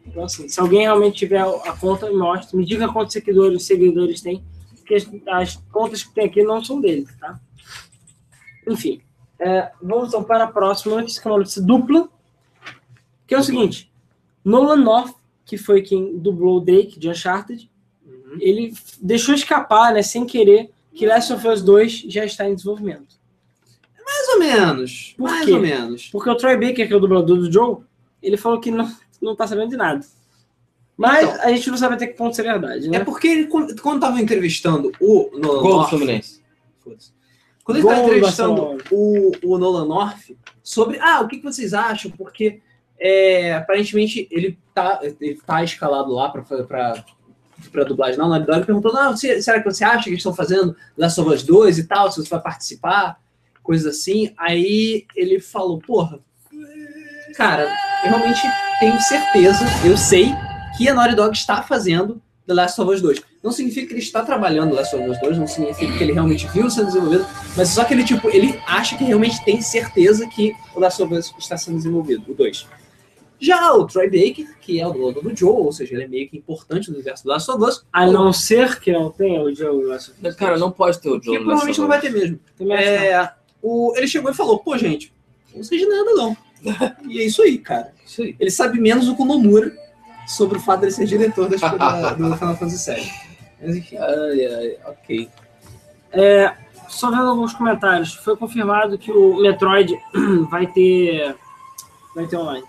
[0.05, 2.57] Então, assim, se alguém realmente tiver a conta, me mostre.
[2.57, 4.43] Me diga quantos seguidores seguidores tem.
[4.75, 7.39] Porque as, as contas que tem aqui não são dele, tá?
[8.67, 9.01] Enfim.
[9.37, 12.09] é, vamos então para a próxima notícia, que é uma notícia dupla.
[13.27, 13.91] Que é o seguinte:
[14.43, 15.13] Nolan North,
[15.45, 17.69] que foi quem dublou Drake de Uncharted,
[18.05, 18.37] Uhum.
[18.39, 23.19] ele deixou escapar, né, sem querer, que Last of Us 2 já está em desenvolvimento.
[24.03, 25.13] Mais ou menos.
[25.17, 25.51] Por mais quê?
[25.51, 26.09] ou menos.
[26.09, 27.77] Porque o Troy Baker, que é o dublador do Joe,
[28.21, 30.05] ele falou que não, não tá sabendo de nada.
[30.97, 31.41] Mas Então.
[31.43, 32.97] a gente não sabe até que ponto isso é verdade, né?
[32.97, 36.41] É porque ele, quando quando tava entrevistando o Nolan Gol North, Fluminense.
[37.63, 41.73] Quando ele Gol do entrevistando o, o Nolan North sobre, ah, o que, que vocês
[41.73, 42.11] acham?
[42.11, 42.61] Porque
[42.99, 46.43] É, aparentemente, ele tá, ele tá escalado lá pra,
[47.71, 51.19] pra dublagem na Naughty perguntando, ah, será que você acha que eles estão fazendo Last
[51.19, 53.19] of Us 2 e tal, se você vai participar,
[53.61, 54.33] coisas assim.
[54.37, 56.19] Aí ele falou, porra,
[57.35, 57.71] cara,
[58.03, 58.41] eu realmente
[58.79, 60.33] tenho certeza, eu sei
[60.77, 63.21] que a Naughty Dog está fazendo The Last of Us 2.
[63.43, 66.13] Não significa que ele está trabalhando The Last of Us 2, não significa que ele
[66.13, 70.27] realmente viu sendo desenvolvido, mas só que ele, tipo, ele acha que realmente tem certeza
[70.27, 72.67] que o Last of Us está sendo desenvolvido, o 2.
[73.39, 76.29] Já o Troy Baker, que é o dono do Joe, ou seja, ele é meio
[76.29, 79.53] que importante no universo do Last of Us, A não ser que não tenha o
[79.53, 80.35] Joe Last of Us.
[80.35, 81.37] Cara, não pode ter o que Joe.
[81.39, 82.39] provavelmente não vai ter mesmo.
[82.71, 83.31] É,
[83.61, 85.13] o, ele chegou e falou, pô, gente,
[85.55, 86.37] não sei de nada, não.
[87.07, 87.93] e é isso aí, cara.
[88.05, 88.35] Isso aí.
[88.39, 89.71] Ele sabe menos do que o Nomura
[90.27, 93.11] sobre o fato dele ser diretor das, da, do Final Fantasy VII.
[93.61, 93.97] Mas enfim.
[93.97, 95.29] Ai, ai, ok.
[96.89, 98.15] Só vendo alguns comentários.
[98.15, 99.95] Foi confirmado que o Metroid
[100.49, 101.35] vai ter.
[102.15, 102.65] Vai ter online.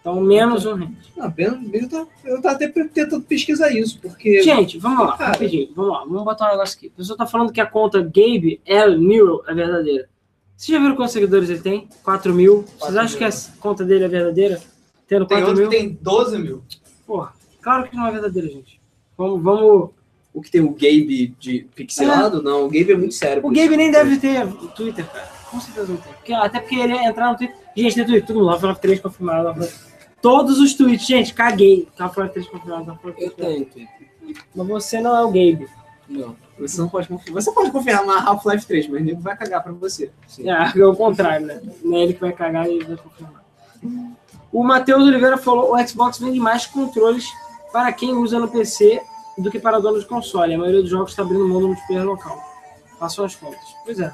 [0.00, 0.76] Então, menos um.
[1.16, 4.42] Não, apenas, eu tava, eu tava até tentando pesquisar isso, porque.
[4.42, 5.32] Gente, vamos lá, Cara.
[5.32, 5.68] rapidinho.
[5.76, 6.86] Vamos lá, vamos botar um negócio aqui.
[6.94, 8.98] A pessoa tá falando que a conta Gabe L.
[8.98, 10.08] Nero é verdadeira.
[10.56, 11.88] Vocês já viram quantos seguidores ele tem?
[12.02, 12.62] 4 mil.
[12.62, 13.18] Vocês 4 acham mil.
[13.18, 14.60] que a conta dele é verdadeira?
[15.06, 15.70] Tendo Tem 4 outro mil?
[15.70, 16.62] que tem 12 mil.
[17.06, 17.32] Porra,
[17.62, 18.80] claro que não é verdadeira, gente.
[19.18, 19.90] Vamos, vamos.
[20.32, 23.44] o que tem o Gabe de pixelado, não, o Gabe é muito sério.
[23.44, 24.46] O Gabe nem deve ter
[24.76, 25.28] Twitter, cara.
[25.50, 26.12] Com certeza não tem.
[26.12, 27.56] Porque- até porque ele ia entrar no Twitter.
[27.76, 28.50] Gente, tem Twitter, todo mundo.
[28.50, 29.48] Half-Life 3 confirmado.
[29.48, 29.89] Half-Life-
[30.22, 31.88] Todos os tweets, gente, caguei.
[31.98, 32.90] Half-Life 3 confirmado.
[32.90, 33.54] Half-Life 3 Eu confirmado.
[33.54, 34.44] tenho Twitter.
[34.54, 35.68] Mas você não é o Gabe.
[36.08, 36.36] Não.
[36.58, 37.42] Você não pode confirmar.
[37.42, 40.10] Você pode confirmar Half-Life 3, mas o nego vai cagar pra você.
[40.40, 41.60] É, é o contrário, né?
[41.82, 43.40] Não é ele que vai cagar e ele vai confirmar.
[44.52, 47.26] O Matheus Oliveira falou: o Xbox vende mais controles
[47.72, 49.00] para quem usa no PC
[49.38, 50.54] do que para dono de console.
[50.54, 52.38] A maioria dos jogos está abrindo mão do multiplayer local.
[52.98, 53.60] Façam as contas.
[53.84, 54.12] Pois é,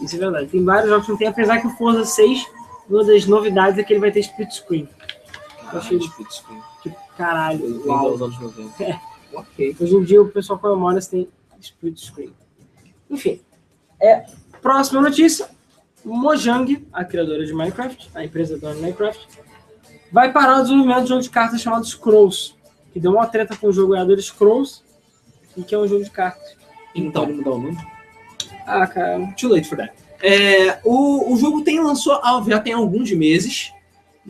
[0.00, 0.48] isso é verdade.
[0.48, 2.46] Tem vários jogos que não tem, apesar que o Forza 6,
[2.90, 4.88] uma das novidades é que ele vai ter split screen.
[5.78, 6.60] Achei split screen.
[6.82, 8.10] tipo, caralho, uau.
[8.12, 9.00] dos anos 90.
[9.32, 9.76] Ok.
[9.80, 11.28] Hoje em dia o pessoal comemora se tem
[11.60, 12.32] split screen.
[13.08, 13.40] Enfim,
[14.00, 14.26] é,
[14.62, 15.48] próxima notícia.
[16.04, 19.28] Mojang, a criadora de Minecraft, a empresa dona de Minecraft,
[20.10, 22.54] vai parar o desenvolvimento de um jogo de cartas chamado Scrolls,
[22.92, 24.82] que deu uma treta com o jogo jogador Scrolls,
[25.56, 26.56] e que é um jogo de cartas.
[26.94, 27.78] Então, Pode mudar o nome?
[28.66, 29.34] Ah, cara.
[29.38, 29.92] Too late for that.
[30.22, 33.72] É, o, o jogo tem lançou ah, já tem alguns meses,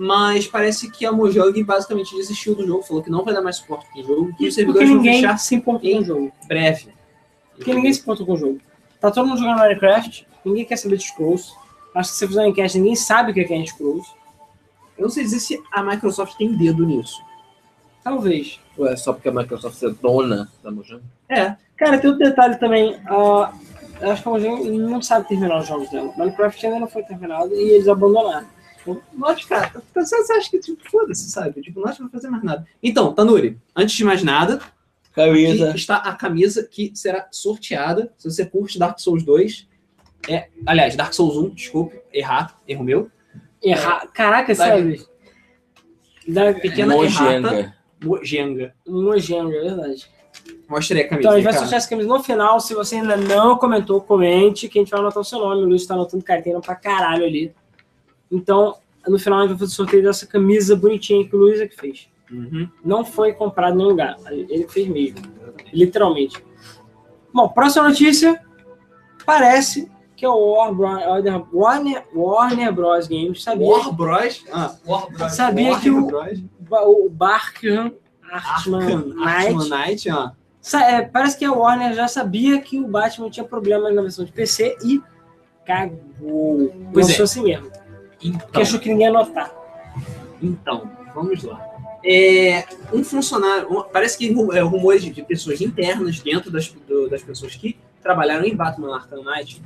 [0.02, 3.56] mas parece que a Mojang basicamente desistiu do jogo, falou que não vai dar mais
[3.56, 6.32] suporte pro jogo, que os servidores vão fechar se importou com o jogo.
[6.42, 6.88] em breve.
[7.54, 8.60] Porque ninguém se importou com o jogo.
[8.98, 11.52] Tá todo mundo jogando Minecraft, ninguém quer saber de Scrolls.
[11.94, 14.10] Acho que se você fizer uma enquete, ninguém sabe o que é Scrolls.
[14.96, 17.22] Eu não sei dizer se a Microsoft tem dedo nisso.
[18.02, 18.58] Talvez.
[18.78, 21.02] Ué, só porque a Microsoft é dona da Mojang?
[21.28, 22.98] É, Cara, tem outro detalhe também.
[23.06, 26.10] eu acho que a Mojang não sabe terminar os jogos dela.
[26.16, 28.46] Minecraft ainda não foi terminado e eles abandonaram.
[29.48, 31.60] Cara, você você acha que, tipo, foda-se, sabe?
[31.60, 32.66] Tipo, Note não vai fazer mais nada.
[32.82, 34.60] Então, Tanuri, antes de mais nada,
[35.12, 35.72] Camisa.
[35.74, 38.12] está a camisa que será sorteada.
[38.16, 39.68] Se você curte Dark Souls 2,
[40.28, 43.10] é, aliás, Dark Souls 1, desculpe, errar, erro meu.
[43.62, 44.06] Errar.
[44.12, 45.04] Caraca, sério.
[46.26, 48.74] Da Pequena errata, Mojenga.
[48.86, 49.56] Mojenga.
[49.56, 50.10] É verdade.
[50.68, 51.20] Mostra aí a camisa.
[51.20, 52.60] Então, a gente vai sortear essa camisa no final.
[52.60, 55.62] Se você ainda não comentou, comente, que a gente vai anotar o seu nome.
[55.62, 57.52] O Luiz tá anotando carteira pra caralho ali.
[58.30, 58.76] Então,
[59.06, 61.66] no final, a gente vai fazer o sorteio dessa camisa bonitinha que o Luiz é
[61.66, 62.08] que fez.
[62.30, 62.68] Uhum.
[62.84, 64.16] Não foi comprado em nenhum lugar.
[64.30, 65.18] Ele fez mesmo.
[65.72, 66.44] Literalmente.
[67.34, 68.40] Bom, próxima notícia.
[69.26, 73.08] Parece que o War Bro- Warner, Warner Bros.
[73.08, 74.44] Games sabia, War Bros.
[74.52, 75.32] Ah, War Bros.
[75.32, 76.40] sabia Warner que o, Bros.
[76.70, 77.92] o Barkham
[78.30, 80.08] Artman Knight Knight,
[80.76, 84.30] é, parece que a Warner já sabia que o Batman tinha problemas na versão de
[84.30, 85.02] PC e
[85.64, 86.72] cagou.
[86.92, 87.24] Pois Lançou é.
[87.24, 87.70] assim mesmo.
[88.22, 89.50] Então, achou que ninguém ia notar.
[90.42, 91.66] então, vamos lá.
[92.04, 97.22] É, um funcionário, parece que é, rumores de, de pessoas internas dentro das, do- das
[97.22, 99.62] pessoas que trabalharam em Batman Arkham Knight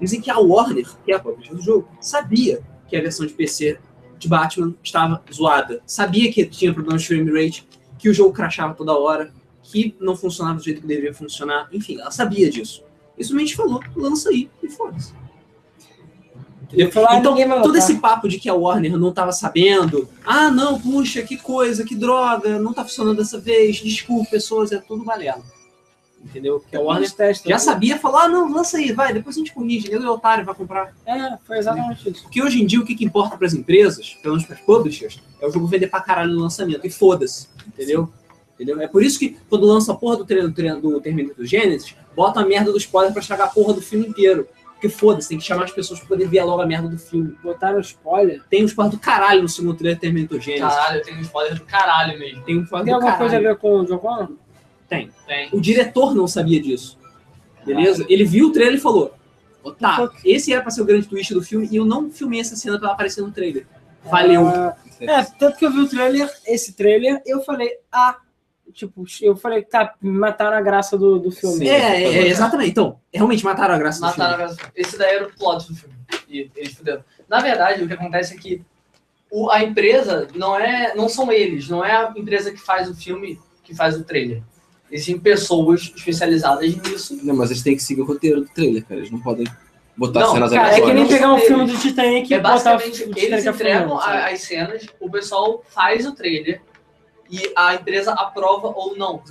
[0.00, 3.32] dizem que a Warner, que é a publisher do jogo, sabia que a versão de
[3.32, 3.78] PC
[4.18, 5.80] de Batman estava zoada.
[5.86, 7.66] Sabia que tinha problemas de frame rate,
[7.98, 9.32] que o jogo crashava toda hora,
[9.62, 11.68] que não funcionava do jeito que deveria funcionar.
[11.72, 12.82] Enfim, ela sabia disso.
[13.16, 15.14] Isso a gente falou, lança aí e foda-se.
[16.72, 16.90] Entendeu?
[17.02, 21.22] Lá, então, todo esse papo de que a Warner não estava sabendo, ah, não, puxa,
[21.22, 25.42] que coisa, que droga, não tá funcionando dessa vez, desculpa, pessoas, é tudo balela.
[26.24, 26.64] Entendeu?
[26.70, 27.50] Que a Warner Eles testam.
[27.50, 30.44] já sabia, falou, ah, não, lança aí, vai, depois a gente corrige, ele é otário,
[30.44, 30.94] vai comprar.
[31.04, 32.22] É, foi exatamente isso.
[32.22, 34.62] Porque hoje em dia o que, que importa para as empresas, pelo menos para as
[34.62, 38.10] publishers, é o jogo vender pra caralho no lançamento, e foda-se, entendeu?
[38.54, 38.80] Entendeu?
[38.80, 41.94] É por isso que quando lança a porra do, treino, do, treino, do Terminator Genesis,
[42.16, 44.48] bota a merda do spoiler pra estragar a porra do filme inteiro.
[44.84, 47.34] Porque foda-se, tem que chamar as pessoas pra poder ver logo a merda do filme.
[47.42, 48.42] Botaram spoiler.
[48.50, 50.68] Tem uns porra do caralho no segundo trailer Terminator Genesis.
[50.68, 52.42] Caralho, tem um spoiler do caralho mesmo.
[52.42, 53.30] Tem um porra Tem do alguma caralho.
[53.30, 54.32] coisa a ver com o John Connor?
[54.86, 55.10] Tem.
[55.26, 55.48] Tem.
[55.52, 56.98] O diretor não sabia disso.
[57.64, 58.04] Beleza?
[58.10, 59.14] Ele viu o trailer e falou:
[59.78, 62.54] Tá, esse era pra ser o grande twist do filme e eu não filmei essa
[62.54, 63.66] cena pra ela aparecer no trailer.
[64.04, 64.46] Valeu.
[64.46, 68.18] Ah, é, tanto que eu vi o trailer, esse trailer, eu falei, ah,
[68.74, 71.58] tipo, eu falei, tá, mataram a graça do, do filme.
[71.58, 71.68] Sim.
[71.68, 72.70] É, é, é, exatamente.
[72.70, 74.42] Então, realmente mataram a graça do Mataram filme.
[74.44, 74.72] a graça.
[74.76, 75.94] Esse daí era o plot do filme.
[76.28, 77.04] E eles fuderam.
[77.28, 78.60] Na verdade, o que acontece é que
[79.30, 80.94] o- a empresa não é.
[80.94, 84.42] Não são eles, não é a empresa que faz o filme que faz o trailer.
[84.90, 87.18] Existem pessoas especializadas nisso.
[87.22, 89.00] Não, mas eles têm que seguir o roteiro do trailer, cara.
[89.00, 89.46] Eles não podem
[89.96, 92.50] botar Não, cenas Cara, é que nem pegar um filme do Titanic e É botar
[92.74, 96.60] o basicamente, eles entregam as cenas, o pessoal faz o trailer
[97.34, 99.22] e a empresa aprova ou não.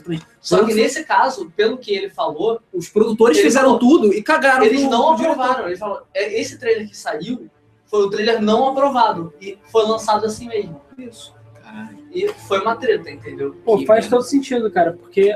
[0.42, 4.66] Só que nesse caso, pelo que ele falou, Os produtores fizeram falou- tudo e cagaram
[4.66, 5.68] eles não aprovaram.
[5.68, 7.48] Ele falou, "É, esse trailer que saiu
[7.86, 10.82] foi o trailer não aprovado e foi lançado assim mesmo.
[10.98, 11.34] Isso.
[11.64, 11.98] Caralho.
[12.12, 13.56] E foi uma treta, entendeu?
[13.64, 14.18] Pô, Que faz merda.
[14.18, 15.36] todo sentido, cara, porque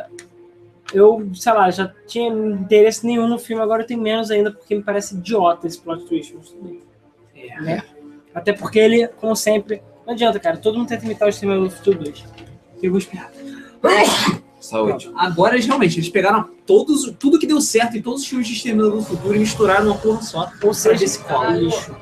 [0.93, 4.75] eu, sei lá, já tinha interesse nenhum no filme, agora eu tenho menos ainda, porque
[4.75, 6.33] me parece idiota esse plot twist.
[6.35, 6.81] mas tudo bem,
[7.35, 7.61] É.
[7.61, 7.83] né?
[8.33, 11.75] Até porque ele, como sempre, não adianta, cara, todo mundo tenta imitar o Exterminador do
[11.75, 12.23] Futuro 2.
[12.81, 13.31] Eu vou esperar.
[14.59, 15.11] Saúde.
[15.15, 18.53] Agora eles realmente eles pegaram todos, tudo que deu certo em todos os filmes de
[18.53, 20.51] Exterminador do Futuro e misturaram numa porra só.
[20.61, 21.51] Ou seja, ver se cola.
[21.51, 21.95] lixo.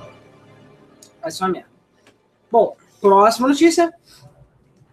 [1.22, 1.69] Vai ser uma merda.
[2.52, 3.93] Bom, próxima notícia.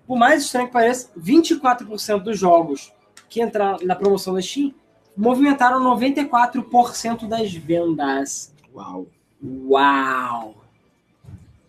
[0.07, 2.93] Por mais estranho que pareça, 24% dos jogos
[3.29, 4.75] que entraram na promoção da Steam
[5.17, 8.53] movimentaram 94% das vendas.
[8.75, 9.07] Uau.
[9.43, 10.62] Uau!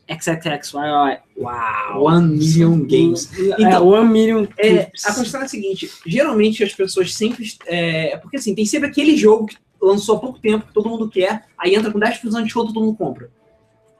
[0.10, 1.18] XXX, uau!
[1.38, 2.04] Uau!
[2.04, 3.30] One Million Games.
[3.38, 7.46] é, Então, One Million É, a questão é a seguinte: geralmente as pessoas sempre.
[7.66, 11.10] É, porque assim, tem sempre aquele jogo que lançou há pouco tempo, que todo mundo
[11.10, 13.30] quer, aí entra com 10% de desconto todo mundo compra.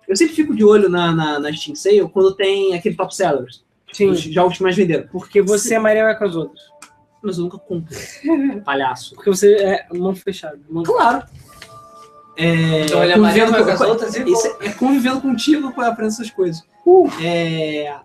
[0.08, 3.64] Eu sempre fico de olho na, na, na Steam Sale quando tem aquele top sellers,
[3.92, 5.08] Sim, os jogos que mais venderam.
[5.12, 6.62] porque você é Maria com as outras.
[7.22, 7.96] Mas eu nunca compro.
[8.66, 9.16] Palhaço.
[9.16, 10.60] Porque você é mão fechada.
[10.70, 10.84] Mão...
[10.84, 11.26] Claro.
[12.36, 15.86] É, Então ele é convivendo com as com- outras e Isso é convivendo contigo eu
[15.86, 16.64] aprendo essas coisas.
[16.86, 17.08] Uh.
[17.22, 17.96] É...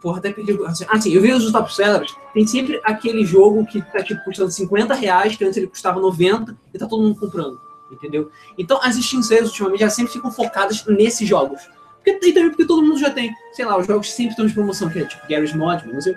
[0.00, 0.52] Porra, até perdi.
[0.52, 2.14] o- Ah, sim, eu vejo os top sellers.
[2.32, 6.56] Tem sempre aquele jogo que tá tipo, custando 50 reais, que antes ele custava 90
[6.72, 7.58] e tá todo mundo comprando.
[7.90, 8.30] Entendeu?
[8.56, 11.62] Então as Steam Sales ultimamente já sempre ficam focadas nesses jogos.
[11.96, 13.32] Porque, e também porque todo mundo já tem.
[13.52, 16.14] Sei lá, os jogos sempre estão de promoção, que é tipo Garry's Mod, não sei.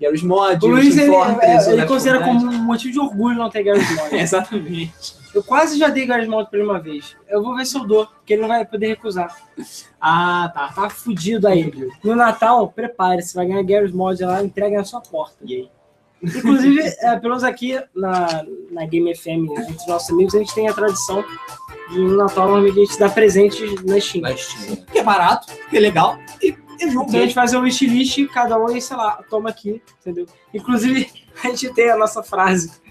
[0.00, 2.42] Garry's Mod, O Luiz, ele, Fortress, é, ele Left considera 4 Dead.
[2.48, 4.14] como um motivo de orgulho não ter Garry's Mod.
[4.14, 4.92] Exatamente.
[5.36, 7.14] Eu quase já dei Garry's Mod pra ele uma vez.
[7.28, 9.36] Eu vou ver se eu dou, porque ele não vai poder recusar.
[10.00, 10.72] Ah, tá.
[10.72, 11.70] Tá fudido aí.
[12.02, 15.36] No Natal, prepare-se, vai ganhar Garry's Mod lá, entrega na sua porta.
[15.44, 15.70] E aí?
[16.22, 20.54] Inclusive, é, pelo menos aqui na, na Game FM, entre os nossos amigos, a gente
[20.54, 21.22] tem a tradição
[21.90, 24.22] de no Natal normalmente a gente dá presentes na Steam.
[24.22, 24.76] Na Steam.
[24.90, 28.26] Que é barato, que é legal e é jogo Então a gente faz um wishlist,
[28.28, 30.26] cada um, e sei lá, toma aqui, entendeu?
[30.52, 31.10] Inclusive,
[31.44, 32.85] a gente tem a nossa frase.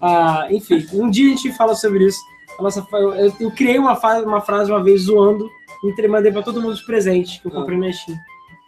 [0.00, 2.18] Ah, enfim, um dia a gente fala sobre isso.
[2.58, 5.48] A nossa, eu, eu criei uma, uma frase uma vez zoando,
[5.84, 8.16] entre- mandei pra todo mundo os presentes que eu comprei na Steam.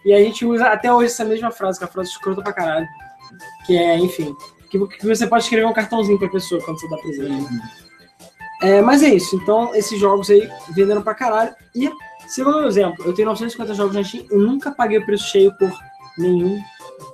[0.05, 2.53] E a gente usa até hoje essa mesma frase, que é a frase escrota pra
[2.53, 2.87] caralho.
[3.67, 4.35] Que é, enfim,
[4.71, 7.47] que, que você pode escrever um cartãozinho pra pessoa quando você dá presente.
[8.63, 9.37] É, mas é isso.
[9.37, 11.55] Então, esses jogos aí venderam pra caralho.
[11.75, 11.91] E,
[12.27, 15.53] segundo meu exemplo, eu tenho 950 jogos na Steam, eu nunca paguei o preço cheio
[15.59, 15.71] por
[16.17, 16.61] nenhum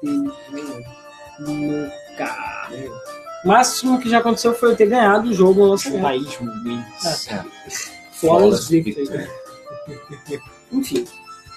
[0.03, 0.33] deles.
[1.41, 2.69] Nunca.
[3.45, 6.03] O máximo que já aconteceu foi eu ter ganhado o jogo no lançamento.
[6.03, 7.29] Paísmo wins.
[7.29, 7.45] É.
[8.13, 9.29] Flawless Victory.
[10.73, 11.05] Enfim,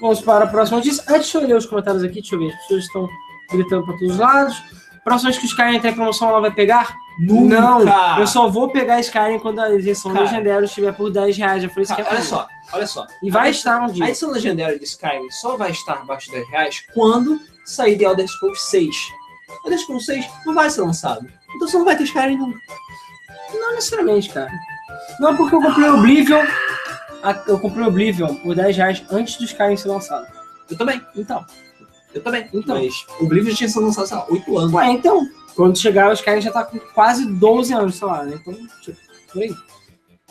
[0.01, 1.03] vamos para a próxima notícia.
[1.07, 2.53] Antes de eu ler os comentários aqui, deixa eu ver.
[2.53, 3.09] As pessoas estão
[3.51, 4.63] gritando para todos os lados.
[5.03, 6.93] Próxima vez que o Skyrim tem promoção, ela vai pegar?
[7.17, 7.61] Nunca!
[7.61, 8.19] Não!
[8.19, 10.25] Eu só vou pegar Skyrim quando a edição Cara.
[10.25, 11.63] legendária estiver por 10 reais.
[11.63, 13.07] Já falei isso que é olha só, olha só.
[13.23, 14.03] E vai A estar um A dia.
[14.09, 18.27] edição legendária de Skyrim só vai estar abaixo de 10 reais quando sair de Elder
[18.27, 18.95] Scrolls 6.
[19.63, 21.25] Elder Scrolls 6 não vai ser lançado.
[21.57, 22.59] Então você não vai ter Skyrim nunca.
[23.51, 24.51] Não necessariamente, cara.
[25.19, 26.45] Não, porque eu comprei Oblivion.
[27.47, 30.27] Eu comprei Oblivion por 10 reais antes do Skyrim ser lançado.
[30.69, 31.01] Eu também.
[31.15, 31.43] Então.
[32.13, 32.47] Eu também.
[32.53, 32.75] Então.
[32.75, 34.73] Mas o Oblivion já tinha sido lançado, sei lá, 8 anos.
[34.73, 35.27] Ué, então.
[35.55, 38.39] Quando chegar, o Skyrim já tá com quase 12 anos, sei lá, né?
[38.39, 38.97] Então, tipo,
[39.33, 39.55] por aí.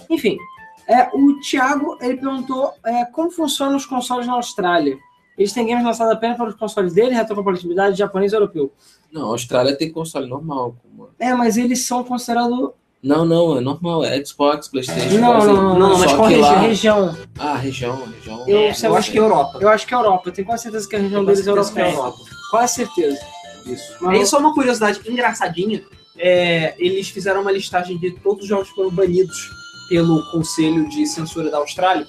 [0.09, 0.39] Enfim,
[0.87, 4.97] é, o Thiago, ele perguntou é, como funcionam os consoles na Austrália.
[5.37, 8.73] Eles têm games lançados apenas para os consoles dele, retrocompatibilidade japonês e europeu.
[9.13, 10.75] Não, a Austrália tem console normal.
[10.83, 12.71] como- É, mas eles são considerados...
[13.03, 14.03] Não, não, é normal.
[14.05, 15.19] É Xbox, Playstation.
[15.21, 16.59] Não, não, não, não, mas Só qual lá...
[16.61, 17.17] região?
[17.39, 18.49] Ah, região, região.
[18.49, 19.59] Eu- É, eu acho que é Europa.
[19.61, 20.29] Eu acho que é Europa.
[20.29, 21.91] Eu tenho quase certeza que a região deles é que europeia.
[21.93, 22.19] Europa.
[22.51, 23.21] Quase certeza.
[23.67, 23.95] Isso.
[24.01, 25.83] Mas- Aí só uma curiosidade engraçadinha.
[26.19, 29.51] é, eles fizeram uma listagem de todos os jogos que foram banidos
[29.91, 32.07] pelo Conselho de Censura da Austrália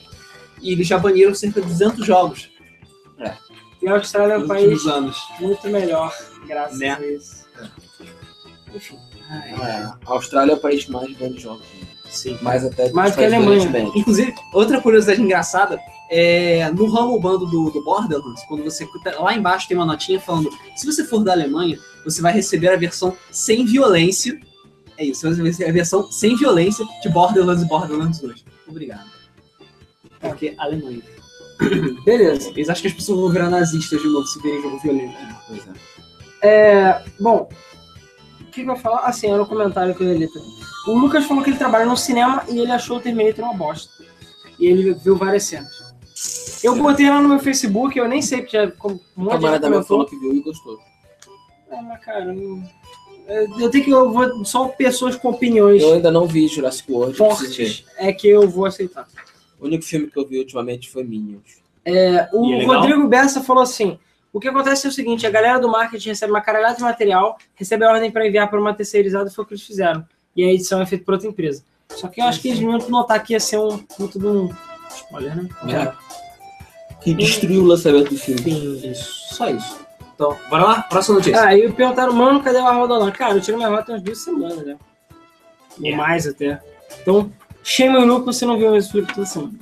[0.62, 2.50] e eles já baniram cerca de 200 jogos
[3.82, 5.18] E a Austrália é um nos país anos.
[5.40, 6.14] muito melhor,
[6.48, 6.92] graças Né?
[6.94, 7.46] a isso.
[8.74, 8.98] Enfim.
[9.30, 11.30] É, a Austrália é o país mais né?
[12.10, 12.38] Sim.
[12.42, 13.92] Mais até Mais que a Alemanha.
[13.96, 15.78] Inclusive, outra curiosidade engraçada
[16.10, 18.88] é no ramo bando do, do Borderlands, quando você
[19.20, 22.78] lá embaixo tem uma notinha falando: se você for da Alemanha, você vai receber a
[22.78, 24.40] versão sem violência.
[24.98, 28.46] É isso, você vai receber a versão sem violência de Borderlands e Borderlands 2.
[28.68, 29.06] Obrigado.
[30.22, 31.02] Porque Alemanha.
[32.06, 32.50] Beleza.
[32.52, 35.14] Eles acham que as pessoas vão virar nazistas de novo se virem jogo violento.
[35.48, 35.72] Pois é.
[36.42, 37.50] É, bom,
[38.42, 39.00] o que, que eu ia falar?
[39.02, 40.50] Assim, era o comentário que eu ia ler também.
[40.88, 43.92] O Lucas falou que ele trabalha no cinema e ele achou o Terminator uma bosta.
[44.60, 45.78] E ele viu várias cenas.
[46.64, 49.70] Eu botei lá no meu Facebook, eu nem sei, porque já com- um monte camarada
[49.70, 50.80] meu falou que viu e gostou.
[51.70, 52.64] É, mas cara, eu,
[53.60, 53.92] eu tenho que.
[53.92, 57.16] Eu vou, só pessoas com opiniões Eu ainda não vi Jurassic World.
[57.18, 59.08] fortes é que eu vou aceitar.
[59.60, 61.62] O único filme que eu vi ultimamente foi Minions.
[61.84, 62.66] É, o é?
[62.66, 63.98] Rodrigo Bessa falou assim:
[64.32, 67.38] o que acontece é o seguinte: a galera do marketing recebe uma caralhada de material,
[67.56, 70.06] recebe a ordem para enviar para uma terceirizada, foi o que eles fizeram.
[70.36, 71.64] E a edição é feita por outra empresa.
[71.90, 74.50] Só que eu acho que eles deviam notar que ia ser um muito de um.
[74.94, 75.50] Spoiler, né?
[75.68, 75.94] É.
[77.02, 78.42] Que destruiu o lançamento do filme.
[78.42, 78.92] Sim.
[78.92, 79.80] Isso, só isso.
[80.14, 80.82] Então, bora lá?
[80.84, 81.42] Próxima notícia.
[81.42, 83.12] Ah, e perguntaram, mano, cadê a roda lá?
[83.12, 84.78] Cara, eu tirei minha rota umas duas semanas, né?
[85.80, 86.04] Ou Yeah.
[86.04, 86.60] mais até.
[87.02, 87.32] Então,
[87.68, 89.54] shame on you você não viu esse flip toda semana.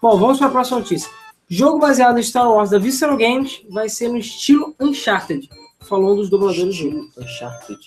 [0.00, 1.10] Bom, vamos para a próxima notícia.
[1.48, 5.48] Jogo baseado em Star Wars da Visceral Games vai ser no estilo Uncharted.
[5.80, 7.08] Falou um dos dubladores do jogo.
[7.18, 7.78] Uncharted.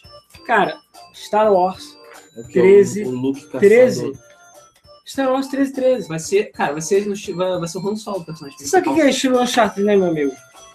[0.46, 0.78] Cara,
[1.14, 1.96] Star Wars.
[2.38, 3.60] É que é o- 13, O, Luke caçador.
[3.60, 4.14] 13.
[5.08, 6.08] Star Wars 13, 13.
[6.08, 8.58] Vai ser, cara, vai ser, no, vai, vai ser o Han Solo o personagem.
[8.58, 10.32] Você sabe o que é estilo Uncharted, né, meu amigo?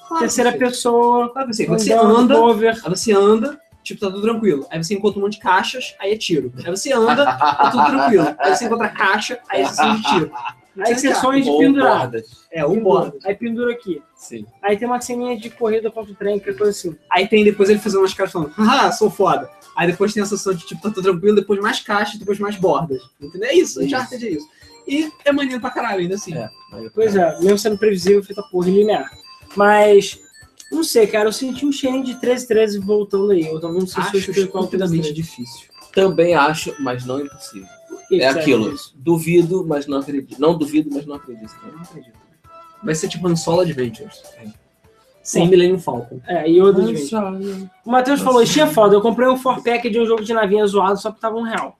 [0.06, 2.80] Claro, Terceira pessoa, Claro que você, você anda, over.
[2.88, 4.66] você anda, tipo, tá tudo tranquilo.
[4.70, 6.52] Aí você encontra um monte de caixas, aí é tiro.
[6.58, 8.34] Aí você anda, tá tudo tranquilo.
[8.38, 10.32] Aí você encontra caixa, aí é sessão de tiro.
[10.78, 12.00] Aí sessões de pendurar.
[12.00, 12.26] bordas.
[12.52, 13.18] É, um bordo.
[13.24, 14.02] Aí pendura aqui.
[14.14, 14.44] Sim.
[14.62, 16.96] Aí tem uma ceninha de corrida contra o trem, que é coisa assim.
[17.10, 19.48] Aí tem depois ele fazendo umas caras falando, ah, sou foda.
[19.74, 22.56] Aí depois tem a sessão de tipo, tá tudo tranquilo, depois mais caixas, depois mais
[22.56, 23.02] bordas.
[23.20, 23.48] Entendeu?
[23.48, 23.84] É isso, Isso.
[23.84, 24.48] Uncharted é isso.
[24.86, 26.34] E é maneiro pra caralho, ainda assim.
[26.36, 26.48] É.
[26.94, 29.10] Pois é, mesmo sendo previsível, feita porra linear.
[29.56, 30.20] Mas,
[30.70, 33.46] não sei, cara, eu senti um cheirinho de 1313 voltando aí.
[33.46, 35.68] Eu também não sei se eu Acho explico qual estupidamente difícil.
[35.92, 37.68] Também acho, mas não impossível.
[38.12, 38.74] É aquilo.
[38.94, 40.40] Duvido, mas não acredito.
[40.40, 41.54] Não duvido, mas não acredito.
[41.64, 42.16] Eu não acredito.
[42.82, 44.22] Vai ser tipo um solo Adventures.
[45.22, 46.20] Sem Millennium Falcon.
[46.26, 47.14] É, e outro de
[47.84, 50.64] O Matheus falou, Steam é foda, eu comprei um 4-pack de um jogo de navinha
[50.66, 51.76] zoado só porque tava um real.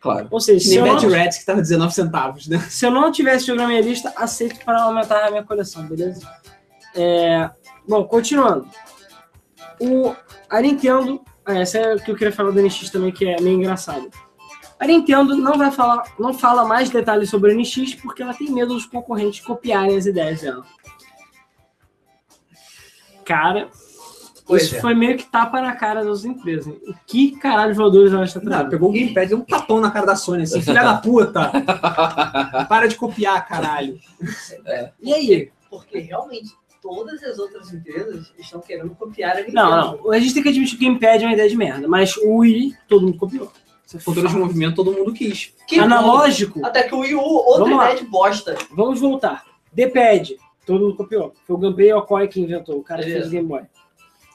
[0.00, 0.28] Claro.
[0.30, 2.58] Ou seja, Que se nem eu, Bad não, Rats, que tava 19 centavos, né?
[2.70, 6.26] se eu não tivesse jogo na minha lista, aceito para aumentar a minha coleção, beleza?
[6.94, 7.50] É,
[7.88, 8.68] bom, continuando.
[9.80, 10.14] O,
[10.48, 13.40] a Nintendo, ah, essa é o que eu queria falar da NX também, que é
[13.40, 14.10] meio engraçado.
[14.78, 18.50] A Nintendo não vai falar, não fala mais detalhes sobre a NX porque ela tem
[18.50, 20.64] medo dos concorrentes copiarem as ideias dela.
[23.24, 23.70] Cara,
[24.46, 24.80] Pois isso é.
[24.80, 26.66] foi meio que tapa na cara das empresas.
[26.66, 26.78] hein?
[26.86, 28.70] E que caralho de voadores ela está trazendo?
[28.70, 31.50] pegou o gamepad e deu um tapão na cara da Sony, assim, filha da puta.
[32.68, 33.98] Para de copiar, caralho.
[35.00, 35.50] E aí?
[35.70, 36.54] Porque realmente
[36.84, 39.54] todas as outras empresas estão querendo copiar a Nintendo.
[39.54, 40.12] Não, não.
[40.12, 42.36] A gente tem que admitir que o Gamepad é uma ideia de merda, mas o
[42.36, 43.50] Wii, todo mundo copiou.
[43.94, 45.54] É Controle de movimento todo mundo quis.
[45.66, 45.84] Que bom.
[45.84, 47.84] Analógico, Até que o Wii U, outra Vamos lá.
[47.84, 48.58] ideia de bosta.
[48.70, 49.44] vamos voltar.
[49.72, 50.36] D-pad,
[50.66, 51.32] todo mundo copiou.
[51.46, 53.62] Foi o Gunpei Yokoi que inventou, o cara que fez o Game Boy.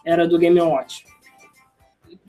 [0.04, 1.06] Era do Game Watch.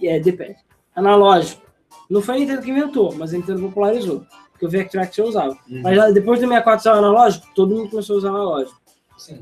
[0.02, 0.56] É, D-pad.
[0.94, 1.62] Analógico.
[2.10, 4.26] Não foi a Nintendo que inventou, mas a Nintendo popularizou.
[4.50, 5.56] Porque o Vectrax já usava.
[5.70, 5.80] Uhum.
[5.82, 8.79] Mas depois do 64 usar o analógico, todo mundo começou a usar o analógico.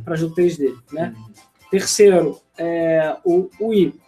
[0.04, 1.14] Para jogo 3D, né?
[1.70, 4.00] Terceiro, é, o, o Wii.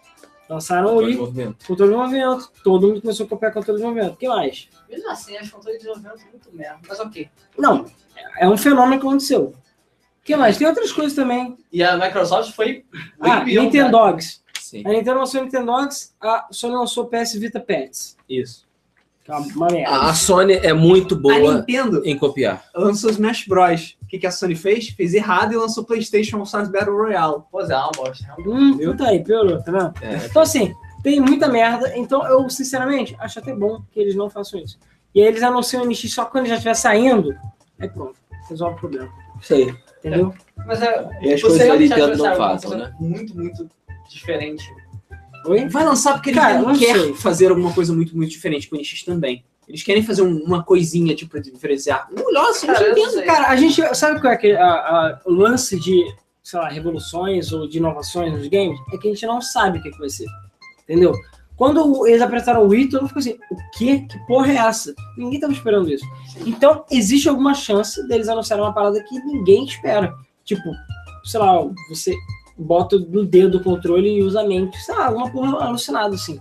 [0.49, 1.65] Lançaram o movimento.
[1.65, 2.53] controle de movimento.
[2.65, 4.15] Todo mundo começou a copiar controle de movimento.
[4.15, 4.69] O que mais?
[4.89, 6.81] Mesmo assim, acho controle de desenvolvimento muito merda.
[6.89, 7.31] Mas ok.
[7.57, 7.87] Não,
[8.37, 9.55] é um fenômeno que aconteceu.
[10.21, 10.59] O que mais?
[10.59, 11.57] Tem outras coisas também.
[11.73, 12.85] E a Microsoft foi
[13.21, 14.43] Ah, beyond Nintendogs.
[14.59, 14.83] Sim.
[14.85, 18.17] A Nintendo lançou Nintendogs, a Sony lançou PS Vita Pets.
[18.29, 18.67] Isso.
[19.25, 19.91] Que é uma merda.
[19.91, 22.65] A a Sony é muito A boa Nintendo em copiar.
[22.75, 23.97] lançou Smash Bros.
[24.03, 24.89] O que, que a Sony fez?
[24.89, 27.43] Fez errado e lançou PlayStation All Stars Battle Royale.
[27.51, 28.35] Pois é, é uma bosta.
[28.47, 29.93] Hum, tá aí, piorou, tá vendo?
[30.03, 30.27] É.
[30.27, 31.97] Então, assim, tem muita merda.
[31.97, 34.79] Então, eu, sinceramente, acho até bom que eles não façam isso.
[35.15, 37.37] E aí eles anunciam o NX só quando já estiver saindo.
[37.79, 38.15] Aí pronto,
[38.49, 39.11] resolve o problema.
[39.41, 39.75] Isso aí.
[39.99, 40.35] Entendeu?
[40.67, 41.11] Mas é.
[41.23, 42.95] E as coisas da Nintendo não que vai fazem, né?
[42.99, 43.69] Muito, muito
[44.09, 44.65] diferente.
[45.47, 45.69] Oi?
[45.69, 47.15] Vai lançar porque Cara, eles não não quer sei.
[47.15, 49.45] fazer alguma coisa muito, muito diferente com o NX também.
[49.69, 52.09] Eles querem fazer um- uma coisinha, tipo, diferenciar.
[52.25, 53.23] Olha, assim, Cara, eu sei.
[53.25, 53.95] Cara, a gente.
[53.95, 56.05] Sabe qual é que a- a- o lance de,
[56.43, 58.79] sei lá, revoluções ou de inovações nos games?
[58.93, 60.27] É que a gente não sabe o que, que vai ser.
[60.85, 61.13] Entendeu?
[61.57, 64.07] Quando eles apresentaram o Wii, todo mundo ficou assim, o quê?
[64.11, 64.95] Que porra é essa?
[65.17, 66.05] Ninguém tava esperando isso.
[66.47, 70.13] Então, existe alguma chance deles anunciarem uma parada que ninguém espera.
[70.45, 70.63] Tipo,
[71.23, 71.61] sei lá,
[71.91, 72.15] você
[72.61, 74.77] bota no dedo o controle e usa a mente.
[74.79, 76.39] Sei lá, alguma porra alucinada, assim.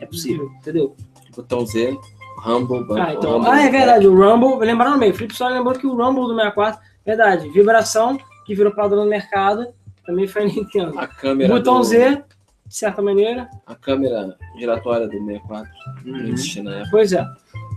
[0.00, 0.94] É possível, entendeu?
[1.34, 1.96] Botão Z,
[2.38, 5.48] Rumble, Bumble, Ah, então, Rumble, ah, é verdade, o Rumble, lembraram bem, o Felipe só
[5.48, 9.66] lembrou que o Rumble do 64, verdade, vibração, que virou padrão no mercado,
[10.04, 10.98] também foi a Nintendo.
[10.98, 11.54] A câmera.
[11.54, 12.22] Botão do- Z,
[12.66, 15.70] de certa maneira, A câmera giratória do 64.
[16.04, 16.88] Não existia na época.
[16.90, 17.24] pois é.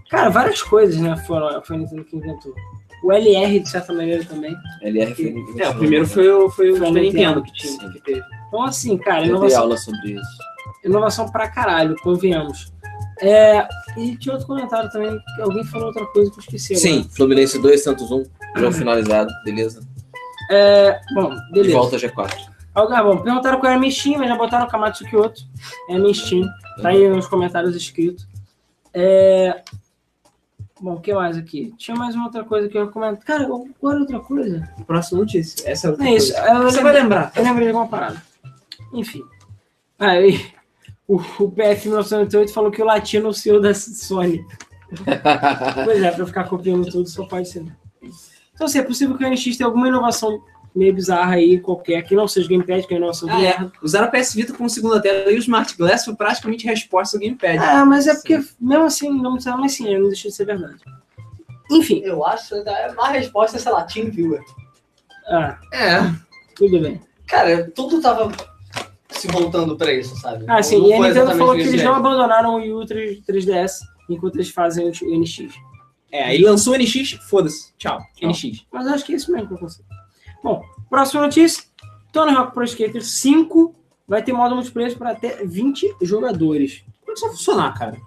[0.09, 2.53] Cara, várias coisas, né, foram, foi a Nintendo que inventou.
[3.03, 4.55] O LR, de certa maneira, também.
[4.81, 5.61] LR foi.
[5.61, 7.03] É, o primeiro foi o, foi o Foi Nintendo.
[7.05, 7.91] Nintendo que tinha, Sim.
[7.91, 8.23] que teve.
[8.47, 10.30] Então, assim, cara, Eu dei inovação, aula sobre isso.
[10.84, 12.73] inovação pra caralho, convenhamos.
[13.22, 13.67] É,
[13.97, 16.73] e tinha outro comentário também, que alguém falou outra coisa que eu esqueci.
[16.73, 16.88] agora.
[17.03, 18.23] Sim, Fluminense 2, Santos 1.
[18.57, 19.81] Jogo finalizado, beleza.
[20.51, 21.73] É, bom, De beleza.
[21.77, 22.34] volta G4.
[22.73, 25.41] Ah, bom, perguntaram qual era a minha Steam, mas já botaram o Kamatsu Kyoto.
[25.89, 26.45] É a minha Steam.
[26.81, 28.26] Tá aí nos comentários escrito.
[28.93, 29.61] É...
[30.86, 31.74] Bom, o que mais aqui?
[31.80, 33.26] Tinha mais uma outra coisa que eu ia comentar.
[33.26, 34.70] Cara, qual era outra coisa?
[34.86, 35.68] Próxima notícia.
[35.68, 36.32] Essa é outra é isso.
[36.38, 37.32] Eu Você vai lembrei, lembrar.
[37.36, 38.22] eu lembrei de uma parada.
[38.94, 39.24] Enfim.
[39.98, 40.45] Aí,
[41.07, 44.45] o, o PF 1998 falou que o latino é o CEO da Sony.
[45.86, 47.66] Pois é, pra ficar copiando tudo só pode ser.
[48.53, 50.40] Então, assim, é possível que o NX tenha alguma inovação
[50.76, 53.72] meio bizarra aí, qualquer, que não seja gamepad, que é de Ah, é.
[53.81, 57.22] Usaram a PS Vita como segunda tela e o Smart Glass foi praticamente resposta ao
[57.22, 57.57] Gamepad.
[57.60, 60.84] Ah, mas é porque, mesmo assim, não me mas sim, não deixa de ser verdade.
[61.72, 64.43] Enfim, Eu acho que a resposta é, sei lá, Team Viewer.
[65.27, 65.99] ah, É.
[66.56, 67.02] tudo bem.
[67.27, 68.31] Cara, tudo tava
[69.10, 70.45] se voltando pra isso, sabe?
[70.47, 73.22] Ah, sim, Não e a Nintendo falou que eles não abandonaram o Wii U 3,
[73.26, 73.72] 3DS
[74.10, 75.47] enquanto eles fazem o NX.
[76.11, 77.73] É, aí lançou o NX, foda-se.
[77.77, 77.99] Tchau.
[78.15, 78.30] Tchau.
[78.30, 78.65] NX.
[78.72, 79.85] Mas eu acho que é isso mesmo que eu consigo.
[80.45, 81.63] Bom, próxima notícia.
[82.13, 83.76] Tony Hawk Pro Skater 5
[84.07, 86.84] vai ter modo multiplayer para até 20 jogadores.
[87.01, 87.97] Como é que isso vai funcionar, cara?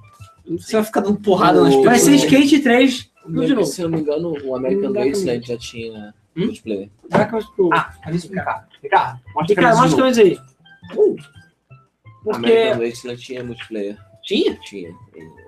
[0.48, 2.32] Você vai ficar dando porrada nas O- Vai ser pessoas.
[2.32, 3.66] Skate 3 tudo de novo.
[3.66, 4.92] Se eu não me engano, o American.
[4.92, 6.44] Wasteland já tinha Hum?
[6.46, 6.88] multiplayer.
[7.10, 7.24] Ah,
[8.04, 8.66] cadê isso, Ricardo?
[8.82, 10.38] Ricardo, mostra e cara, a mostra camisa coisa aí.
[10.96, 11.16] Uh,
[12.24, 12.46] Porque.
[12.46, 13.98] American Wasteland tinha multiplayer.
[14.22, 14.54] Tinha?
[14.60, 14.90] Tinha.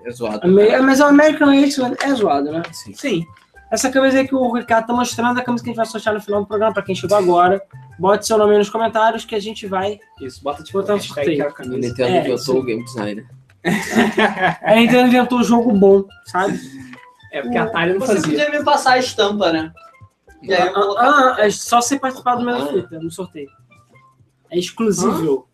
[0.05, 0.45] É zoado.
[0.45, 2.61] Ame- Mas o American Wasteland é zoado, né?
[2.73, 2.93] Sim.
[2.93, 3.25] Sim.
[3.71, 5.85] Essa camisa aí que o Ricardo tá mostrando é a camisa que a gente vai
[5.85, 7.61] sortear no final do programa, pra quem chegou agora.
[7.97, 9.97] Bote seu nome aí nos comentários que a gente vai.
[10.19, 11.47] Isso, bota tipo Botar um sorteio.
[11.47, 11.77] A camisa.
[11.77, 13.25] Nintendo É, inventou o game designer.
[14.61, 16.59] A Nintendo inventou um jogo bom, sabe?
[17.31, 18.29] É, porque a Atari não Você fazia.
[18.45, 19.71] podia me passar a estampa, né?
[20.43, 21.01] E aí colocar.
[21.05, 22.65] Ah, ah, é só você participar do meu Ah.
[22.67, 23.47] Twitter, no sorteio.
[24.49, 25.47] É exclusivo.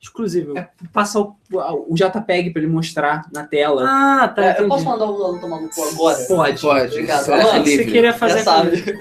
[0.00, 0.56] Exclusivo.
[0.56, 3.84] É, Passa o, o JPEG pra ele mostrar na tela.
[3.84, 4.44] Ah, tá.
[4.44, 6.16] É, eu posso mandar o Alan tomar no cu agora?
[6.26, 6.60] Pode.
[6.60, 6.92] Pode.
[6.92, 7.30] Obrigado.
[7.32, 8.76] é Achei que você queria fazer Já sabe.
[8.76, 8.98] aquilo.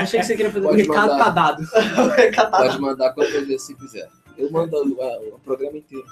[0.00, 0.82] Achei que você queria fazer O Pode.
[0.82, 1.24] Ricardo mandar.
[1.24, 2.50] tá dado.
[2.50, 4.08] Pode mandar quantas vezes você quiser.
[4.36, 6.04] Eu mando o, a- o programa inteiro.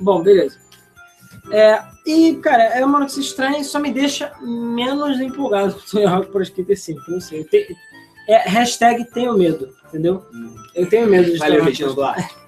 [0.00, 0.58] Bom, beleza.
[1.52, 6.06] É, e, cara, é uma notícia estranha, só me deixa menos empolgado com o Tony
[6.06, 7.00] Hawk Pro Skater 5.
[7.08, 7.44] Não sei.
[7.44, 7.76] Te-
[8.28, 10.24] é, hashtag tenho medo, entendeu?
[10.74, 12.22] Eu tenho medo de Valeu, Tony Hawk.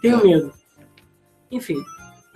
[0.00, 0.50] Tenho medo.
[1.50, 1.76] Enfim.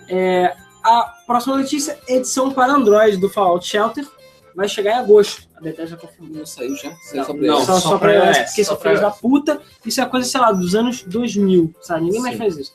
[0.09, 0.55] é,
[0.85, 4.07] a próxima notícia, edição para Android do Fallout Shelter,
[4.55, 5.49] vai chegar em agosto.
[5.57, 6.39] A Bethesda confirmou.
[6.39, 6.95] Não saiu já?
[7.11, 7.59] Saiu Não, só pra não.
[7.65, 9.61] só, só só pra pra iOS, porque pra filhos da puta.
[9.85, 12.05] Isso é coisa, sei lá, dos anos 2000, sabe?
[12.05, 12.39] Ninguém mais Sim.
[12.39, 12.73] faz isso.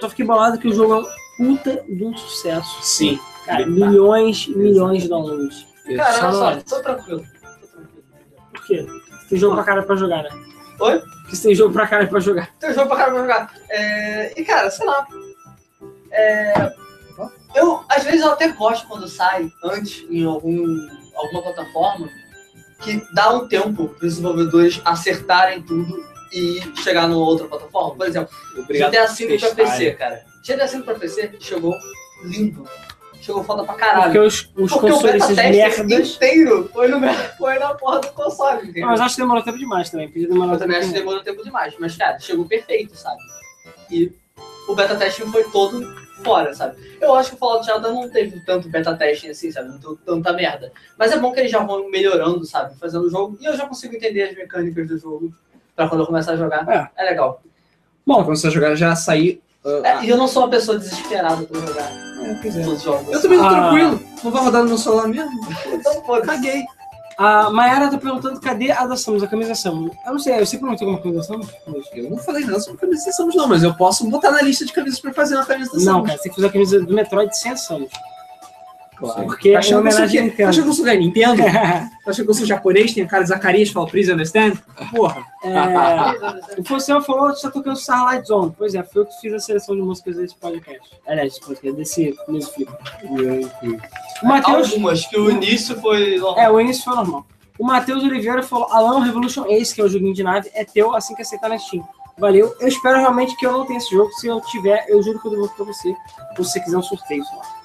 [0.00, 0.98] Só fiquei bolado que o jogo é
[1.42, 2.82] um puta de um sucesso.
[2.82, 3.18] Sim.
[3.44, 3.70] Cara, Tá.
[3.70, 5.66] milhões e milhões de downloads.
[5.96, 6.60] Cara, Só olha só, é.
[6.62, 7.20] tô tranquilo.
[7.60, 8.00] Tô tranquilo.
[8.52, 8.86] Por quê?
[9.28, 10.30] Tem jogo pra cara pra jogar, né?
[10.80, 10.98] Oi?
[11.00, 12.54] Porque você tem jogo pra cara pra jogar.
[12.58, 13.54] Tem jogo pra caramba pra jogar.
[13.68, 15.06] É, E, cara, sei lá.
[16.10, 16.72] É,
[17.54, 20.64] Eu, às vezes, eu até gosto quando sai antes em algum,
[21.14, 22.08] alguma plataforma
[22.82, 27.96] que dá um tempo para os desenvolvedores acertarem tudo e chegar numa outra plataforma.
[27.96, 30.24] Por exemplo, Obrigado GTA V pra testar, PC, cara.
[30.46, 31.74] GTA V pra PC chegou
[32.24, 32.66] lindo.
[33.20, 34.04] Chegou foda pra caralho.
[34.04, 36.14] Porque os, os Porque o consoles, esses merdas.
[36.14, 37.00] inteiro foi, no,
[37.36, 38.86] foi na porra do console, entendeu?
[38.86, 40.08] Mas acho que demorou tempo demais também.
[40.08, 43.18] Podia demorar Eu também acho tempo que demorou tempo demais, mas, cara, chegou perfeito, sabe?
[43.90, 44.10] E
[44.68, 45.84] o beta testing foi todo
[46.22, 46.76] fora, sabe?
[47.00, 49.68] Eu acho que o Fallout Shelter não teve tanto beta testing assim, sabe?
[49.70, 50.70] Não deu tanta merda.
[50.98, 52.76] Mas é bom que eles já vão melhorando, sabe?
[52.78, 53.38] Fazendo o jogo.
[53.40, 55.32] E eu já consigo entender as mecânicas do jogo
[55.74, 56.68] pra quando eu começar a jogar.
[56.68, 56.90] É.
[57.02, 57.42] É, legal.
[58.06, 59.40] Bom, Quando você jogar, já sair.
[59.64, 62.62] ah, É, e eu não sou uma pessoa desesperada pra jogar é, pois é.
[62.62, 63.12] todos os jogos.
[63.12, 63.50] Eu também tô Ah.
[63.50, 64.02] tranquilo.
[64.24, 65.40] Não vai rodar no meu celular mesmo.
[65.72, 66.26] Então, foda-se.
[66.26, 66.64] Caguei.
[67.22, 69.94] A Mayara tá perguntando cadê a da Samus, a camisa Samus.
[70.06, 71.48] Eu não sei, eu sempre perguntei alguma coisa da Samus.
[71.92, 74.64] Eu não falei nada sobre camisas da Samus, não, mas eu posso botar na lista
[74.64, 75.84] de camisas pra fazer uma camisa da Samus.
[75.84, 77.90] Não, cara, você tem que fazer a camisa do Metroid sem a Samus.
[79.00, 79.24] Claro.
[79.24, 80.52] Porque Tá é achando, uma que eu sou, tá achando Nintendo.
[80.62, 81.36] que eu sou da Nintendo?
[81.42, 82.92] Tá achando que eu sou japonês?
[82.94, 84.52] Tem a cara de Zacarias fala, please understand?
[84.94, 85.24] Porra.
[85.42, 88.54] É, o Fossel falou que está tocando Starlight Zone.
[88.56, 90.80] Pois é, foi eu que fiz a seleção de músicas desse podcast.
[91.06, 92.70] Aliás, desse podcast, desse Music Flip.
[94.22, 94.70] O Matheus.
[94.72, 96.38] Algumas, que o início foi normal.
[96.44, 97.26] É, o início foi normal.
[97.58, 100.94] O Matheus Oliveira falou: Alan Revolution Ace, que é o joguinho de nave, é teu
[100.94, 101.86] assim que aceitar na Steam.
[102.18, 102.54] Valeu.
[102.60, 104.10] Eu espero realmente que eu não tenha esse jogo.
[104.12, 105.88] Se eu tiver, eu juro que eu devolvo pra você.
[106.38, 107.59] Ou se você quiser um sorteio, sei lá.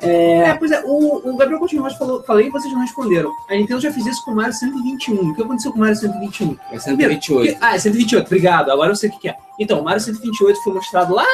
[0.00, 3.32] É, pois é, o, o Gabriel Coutinho falou, falei e vocês não responderam.
[3.50, 5.30] A Nintendo já fez isso com o Mario 121.
[5.30, 6.56] O que aconteceu com o Mario 121?
[6.70, 7.52] É 128.
[7.52, 8.70] Porque- ah, é 128, obrigado.
[8.70, 9.36] Agora eu sei o que que é.
[9.58, 11.24] Então, o Mario 128 foi mostrado lá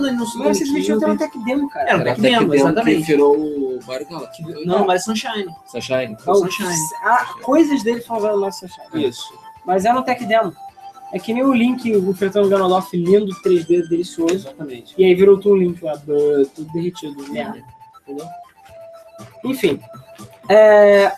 [0.00, 1.88] no, no Super Mas esse vídeo tem um tech demo, cara.
[1.90, 3.06] Era um Era tech demo, que demo que exatamente.
[3.06, 4.42] virou o Mario Galaxy.
[4.64, 5.46] Não, Mario Sunshine.
[5.66, 6.16] Sunshine.
[6.24, 6.74] Foi o Sunshine.
[7.02, 9.08] Ah, coisas dele foram usadas no Sunshine.
[9.08, 9.34] Isso.
[9.66, 10.54] Mas era um tech demo.
[11.12, 12.12] É que nem o Link o
[12.48, 14.34] Ganondorf lindo, 3D, delicioso.
[14.34, 14.94] Exatamente.
[14.98, 17.62] E aí virou um Link lá, tudo derretido, merda.
[18.06, 18.28] Entendeu?
[19.44, 19.80] Enfim.
[20.48, 21.12] É,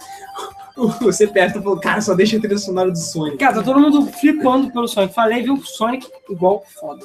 [1.00, 3.36] Você perto e falou, cara, só deixa a trilha sonora do Sonic.
[3.38, 5.14] cara, tá todo mundo flipando pelo Sonic.
[5.14, 5.60] Falei, viu?
[5.64, 7.04] Sonic igual foda.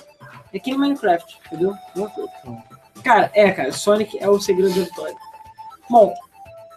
[0.53, 1.73] É que nem Minecraft, entendeu?
[1.93, 2.29] Coisa.
[3.03, 5.15] Cara, é, cara, Sonic é o segredo da vitória.
[5.89, 6.13] Bom,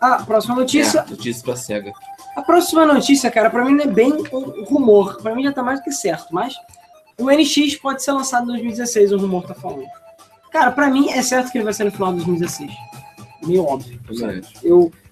[0.01, 1.01] a próxima notícia.
[1.01, 1.93] É, notícia pra SEGA.
[2.35, 5.20] A próxima notícia, cara, pra mim não é bem um rumor.
[5.23, 6.55] Pra mim já tá mais do que certo, mas
[7.19, 9.85] o NX pode ser lançado em 2016, o rumor tá falando.
[10.51, 12.70] Cara, pra mim é certo que ele vai ser no final de 2016.
[13.47, 13.98] Meio óbvio.
[14.10, 14.66] Acho.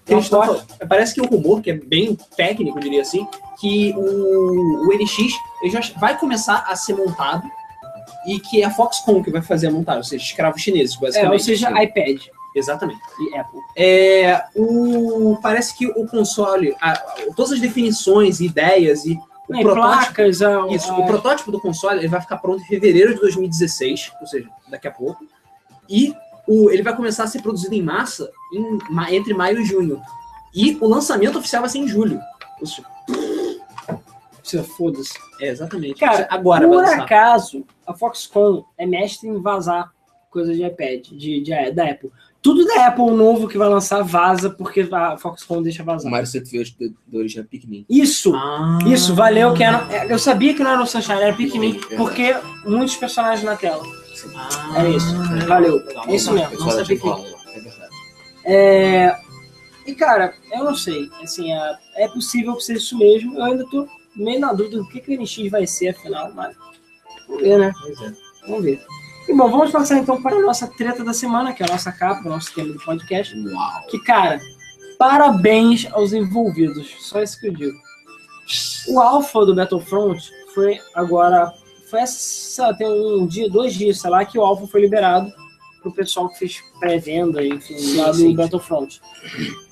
[0.07, 3.27] Eu falando- Parece que o rumor, que é bem técnico, eu diria assim,
[3.59, 5.33] que o, o NX
[5.63, 7.43] ele já vai começar a ser montado
[8.27, 10.99] e que é a Foxconn que vai fazer a montagem, ou seja, escravos chineses, É,
[11.01, 11.31] basicamente.
[11.31, 12.21] ou seja, iPad
[12.55, 12.99] Exatamente.
[13.19, 13.59] e Apple.
[13.75, 16.95] É, o, parece que o console, a-
[17.35, 21.59] todas as definições, ideias e o E protótipo, placas, a, isso, a- o protótipo do
[21.59, 25.25] console ele vai ficar pronto em fevereiro de 2016, ou seja, daqui a pouco.
[25.89, 26.15] E
[26.47, 28.79] o, ele vai começar a ser produzido em massa em
[29.15, 30.01] entre maio e junho.
[30.53, 32.19] E o lançamento oficial vai ser em julho.
[34.43, 35.13] Você foda-se.
[35.41, 35.99] é, exatamente.
[35.99, 39.91] Cara, agora Por acaso, a Foxconn é mestre em vazar
[40.29, 42.11] coisas de iPad, de, de- da Apple.
[42.41, 46.11] Tudo da Apple novo que vai lançar vaza porque a Foxconn deixa O vazar.
[46.11, 47.85] Mario 128 de, de origem é Pikmin.
[47.89, 48.35] Isso!
[48.35, 48.77] Ah.
[48.85, 49.87] Isso, valeu que era.
[49.91, 52.35] é, Eu sabia que não era o Sunshine, era Pikmin, Sim, porque
[52.65, 53.83] muitos personagens na tela.
[54.35, 55.15] Ah, É isso.
[55.47, 55.81] Valeu.
[56.07, 56.59] É isso mesmo.
[56.59, 57.07] Não sabia que.
[57.07, 57.95] É verdade.
[58.45, 59.17] É...
[59.85, 61.09] E cara, eu não sei.
[61.21, 63.37] Assim, é, é possível que seja isso mesmo.
[63.37, 66.55] Eu ainda tô meio na dúvida do que, que o NX vai ser, afinal, mas.
[67.27, 67.71] Vamos ver, né?
[67.81, 68.13] Pois é.
[68.47, 68.85] Vamos ver.
[69.27, 71.91] E bom, vamos passar então para a nossa treta da semana, que é a nossa
[71.91, 73.35] capa, o nosso tema do podcast.
[73.35, 73.87] Uau.
[73.89, 74.39] Que, cara,
[74.99, 76.95] parabéns aos envolvidos.
[76.99, 77.77] Só isso que eu digo.
[78.87, 81.51] O alpha do Battlefront foi agora.
[81.95, 85.31] Foi essa, tem um dia, dois dias, sei lá, que o alpha foi liberado
[85.81, 88.35] pro pessoal que fez pré-venda, enfim, lá do sim.
[88.35, 88.99] Battlefront.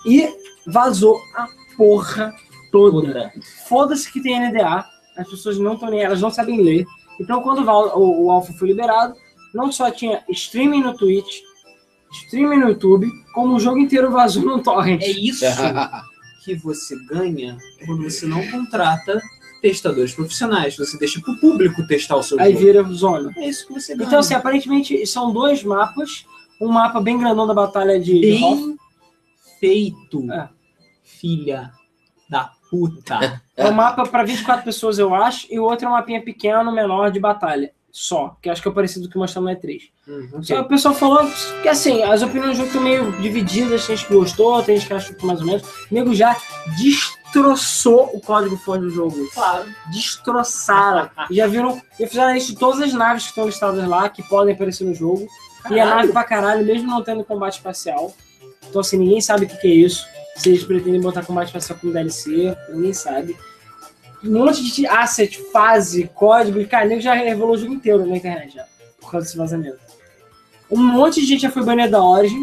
[0.06, 0.30] E
[0.66, 2.34] vazou a porra
[2.72, 3.30] toda.
[3.68, 4.86] Foda-se que tem NDA,
[5.18, 6.86] as pessoas não estão nem, elas não sabem ler.
[7.20, 9.16] Então, quando o, o alpha foi liberado,
[9.54, 11.42] não só tinha streaming no Twitch,
[12.24, 15.02] streaming no YouTube, como o jogo inteiro vazou no torrent.
[15.02, 15.44] É isso
[16.46, 19.22] que você ganha quando você não contrata
[19.64, 20.76] testadores profissionais.
[20.76, 22.66] Você deixa pro público testar o seu Aí jogo.
[22.66, 23.32] vira zona.
[23.38, 24.06] É isso que você ganha.
[24.06, 26.26] Então, assim, aparentemente são dois mapas.
[26.62, 28.78] Um mapa bem grandão da batalha de, bem
[29.60, 30.50] feito, É.
[31.02, 31.72] filha
[32.30, 33.42] da puta.
[33.56, 36.72] É um mapa para 24 pessoas, eu acho, e o outro é um mapinha pequeno,
[36.72, 37.72] menor de batalha.
[37.92, 39.82] Só, que acho que é o parecido com o que mostramos no E3.
[40.08, 41.20] Hum, Só o pessoal falou
[41.62, 44.88] que assim, as opiniões do jogo estão meio divididas, tem gente que gostou, tem gente
[44.88, 45.62] que acha que mais ou menos.
[45.62, 46.36] O nego já
[47.34, 49.28] destroçou o código fonte do jogo.
[49.34, 49.66] Claro.
[49.92, 51.10] Destroçaram.
[51.32, 54.54] já viram, já fizeram isso de todas as naves que estão listadas lá, que podem
[54.54, 55.28] aparecer no jogo.
[55.72, 58.14] E a nave pra caralho, mesmo não tendo combate espacial.
[58.70, 60.06] Então assim, ninguém sabe o que, que é isso.
[60.36, 63.36] Se eles pretendem botar combate espacial como DLC, ninguém sabe.
[64.24, 68.56] Um monte de asset, fase, código, e cara, já revelou o jogo inteiro na internet
[68.56, 68.66] já,
[69.00, 69.80] por causa desse vazamento.
[70.72, 72.42] Um monte de gente já foi banida da Origin,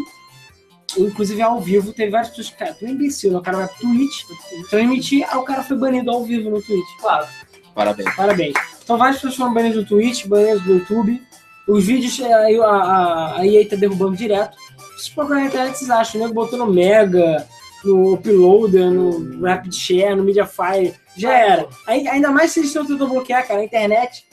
[0.97, 3.37] inclusive ao vivo, teve várias pessoas que, cara, tu é imbecil, né?
[3.37, 4.23] o cara vai pro Twitch,
[4.69, 6.87] transmitir, aí o cara foi banido ao vivo no Twitch.
[6.99, 7.27] Claro.
[7.73, 8.15] Parabéns.
[8.15, 8.53] Parabéns.
[8.83, 11.21] Então várias pessoas foram banidas do Twitch, banidas do YouTube.
[11.67, 14.57] Os vídeos aí a, a, a EA tá derrubando direto.
[14.57, 16.33] Se vocês procurarem na internet, vocês acham, né?
[16.33, 17.47] Botou no Mega,
[17.83, 20.93] no Uploader, no Rapid Share, no Mediafire.
[21.15, 21.67] Já era.
[21.87, 24.25] Aí, ainda mais se eles estão tentando bloquear, cara, a internet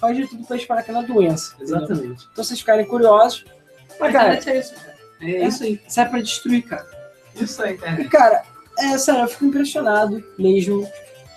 [0.00, 1.54] faz de tudo pra espalhar aquela doença.
[1.54, 1.76] entendeu?
[1.76, 2.28] Exatamente.
[2.32, 3.44] Então vocês ficarem curiosos.
[3.48, 4.74] A Mas, cara, internet é isso.
[5.20, 5.80] É isso aí.
[5.88, 6.86] sai pra destruir, cara.
[7.34, 8.42] Isso é a E, cara,
[8.78, 10.88] é, sério, eu fico impressionado mesmo.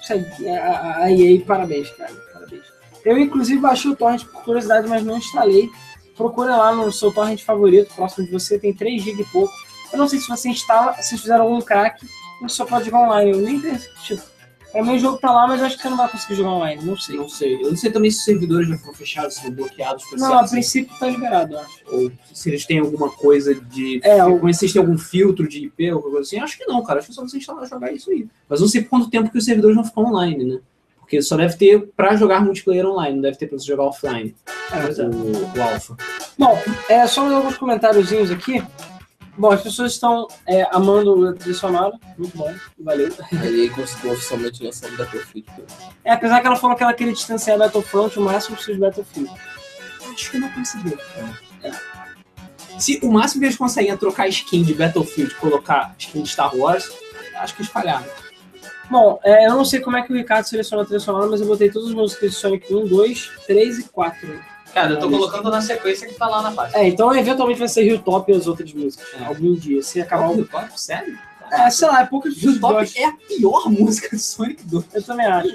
[0.01, 0.25] Sério,
[0.61, 2.13] A, a EA, parabéns, cara.
[2.33, 2.63] Parabéns.
[3.05, 5.69] Eu, inclusive, baixei o torrent por curiosidade, mas não instalei.
[6.15, 9.53] Procura lá no seu torrent favorito, próximo de você, tem 3 GB e pouco.
[9.91, 12.05] Eu não sei se você instala, se fizeram algum crack,
[12.41, 13.31] você só pode jogar online.
[13.31, 14.21] Eu nem tenho, tipo,
[14.71, 16.49] pra mim o jogo tá lá, mas eu acho que você não vai conseguir jogar
[16.51, 17.17] online, não sei.
[17.17, 17.55] Não sei.
[17.63, 20.03] Eu não sei também se os servidores já foram fechados, se foram bloqueados.
[20.13, 21.79] Não, a certo- princípio tá liberado, eu acho.
[21.91, 23.99] Ou se eles têm alguma coisa de.
[24.03, 26.39] É, Como o- se eles têm algum filtro de IP ou alguma coisa assim.
[26.39, 26.99] Acho que não, cara.
[26.99, 28.27] Acho que é só você instalar jogar isso aí.
[28.47, 30.59] Mas não sei por quanto tempo que os servidores vão ficar online, né?
[30.99, 34.35] Porque só deve ter pra jogar multiplayer online, não deve ter pra você jogar offline.
[34.71, 35.03] É, mas é.
[35.05, 35.09] o,
[35.57, 35.97] o Alpha.
[36.37, 38.61] Bom, é, só alguns comentáriozinhos aqui.
[39.39, 41.97] Bom, as pessoas estão é, amando a trilha sonora.
[42.17, 43.09] Muito bom, valeu.
[43.41, 45.49] Aí conseguiu oficialmente lançar o Battlefield.
[46.03, 49.31] É, apesar que ela falou que ela queria distanciar Battlefront o máximo possível de Battlefield.
[50.11, 50.97] Acho que não conseguiu.
[51.63, 51.71] É.
[52.77, 56.29] Se o máximo que eles conseguem é trocar skin de Battlefield e colocar skin de
[56.29, 56.91] Star Wars,
[57.35, 58.05] acho que eles falharam.
[58.91, 61.39] Bom, é, eu não sei como é que o Ricardo seleciona a trilha sonora, mas
[61.39, 64.58] eu botei todas as músicas de Sonic 1, 2, 3 e 4.
[64.73, 66.79] Cara, eu tô colocando na sequência que tá lá na página.
[66.79, 69.19] É, então eventualmente vai ser Hilltop e as outras músicas.
[69.19, 70.35] né, Algum dia, se acabar o.
[70.37, 70.79] Hilltop?
[70.79, 71.17] Sério?
[71.51, 73.03] É, sei lá, é poucas pessoas gostam.
[73.03, 74.85] é a pior música do Sonic 2.
[74.93, 75.49] Eu também acho.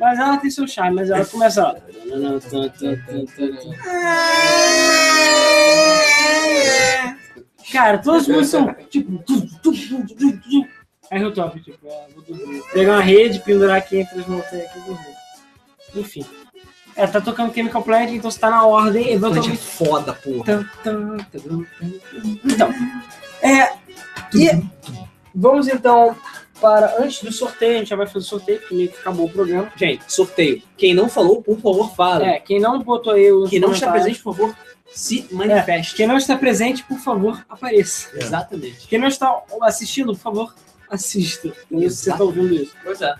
[0.00, 1.76] Mas ela tem seu charme, mas ela começa.
[7.72, 9.22] Cara, todas as músicas são tipo.
[11.10, 12.62] É Hilltop, tipo, é, vou dormir.
[12.72, 15.14] Pegar uma rede, pendurar aqui entre as montanhas aqui e dormir.
[15.96, 16.24] Enfim.
[16.96, 19.56] É, tá tocando Chemical Plant, então você tá na ordem, Plant é eventualmente.
[19.56, 20.66] foda, porra.
[22.44, 22.74] Então,
[23.42, 23.72] é.
[24.34, 24.64] E
[25.34, 26.16] vamos então
[26.60, 27.02] para.
[27.02, 29.30] Antes do sorteio, a gente já vai fazer o sorteio, porque meio que acabou o
[29.30, 29.72] programa.
[29.76, 30.62] Gente, sorteio.
[30.76, 32.26] Quem não falou, por favor, fala.
[32.26, 34.56] É, quem não botou aí os Quem não está presente, por favor,
[34.86, 35.94] se manifeste.
[35.94, 38.10] Quem não está presente, por favor, apareça.
[38.16, 38.86] Exatamente.
[38.86, 40.54] Quem não está assistindo, por favor,
[40.88, 41.48] assista.
[41.48, 42.74] Se você está ouvindo isso.
[42.82, 43.14] Pois é.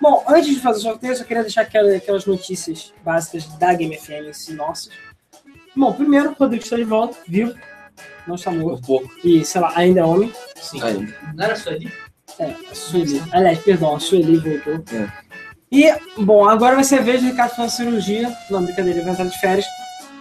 [0.00, 3.72] Bom, antes de fazer o sorteio, eu só queria deixar aquela- aquelas notícias básicas da
[3.74, 4.90] Game FM si, nossas.
[5.76, 7.54] Bom, primeiro, o Rodrigo está de volta, viu?
[8.26, 8.86] Não está morto.
[8.86, 9.10] pouco.
[9.24, 10.32] E, sei lá, ainda é homem.
[10.56, 10.82] Sim.
[10.82, 11.14] Ainda.
[11.34, 11.92] Não era só ali?
[12.38, 13.22] É, a Sueli.
[13.32, 14.82] Aliás, perdão, a Sueli voltou.
[14.98, 15.12] É.
[15.70, 18.34] E, bom, agora vai ser a vez do Ricardo fazer cirurgia.
[18.50, 19.66] Não, brincadeira, ele vai entrar de férias.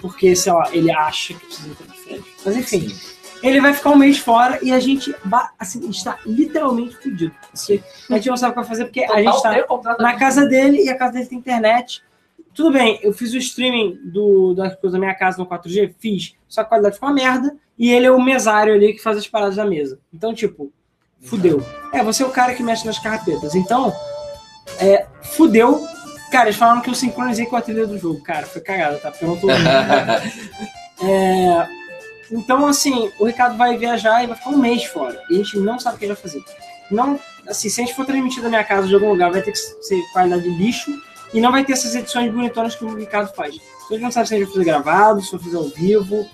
[0.02, 2.26] Porque, sei lá, ele acha que precisa entrar de férias.
[2.46, 2.96] Mas enfim,
[3.42, 5.16] ele vai ficar um mês fora e a gente,
[5.58, 7.34] assim, está literalmente fudido.
[8.10, 10.84] A gente não sabe o que vai fazer porque a gente está na casa dele
[10.84, 12.04] e a casa dele tem internet.
[12.54, 16.36] Tudo bem, eu fiz o streaming do, das coisas da minha casa no 4G, fiz,
[16.48, 19.18] só que a qualidade ficou uma merda, e ele é o mesário ali que faz
[19.18, 20.00] as paradas da mesa.
[20.14, 20.72] Então, tipo,
[21.22, 21.64] fudeu.
[21.94, 23.56] É, você é o cara que mexe nas carpetas.
[23.56, 23.94] Então,
[24.80, 25.82] é, fudeu.
[26.32, 28.22] Cara, eles falaram que eu sincronizei com a trilha do jogo.
[28.22, 29.12] Cara, foi cagada, tá?
[29.12, 29.48] Porque eu não tô.
[31.02, 31.66] É,
[32.32, 35.22] então, assim, o Ricardo vai viajar e vai ficar um mês fora.
[35.30, 36.44] E a gente não sabe o que ele vai fazer.
[36.92, 39.52] Não, assim, se a gente for transmitir da minha casa de algum lugar, vai ter
[39.52, 40.92] que ser qualidade de lixo
[41.34, 43.56] e não vai ter essas edições bonitonas que o Ricardo faz.
[43.56, 45.70] Então a gente não sabe se a gente vai fazer gravado, se vai fazer ao
[45.70, 46.28] vivo.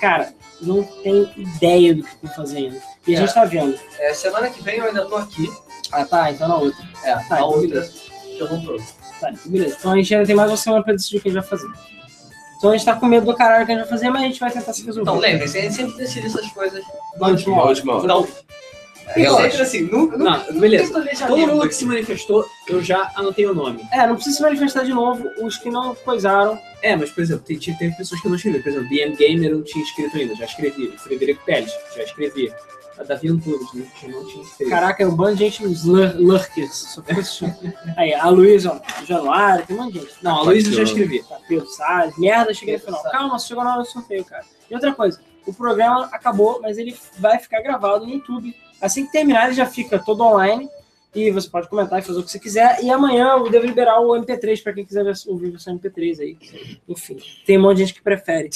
[0.00, 2.76] Cara, não tem ideia do que estão fazendo.
[3.06, 3.20] E a É.
[3.22, 3.78] gente tá vendo.
[3.98, 5.48] É, semana que vem eu ainda tô aqui.
[5.92, 6.84] Ah, tá, então na outra.
[7.04, 7.92] É, Tá, a então outra beleza.
[8.38, 8.76] eu não tô.
[9.20, 9.76] Tá, então beleza.
[9.78, 11.48] Então a gente ainda tem mais uma semana pra decidir o que a gente vai
[11.48, 11.68] fazer.
[12.58, 14.26] Então a gente tá com medo do caralho que a gente vai fazer, mas a
[14.26, 15.10] gente vai tentar se resolver.
[15.10, 16.82] Então lembre-se, a gente sempre decide essas coisas.
[17.18, 17.68] Na última hora.
[17.68, 18.04] última hora.
[18.04, 18.28] Então,
[19.14, 19.42] Relaxa.
[19.50, 20.92] sempre assim, nunca, Não, nunca beleza.
[21.26, 23.80] Todo mundo que se manifestou, eu já anotei o nome.
[23.92, 25.28] É, não precisa se manifestar de novo.
[25.40, 26.58] Os que não coisaram.
[26.82, 28.62] É, mas, por exemplo, tem, tinha- teve pessoas que não escreveram.
[28.64, 30.92] Por exemplo, BM Gamer eu não tinha escrito ainda, já escrevi.
[30.98, 32.52] Frederico Pérez, já escrevi.
[32.98, 34.70] A Davi Antunes, né, que não tinha escrito.
[34.70, 36.72] Caraca, é um bando de gente, os lur- lurkers.
[36.94, 37.54] Só fica assistindo.
[37.96, 40.14] Aí, a Luísa, Januário, tem um monte de gente.
[40.22, 41.22] Não, a Luísa eu já escrevi.
[41.22, 43.02] Tá, Pedro Salles, merda, cheguei no final.
[43.10, 44.44] Calma, chegou na hora do sorteio, cara.
[44.70, 48.54] E outra coisa, o programa acabou, mas ele vai ficar gravado no YouTube.
[48.80, 50.68] Assim que terminar, ele já fica todo online.
[51.16, 52.84] E você pode comentar e fazer o que você quiser.
[52.84, 56.36] E amanhã eu devo liberar o MP3 para quem quiser ouvir versão MP3 aí.
[56.86, 57.16] Enfim,
[57.46, 58.50] tem um monte de gente que prefere.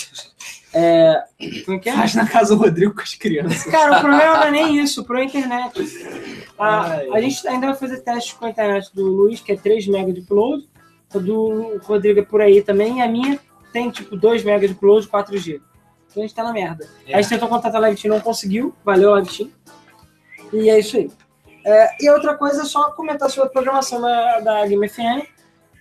[0.74, 1.24] É,
[1.64, 1.94] como é que é?
[1.94, 3.64] Faz na casa do Rodrigo com as crianças.
[3.64, 5.80] Cara, o problema não é nem isso, o problema é a internet.
[6.58, 9.88] A, a gente ainda vai fazer testes com a internet do Luiz, que é 3
[9.88, 10.68] MB de upload.
[11.14, 12.98] A do Rodrigo é por aí também.
[12.98, 13.40] E a minha
[13.72, 15.60] tem tipo 2 MB de upload 4G.
[16.10, 16.86] Então a gente tá na merda.
[17.06, 17.14] É.
[17.14, 18.74] A gente tentou contatar a Live Team, não conseguiu.
[18.84, 19.50] Valeu, Live Team.
[20.52, 21.10] E é isso aí.
[21.64, 25.26] É, e outra coisa é só comentar sobre a programação da, da Game FM,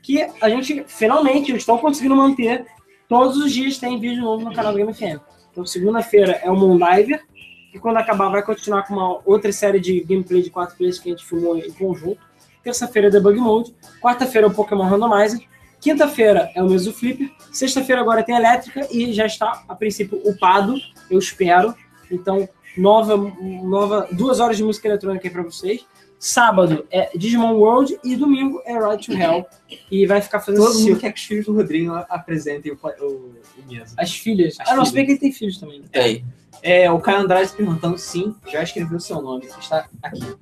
[0.02, 2.66] que a gente finalmente estou conseguindo manter.
[3.08, 5.20] Todos os dias tem vídeo novo no canal da Game FM.
[5.52, 7.24] Então, segunda-feira é o Moondiver,
[7.72, 11.10] que quando acabar vai continuar com uma outra série de gameplay de quatro players que
[11.10, 12.20] a gente filmou em conjunto.
[12.64, 13.76] Terça-feira é Debug Mode.
[14.02, 15.42] Quarta-feira é o Pokémon Randomizer.
[15.80, 17.32] Quinta-feira é o Meso Flipper.
[17.52, 20.76] Sexta-feira agora tem Elétrica e já está, a princípio, upado,
[21.10, 21.74] eu espero.
[22.12, 22.48] Então,
[22.78, 25.86] nova, nova duas horas de música eletrônica aí pra vocês.
[26.20, 29.46] Sábado é Digimon World e domingo é Ride to Hell.
[29.90, 33.06] E vai ficar fazendo Todo mundo quer que os filhos do Rodrigo apresentem o, o,
[33.06, 33.96] o mesmo.
[33.98, 34.58] As filhas.
[34.60, 35.82] As ah, não, se bem que ele tem filhos também.
[35.84, 36.26] Tem.
[36.62, 40.36] É, o Caio Andrade perguntando sim, já escreveu seu nome, está aqui.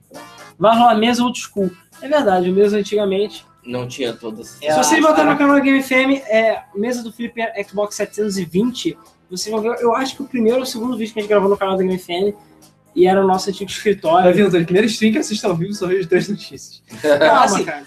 [0.57, 1.69] Vai rolar mesa old school.
[2.01, 3.45] É verdade, o mesa antigamente.
[3.63, 4.57] Não tinha todas.
[4.61, 8.97] É, Se botarem a- no canal da Game FM, é mesa do Flipper Xbox 720,
[9.29, 11.29] vocês vão ver, eu acho que o primeiro ou o segundo vídeo que a gente
[11.29, 12.35] gravou no canal da Game FM
[12.95, 14.33] e era o nosso antigo Tá escritório.
[14.33, 14.65] vendo, Antônio?
[14.65, 16.81] Primeiro stream que assista ao vivo, só vejo três notícias.
[17.01, 17.85] Calma, assim, cara.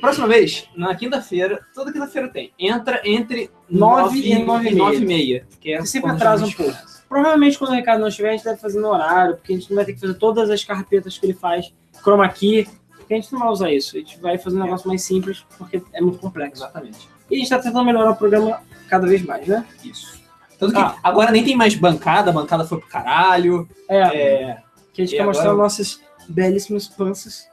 [0.00, 2.52] Próxima vez, na quinta-feira, toda quinta-feira tem.
[2.58, 5.46] Entra entre Nove 9 e e nove e 9 e meia.
[5.60, 6.76] Que é Você sempre atrasa um pouco.
[7.08, 9.70] Provavelmente quando o Ricardo não estiver, a gente deve fazer no horário, porque a gente
[9.70, 11.72] não vai ter que fazer todas as carpetas que ele faz,
[12.02, 12.66] chroma key,
[12.96, 13.96] porque a gente não vai usar isso.
[13.96, 16.62] A gente vai fazer um negócio mais simples, porque é muito complexo.
[16.62, 17.08] Exatamente.
[17.30, 19.64] E a gente tá tentando melhorar o programa cada vez mais, né?
[19.84, 20.20] Isso.
[20.58, 20.96] Tanto que Ah.
[21.02, 23.68] agora nem tem mais bancada, a bancada foi pro caralho.
[23.88, 24.62] É, É,
[24.92, 27.48] que a gente e quer agora- mostrar nossas belíssimas panças.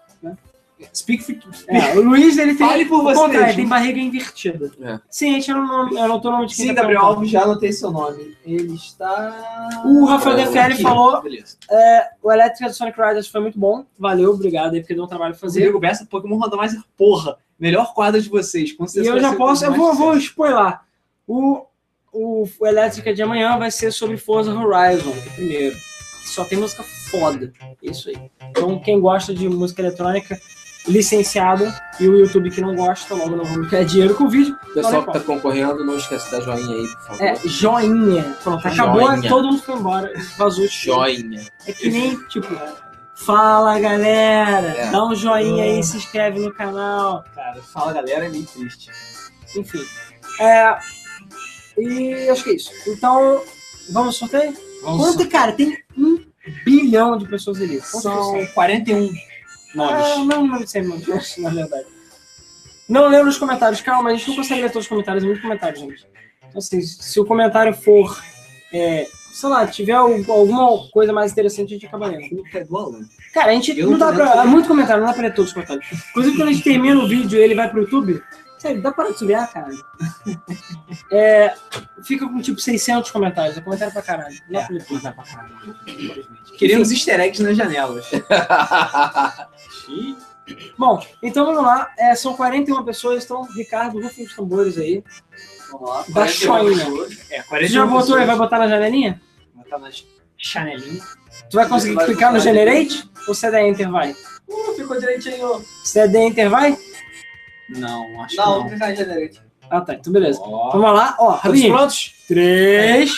[0.93, 1.35] speak for...
[1.69, 2.67] É, o Luiz, ele tem.
[2.67, 3.55] Fale por você mesmo.
[3.55, 4.69] tem barriga invertida.
[4.81, 4.99] É.
[5.09, 7.01] Sim, a gente não, não, anotou o nome de quem Sim, tá Gabriel.
[7.05, 8.35] Alves, já anotei seu nome.
[8.45, 9.81] Ele está...
[9.85, 11.55] O Rafael É, DFL falou: Beleza.
[12.21, 13.85] o Elétrica do Sonic Riders foi muito bom.
[13.97, 15.59] Valeu, obrigado aí, porque deu um trabalho fazer.
[15.59, 17.37] Rodrigo Bessa, Pokémon Randomizer, porra.
[17.57, 18.73] Melhor quadro de vocês.
[18.73, 20.79] com E certeza eu vai já posso, eu vou, vou spoiler.
[21.25, 21.65] O,
[22.13, 25.75] o, o Elétrica de amanhã vai ser sobre Forza Horizon, o primeiro.
[26.25, 27.51] Só tem música foda.
[27.81, 28.17] Isso aí.
[28.49, 30.39] Então, quem gosta de música eletrônica
[30.87, 34.57] licenciada e o YouTube que não gosta, logo não vamos ganhar dinheiro com o vídeo.
[34.69, 37.23] O pessoal que tá concorrendo, não esquece da joinha aí, por favor.
[37.23, 38.23] É, joinha.
[38.43, 39.29] Pronto, acabou, Joinha.
[39.29, 40.13] todo mundo foi embora.
[40.37, 41.41] Vazou o Joinha.
[41.67, 42.47] É que nem, tipo,
[43.15, 44.91] fala galera, É.
[44.91, 47.23] dá um joinha aí, se inscreve no canal.
[47.33, 48.89] Cara, fala galera, é meio triste.
[49.55, 49.83] Enfim.
[50.41, 50.77] É,
[51.77, 52.71] e acho que é isso.
[52.87, 53.41] Então,
[53.89, 54.53] vamos ao sorteio?
[54.83, 56.19] Vamos Quanto, cara, tem um
[56.65, 57.77] bilhão de pessoas ali.
[57.79, 58.51] Quantas São pessoas?
[58.53, 59.09] 41
[59.79, 60.27] Ah, nomes.
[60.27, 61.01] não, não sei, mano,
[61.39, 61.85] na verdade.
[62.87, 65.41] Não lembro os comentários, calma, a gente não consegue ler todos os comentários, é muito
[65.41, 66.05] comentário, gente.
[66.47, 68.21] Então, assim, se o comentário for,
[68.73, 72.43] é, sei lá, tiver al- alguma coisa mais interessante, a gente acaba lendo.
[72.53, 73.07] É Alan.
[73.33, 74.41] Cara, a gente Eu não dá pra.
[74.41, 75.87] É muito comentário, não dá pra ler todos os comentários.
[76.09, 78.21] Inclusive, quando a gente termina o vídeo e ele vai pro YouTube,
[78.63, 79.69] sério, dá pra subir, cara.
[81.11, 81.53] É,
[82.03, 84.35] fica com tipo 600 comentários, é comentário pra caralho.
[84.49, 85.75] Não dá pra dá caralho.
[86.57, 88.09] Queremos easter eggs nas janelas.
[90.77, 91.91] Bom, então vamos lá.
[91.97, 95.03] É, são 41 pessoas, então, Ricardo, rufem os tambores aí.
[95.71, 96.05] Vamos lá.
[96.09, 96.83] Da joinha.
[97.29, 98.27] É, Você 41 já botou e pessoas.
[98.27, 99.21] vai botar na janelinha?
[99.53, 100.05] Botar nas
[100.37, 101.03] chanelinhas.
[101.49, 102.39] Tu vai conseguir Vai clicar no.
[102.39, 103.09] Generate?
[103.27, 104.15] Ou se é Enter vai?
[104.47, 105.63] Uh, ficou direitinho.
[105.83, 106.77] Se é Enter vai?
[107.69, 109.41] Não, acho Não, que clicar em generate.
[109.69, 109.93] Ah, tá.
[109.95, 110.39] Então, beleza.
[110.39, 110.69] não.
[110.71, 111.15] Vamos lá.
[111.19, 111.73] Ó, Todos Rabinho.
[111.73, 112.13] prontos?
[112.27, 113.11] 3,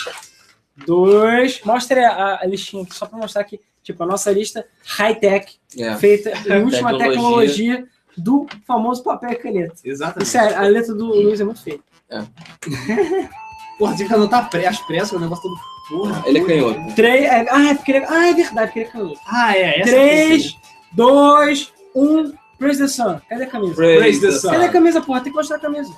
[0.86, 1.60] 2.
[1.64, 5.94] Mostra a, a listinha aqui, só pra mostrar que, tipo, a nossa lista high-tech, É.
[5.96, 7.08] feita em última Tecnologia.
[7.10, 7.86] tecnologia
[8.16, 9.74] do famoso papel e caneta.
[9.84, 10.28] E Exatamente.
[10.28, 11.80] sério, a letra do Luiz é muito feia.
[13.78, 15.56] Porra, tem que anotar as pressas, o negócio todo.
[15.88, 16.22] Porra.
[16.26, 16.94] Ele é canhoto.
[16.94, 17.24] 3.
[17.24, 19.20] É, ah, é porque ele, ah, é verdade, porque ele é canhoto.
[19.26, 19.80] Ah, é.
[19.80, 20.56] Essa 3,
[20.92, 22.32] 2, 1.
[22.58, 23.20] Praise the Sun.
[23.28, 23.74] Cadê a camisa?
[23.74, 24.50] Praise the sun.
[24.50, 25.20] Cadê a camisa, porra?
[25.20, 25.92] Tem que mostrar a camisa.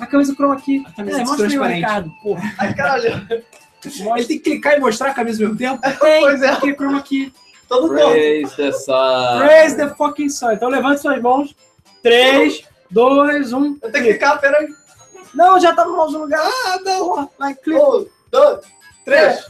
[0.00, 0.84] A camisa chroma aqui.
[0.96, 1.62] camisa É, mostra aí o.
[1.64, 2.54] Ricardo, porra.
[2.58, 3.26] Ai, caralho.
[3.84, 5.80] Ele tem que clicar e mostrar a camisa ao mesmo tempo?
[6.00, 6.48] Tem, Pois é.
[6.50, 7.32] aqui, chroma aqui.
[7.68, 8.10] Todo mundo.
[8.10, 9.38] Praise the sun.
[9.38, 10.52] Praise the fucking sun.
[10.52, 11.54] Então levante suas mãos.
[12.02, 13.78] 3, 2, 1.
[13.82, 14.68] Eu tenho que clicar, peraí.
[15.34, 16.40] Não, já tá no mouse no lugar.
[16.46, 17.28] Ah, não.
[17.38, 17.80] Vai, clica.
[17.80, 18.60] Um, dois,
[19.04, 19.44] três.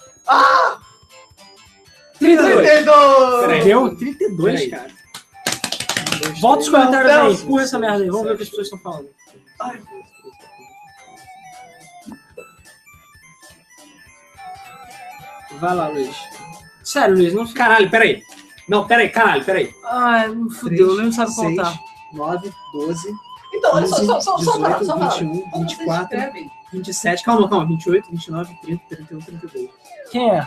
[2.18, 2.54] 32.
[2.56, 3.40] 32!
[3.40, 3.64] Peraí.
[3.64, 4.94] Deu 32, Peraí.
[6.24, 6.40] Cara.
[6.40, 7.34] Volta os comentários Não, aí.
[7.34, 8.10] Empurra essa merda aí.
[8.10, 9.08] Vamos ver o que as pessoas estão falando.
[9.60, 9.80] Ai,
[15.60, 16.16] Vai lá, Luiz.
[16.82, 17.46] Sério, Luiz, não.
[17.52, 18.22] Caralho, peraí.
[18.68, 19.70] Não, peraí, caralho, peraí.
[19.84, 20.28] Ai,
[20.60, 20.94] fudeu.
[20.94, 21.78] Ele não sabe contar.
[22.12, 23.12] 9, 12,
[23.52, 25.10] Então, olha só, 15, só, só, só, parar, 18, só parar.
[25.18, 26.02] 21, Como vocês 24.
[26.18, 26.50] escrevem?
[26.72, 29.70] 27, calma, calma, 28, 29, 30, 31, 32.
[30.10, 30.46] Quem é?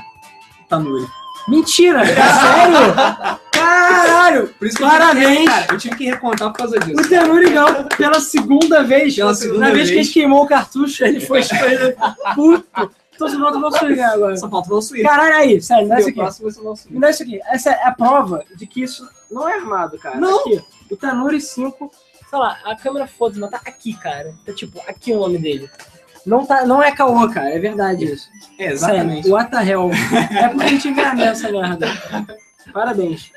[0.69, 1.07] Tanuri.
[1.47, 2.05] Mentira!
[2.05, 3.39] Sério?
[3.67, 4.47] Caralho!
[4.57, 5.69] Por isso que eu tive que- Parabéns!
[5.71, 7.01] eu tive que recontar por causa disso.
[7.01, 9.15] O Tenuri ganhou pela segunda vez.
[9.15, 10.05] Pela segunda Na vez, que a vez.
[10.07, 11.41] gente queimou o cartucho, ele foi.
[12.35, 12.91] Puto!
[13.15, 14.37] Então você volta pra ganhar agora.
[14.37, 15.07] Só falta o Swift.
[15.07, 16.19] Caralho, aí, sério, me dá isso o aqui.
[16.19, 17.39] próximo o nosso Me dá isso aqui.
[17.47, 20.17] Essa é a prova de que isso não é armado, cara.
[20.19, 20.39] Não.
[20.41, 20.61] Aqui,
[20.91, 21.91] o Tanuri 5,
[22.29, 24.33] sei lá, a câmera foda-se, mas tá aqui, cara.
[24.45, 25.67] Tá tipo, aqui o nome dele.
[26.27, 28.27] Não, tá, não é caô, cara, é verdade isso.
[28.59, 29.23] É, exatamente.
[29.23, 29.89] Sério, what the hell.
[30.39, 31.87] É porque a gente ganha essa merda.
[32.73, 33.31] Parabéns.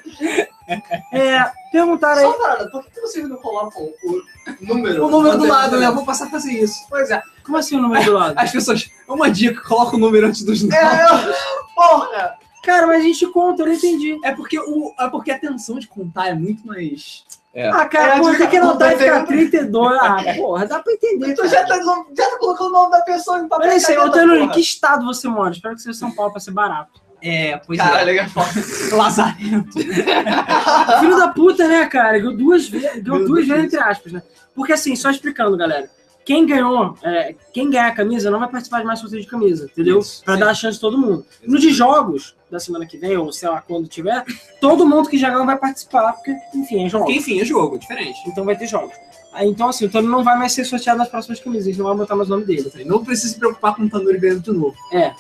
[1.12, 2.26] É, perguntaram aí.
[2.26, 4.22] Só parada, por que vocês não colocam o
[4.60, 5.06] número?
[5.06, 5.86] O número do lado, né?
[5.86, 6.86] Eu vou passar a fazer isso.
[6.88, 7.22] Pois é.
[7.44, 8.34] Como assim o número do lado?
[8.38, 8.88] As pessoas.
[9.08, 10.76] Uma dica, coloca o número antes dos nomes.
[10.76, 11.34] É, eu...
[11.74, 12.38] Porra!
[12.62, 14.18] Cara, mas a gente conta, eu não entendi.
[14.22, 17.24] É porque, o, é porque a tensão de contar é muito mais.
[17.72, 19.98] Ah, cara, É, tem que anotar e ficar não- 32.
[20.00, 21.34] Ah, porra, dá pra entender.
[21.34, 21.48] Tu cara.
[21.48, 21.76] já tá,
[22.16, 23.66] já tá colocando o nome da pessoa em papel.
[23.68, 25.50] Olha isso aí, que estado você mora?
[25.52, 27.00] Espero que seja São Paulo pra ser barato.
[27.22, 28.26] É, pois Caralho, é.
[28.94, 29.72] Lazarento.
[31.00, 32.18] Filho da puta, né, cara?
[32.18, 34.22] Ganhou duas vezes, ganhou Meu duas vezes, entre aspas, né?
[34.54, 35.90] Porque assim, só explicando, galera.
[36.24, 39.64] Quem ganhou, é, quem ganhar a camisa não vai participar de mais sorteio de camisa,
[39.64, 39.98] entendeu?
[39.98, 40.40] Isso, pra sim.
[40.40, 41.24] dar a chance de todo mundo.
[41.46, 44.24] No de jogos da semana que vem, ou sei lá quando tiver,
[44.60, 47.04] todo mundo que já ganhou vai participar, porque, enfim, é jogo.
[47.04, 48.18] Porque, enfim, é jogo, diferente.
[48.26, 48.94] Então vai ter jogos.
[49.38, 51.86] Então, assim, o Tano não vai mais ser sorteado nas próximas camisas, a gente não
[51.86, 52.70] vai botar mais o nome dele.
[52.84, 54.74] Não precisa se preocupar com o Tanuri ganhando de novo.
[54.92, 55.12] É.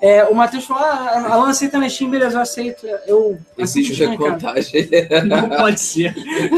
[0.00, 2.86] É, o Matheus falou: ah, Alan aceita na Steam, beleza, eu aceito.
[3.06, 4.10] Eu Existe cara.
[4.10, 4.88] recontagem.
[5.26, 6.14] Não pode ser.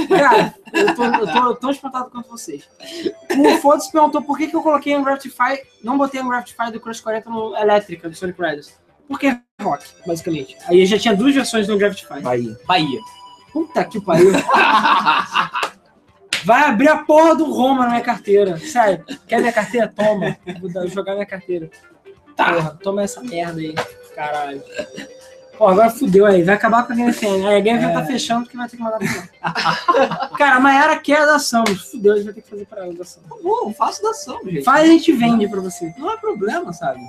[0.09, 2.69] Cara, eu tô, eu tô tão espantado quanto vocês.
[3.39, 6.73] O Foda se perguntou por que, que eu coloquei um Graftify, não botei um Graftify
[6.73, 8.75] do Crush 40 no Elétrica, do Sonic Riders.
[9.07, 10.57] Porque é rock, basicamente.
[10.67, 12.21] Aí já tinha duas versões do Graftify.
[12.21, 12.57] Bahia.
[12.67, 13.01] Bahia.
[13.53, 14.33] Puta que pariu.
[16.45, 18.59] Vai abrir a porra do Roma na minha carteira.
[18.59, 19.05] Sério.
[19.27, 19.89] Quer minha carteira?
[19.89, 20.37] Toma.
[20.61, 21.71] Vou jogar minha carteira.
[22.39, 23.75] Porra, toma essa merda aí.
[24.15, 24.63] Caralho.
[25.59, 26.45] Pô, agora fudeu aí.
[26.45, 27.45] Vai acabar com a Game FM.
[27.45, 30.97] Aí a Game FM tá fechando porque vai ter que mandar pra Cara, a Mayara
[31.01, 31.91] quer a da Samus.
[31.91, 33.29] Fudeu, a gente vai ter que fazer pra ela da Samus.
[33.29, 34.63] Tá bom, faço da ação, gente.
[34.63, 35.93] Faz, a gente vende pra você.
[35.99, 37.01] Não é problema, sabe?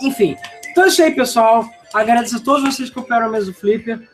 [0.00, 0.36] Enfim,
[0.70, 1.68] então é isso aí, pessoal.
[1.92, 4.08] Agradeço a todos vocês que compraram a mesa do Flipper.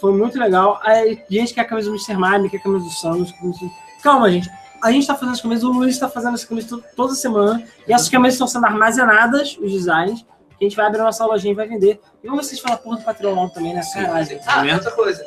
[0.00, 0.80] Foi muito legal.
[0.84, 2.16] A gente quer a camisa do Mr.
[2.16, 3.32] Mime, quer a camisa do Samus.
[3.32, 3.58] camisa
[4.00, 4.48] Calma, gente.
[4.82, 7.62] A gente tá fazendo as camisas, o Luiz tá fazendo as camisas to- toda semana.
[7.86, 10.24] E essas camisas estão sendo armazenadas, os designs.
[10.60, 12.00] A gente vai abrir a nossa lojinha e vai vender.
[12.22, 13.82] E vamos vocês falam porra do Patreon também, né?
[13.94, 14.40] Caralho.
[14.46, 15.26] Ah, outra coisa.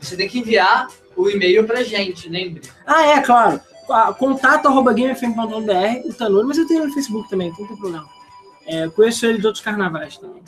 [0.00, 2.62] Você tem que enviar o e-mail pra gente, lembre.
[2.86, 3.60] Ah, é, claro.
[4.18, 7.76] Contato arroba gamefm.br, o Tanuri, mas eu tenho ele no Facebook também, então não tem
[7.76, 8.06] problema.
[8.66, 10.42] É, conheço ele de outros carnavais também.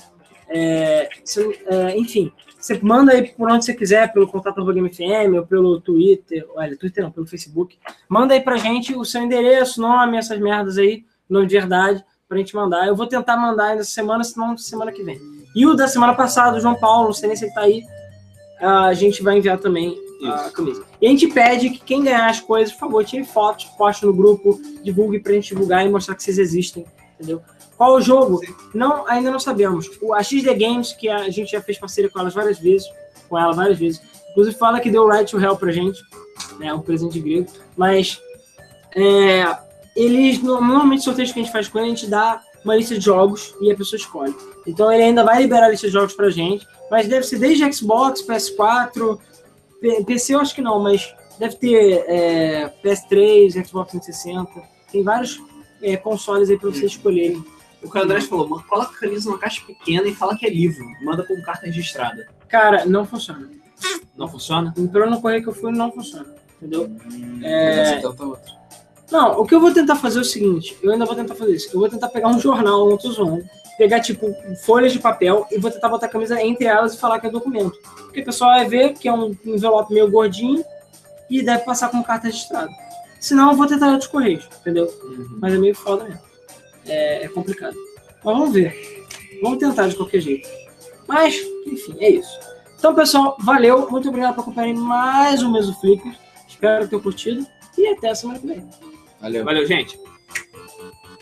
[0.48, 5.34] É, se- é, enfim, você manda aí por onde você quiser, pelo contato arroba gamefm,
[5.36, 7.78] ou pelo Twitter, olha, Twitter não, pelo Facebook.
[8.08, 12.38] Manda aí pra gente o seu endereço, nome, essas merdas aí, nome de verdade, pra
[12.38, 12.86] gente mandar.
[12.86, 15.18] Eu vou tentar mandar ainda essa semana, senão semana que vem.
[15.54, 17.82] E o da semana passada, o João Paulo, não sei nem se ele tá aí,
[18.60, 20.52] a gente vai enviar também a Isso.
[20.52, 20.84] camisa.
[21.00, 24.12] E a gente pede que quem ganhar as coisas, por favor, tire fotos, poste no
[24.12, 26.84] grupo, divulgue pra gente divulgar e mostrar que vocês existem,
[27.14, 27.40] entendeu?
[27.78, 28.40] Qual o jogo?
[28.74, 29.88] Não, ainda não sabemos.
[30.02, 32.86] O, a XD Games, que a gente já fez parceria com elas várias vezes,
[33.28, 34.02] com ela várias vezes.
[34.32, 35.98] Inclusive fala que deu o Right to Hell pra gente,
[36.58, 36.74] né?
[36.74, 37.46] Um presente grego.
[37.76, 38.20] Mas
[38.94, 39.56] é,
[39.96, 42.94] eles, no- normalmente, sorteios que a gente faz com ele, a gente dá uma lista
[42.98, 44.34] de jogos e a pessoa escolhe.
[44.66, 47.72] Então ele ainda vai liberar a lista de jogos pra gente, mas deve ser desde
[47.72, 49.18] Xbox, PS4,
[49.80, 54.50] P- PC eu acho que não, mas deve ter é, PS3, Xbox 360,
[54.90, 55.40] tem vários
[55.80, 57.42] é, consoles aí pra vocês escolherem.
[57.88, 60.84] O André falou, mano, coloca a camisa numa caixa pequena e fala que é livro.
[61.02, 62.28] Manda com carta registrada.
[62.48, 63.48] Cara, não funciona.
[64.16, 64.72] Não funciona?
[64.72, 66.26] Pelo no correio que eu fui, não funciona.
[66.56, 66.90] Entendeu?
[67.42, 68.00] É...
[68.00, 68.00] É,
[69.10, 71.54] Não, o que eu vou tentar fazer é o seguinte: eu ainda vou tentar fazer
[71.54, 71.70] isso.
[71.72, 73.44] Eu vou tentar pegar um jornal, não tô zoando,
[73.78, 74.34] pegar, tipo,
[74.64, 77.30] folhas de papel e vou tentar botar a camisa entre elas e falar que é
[77.30, 77.78] documento.
[77.96, 80.64] Porque o pessoal vai ver que é um envelope meio gordinho
[81.30, 82.70] e deve passar com carta registrada.
[83.20, 84.92] Senão, eu vou tentar outros correios, entendeu?
[85.40, 86.27] Mas é meio foda mesmo.
[86.88, 87.76] É, é complicado.
[88.24, 89.06] Mas vamos ver.
[89.42, 90.48] Vamos tentar de qualquer jeito.
[91.06, 91.36] Mas,
[91.66, 92.38] enfim, é isso.
[92.78, 93.90] Então, pessoal, valeu.
[93.90, 96.14] Muito obrigado por acompanhar mais um mês do Flickr.
[96.48, 97.46] Espero ter curtido.
[97.76, 98.68] E até a semana que vem.
[99.20, 99.44] Valeu.
[99.44, 99.98] Valeu, gente.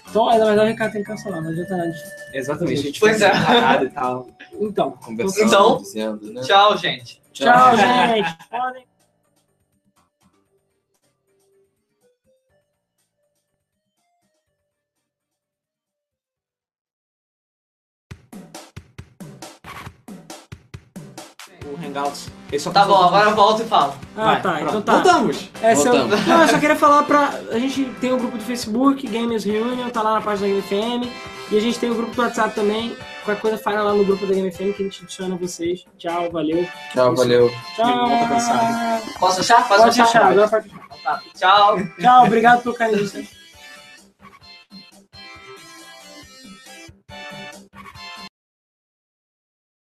[0.08, 1.92] Então, na verdade, o Ricardo tem que cancelar, não adianta nada.
[2.32, 2.78] Exatamente.
[2.78, 3.30] A gente Pois é.
[3.82, 4.28] e tal.
[4.58, 6.40] Então, Conversando, Então- dizendo, né?
[6.40, 7.20] Tchau, gente.
[7.32, 8.36] tchau, gente.
[8.50, 8.95] Podem.
[21.86, 22.28] Hangouts.
[22.50, 23.94] Ele só Tá bom, agora eu volto e falo.
[24.16, 24.52] Ah, Vai, tá.
[24.52, 24.68] pronto.
[24.68, 24.92] Então tá.
[24.94, 25.50] Voltamos.
[25.62, 25.74] Eu...
[25.74, 26.26] Voltamos.
[26.26, 27.32] Não, eu só queria falar pra.
[27.50, 30.62] A gente tem o grupo do Facebook, Gamers Reunion, tá lá na página da Game
[31.08, 31.12] FM.
[31.50, 32.96] E a gente tem o grupo do WhatsApp também.
[33.24, 35.84] Qualquer coisa, fala lá no grupo da Game FM que a gente adiciona vocês.
[35.96, 36.66] Tchau, valeu.
[36.92, 37.52] Tchau, valeu.
[37.76, 38.08] Tchau.
[39.18, 39.66] Posso achar?
[39.68, 40.26] Posso Pode achar?
[40.26, 40.88] agora pode achar.
[41.02, 41.22] Tá.
[41.36, 41.78] Tchau.
[42.00, 42.98] Tchau, obrigado pelo carinho.
[42.98, 43.35] de vocês.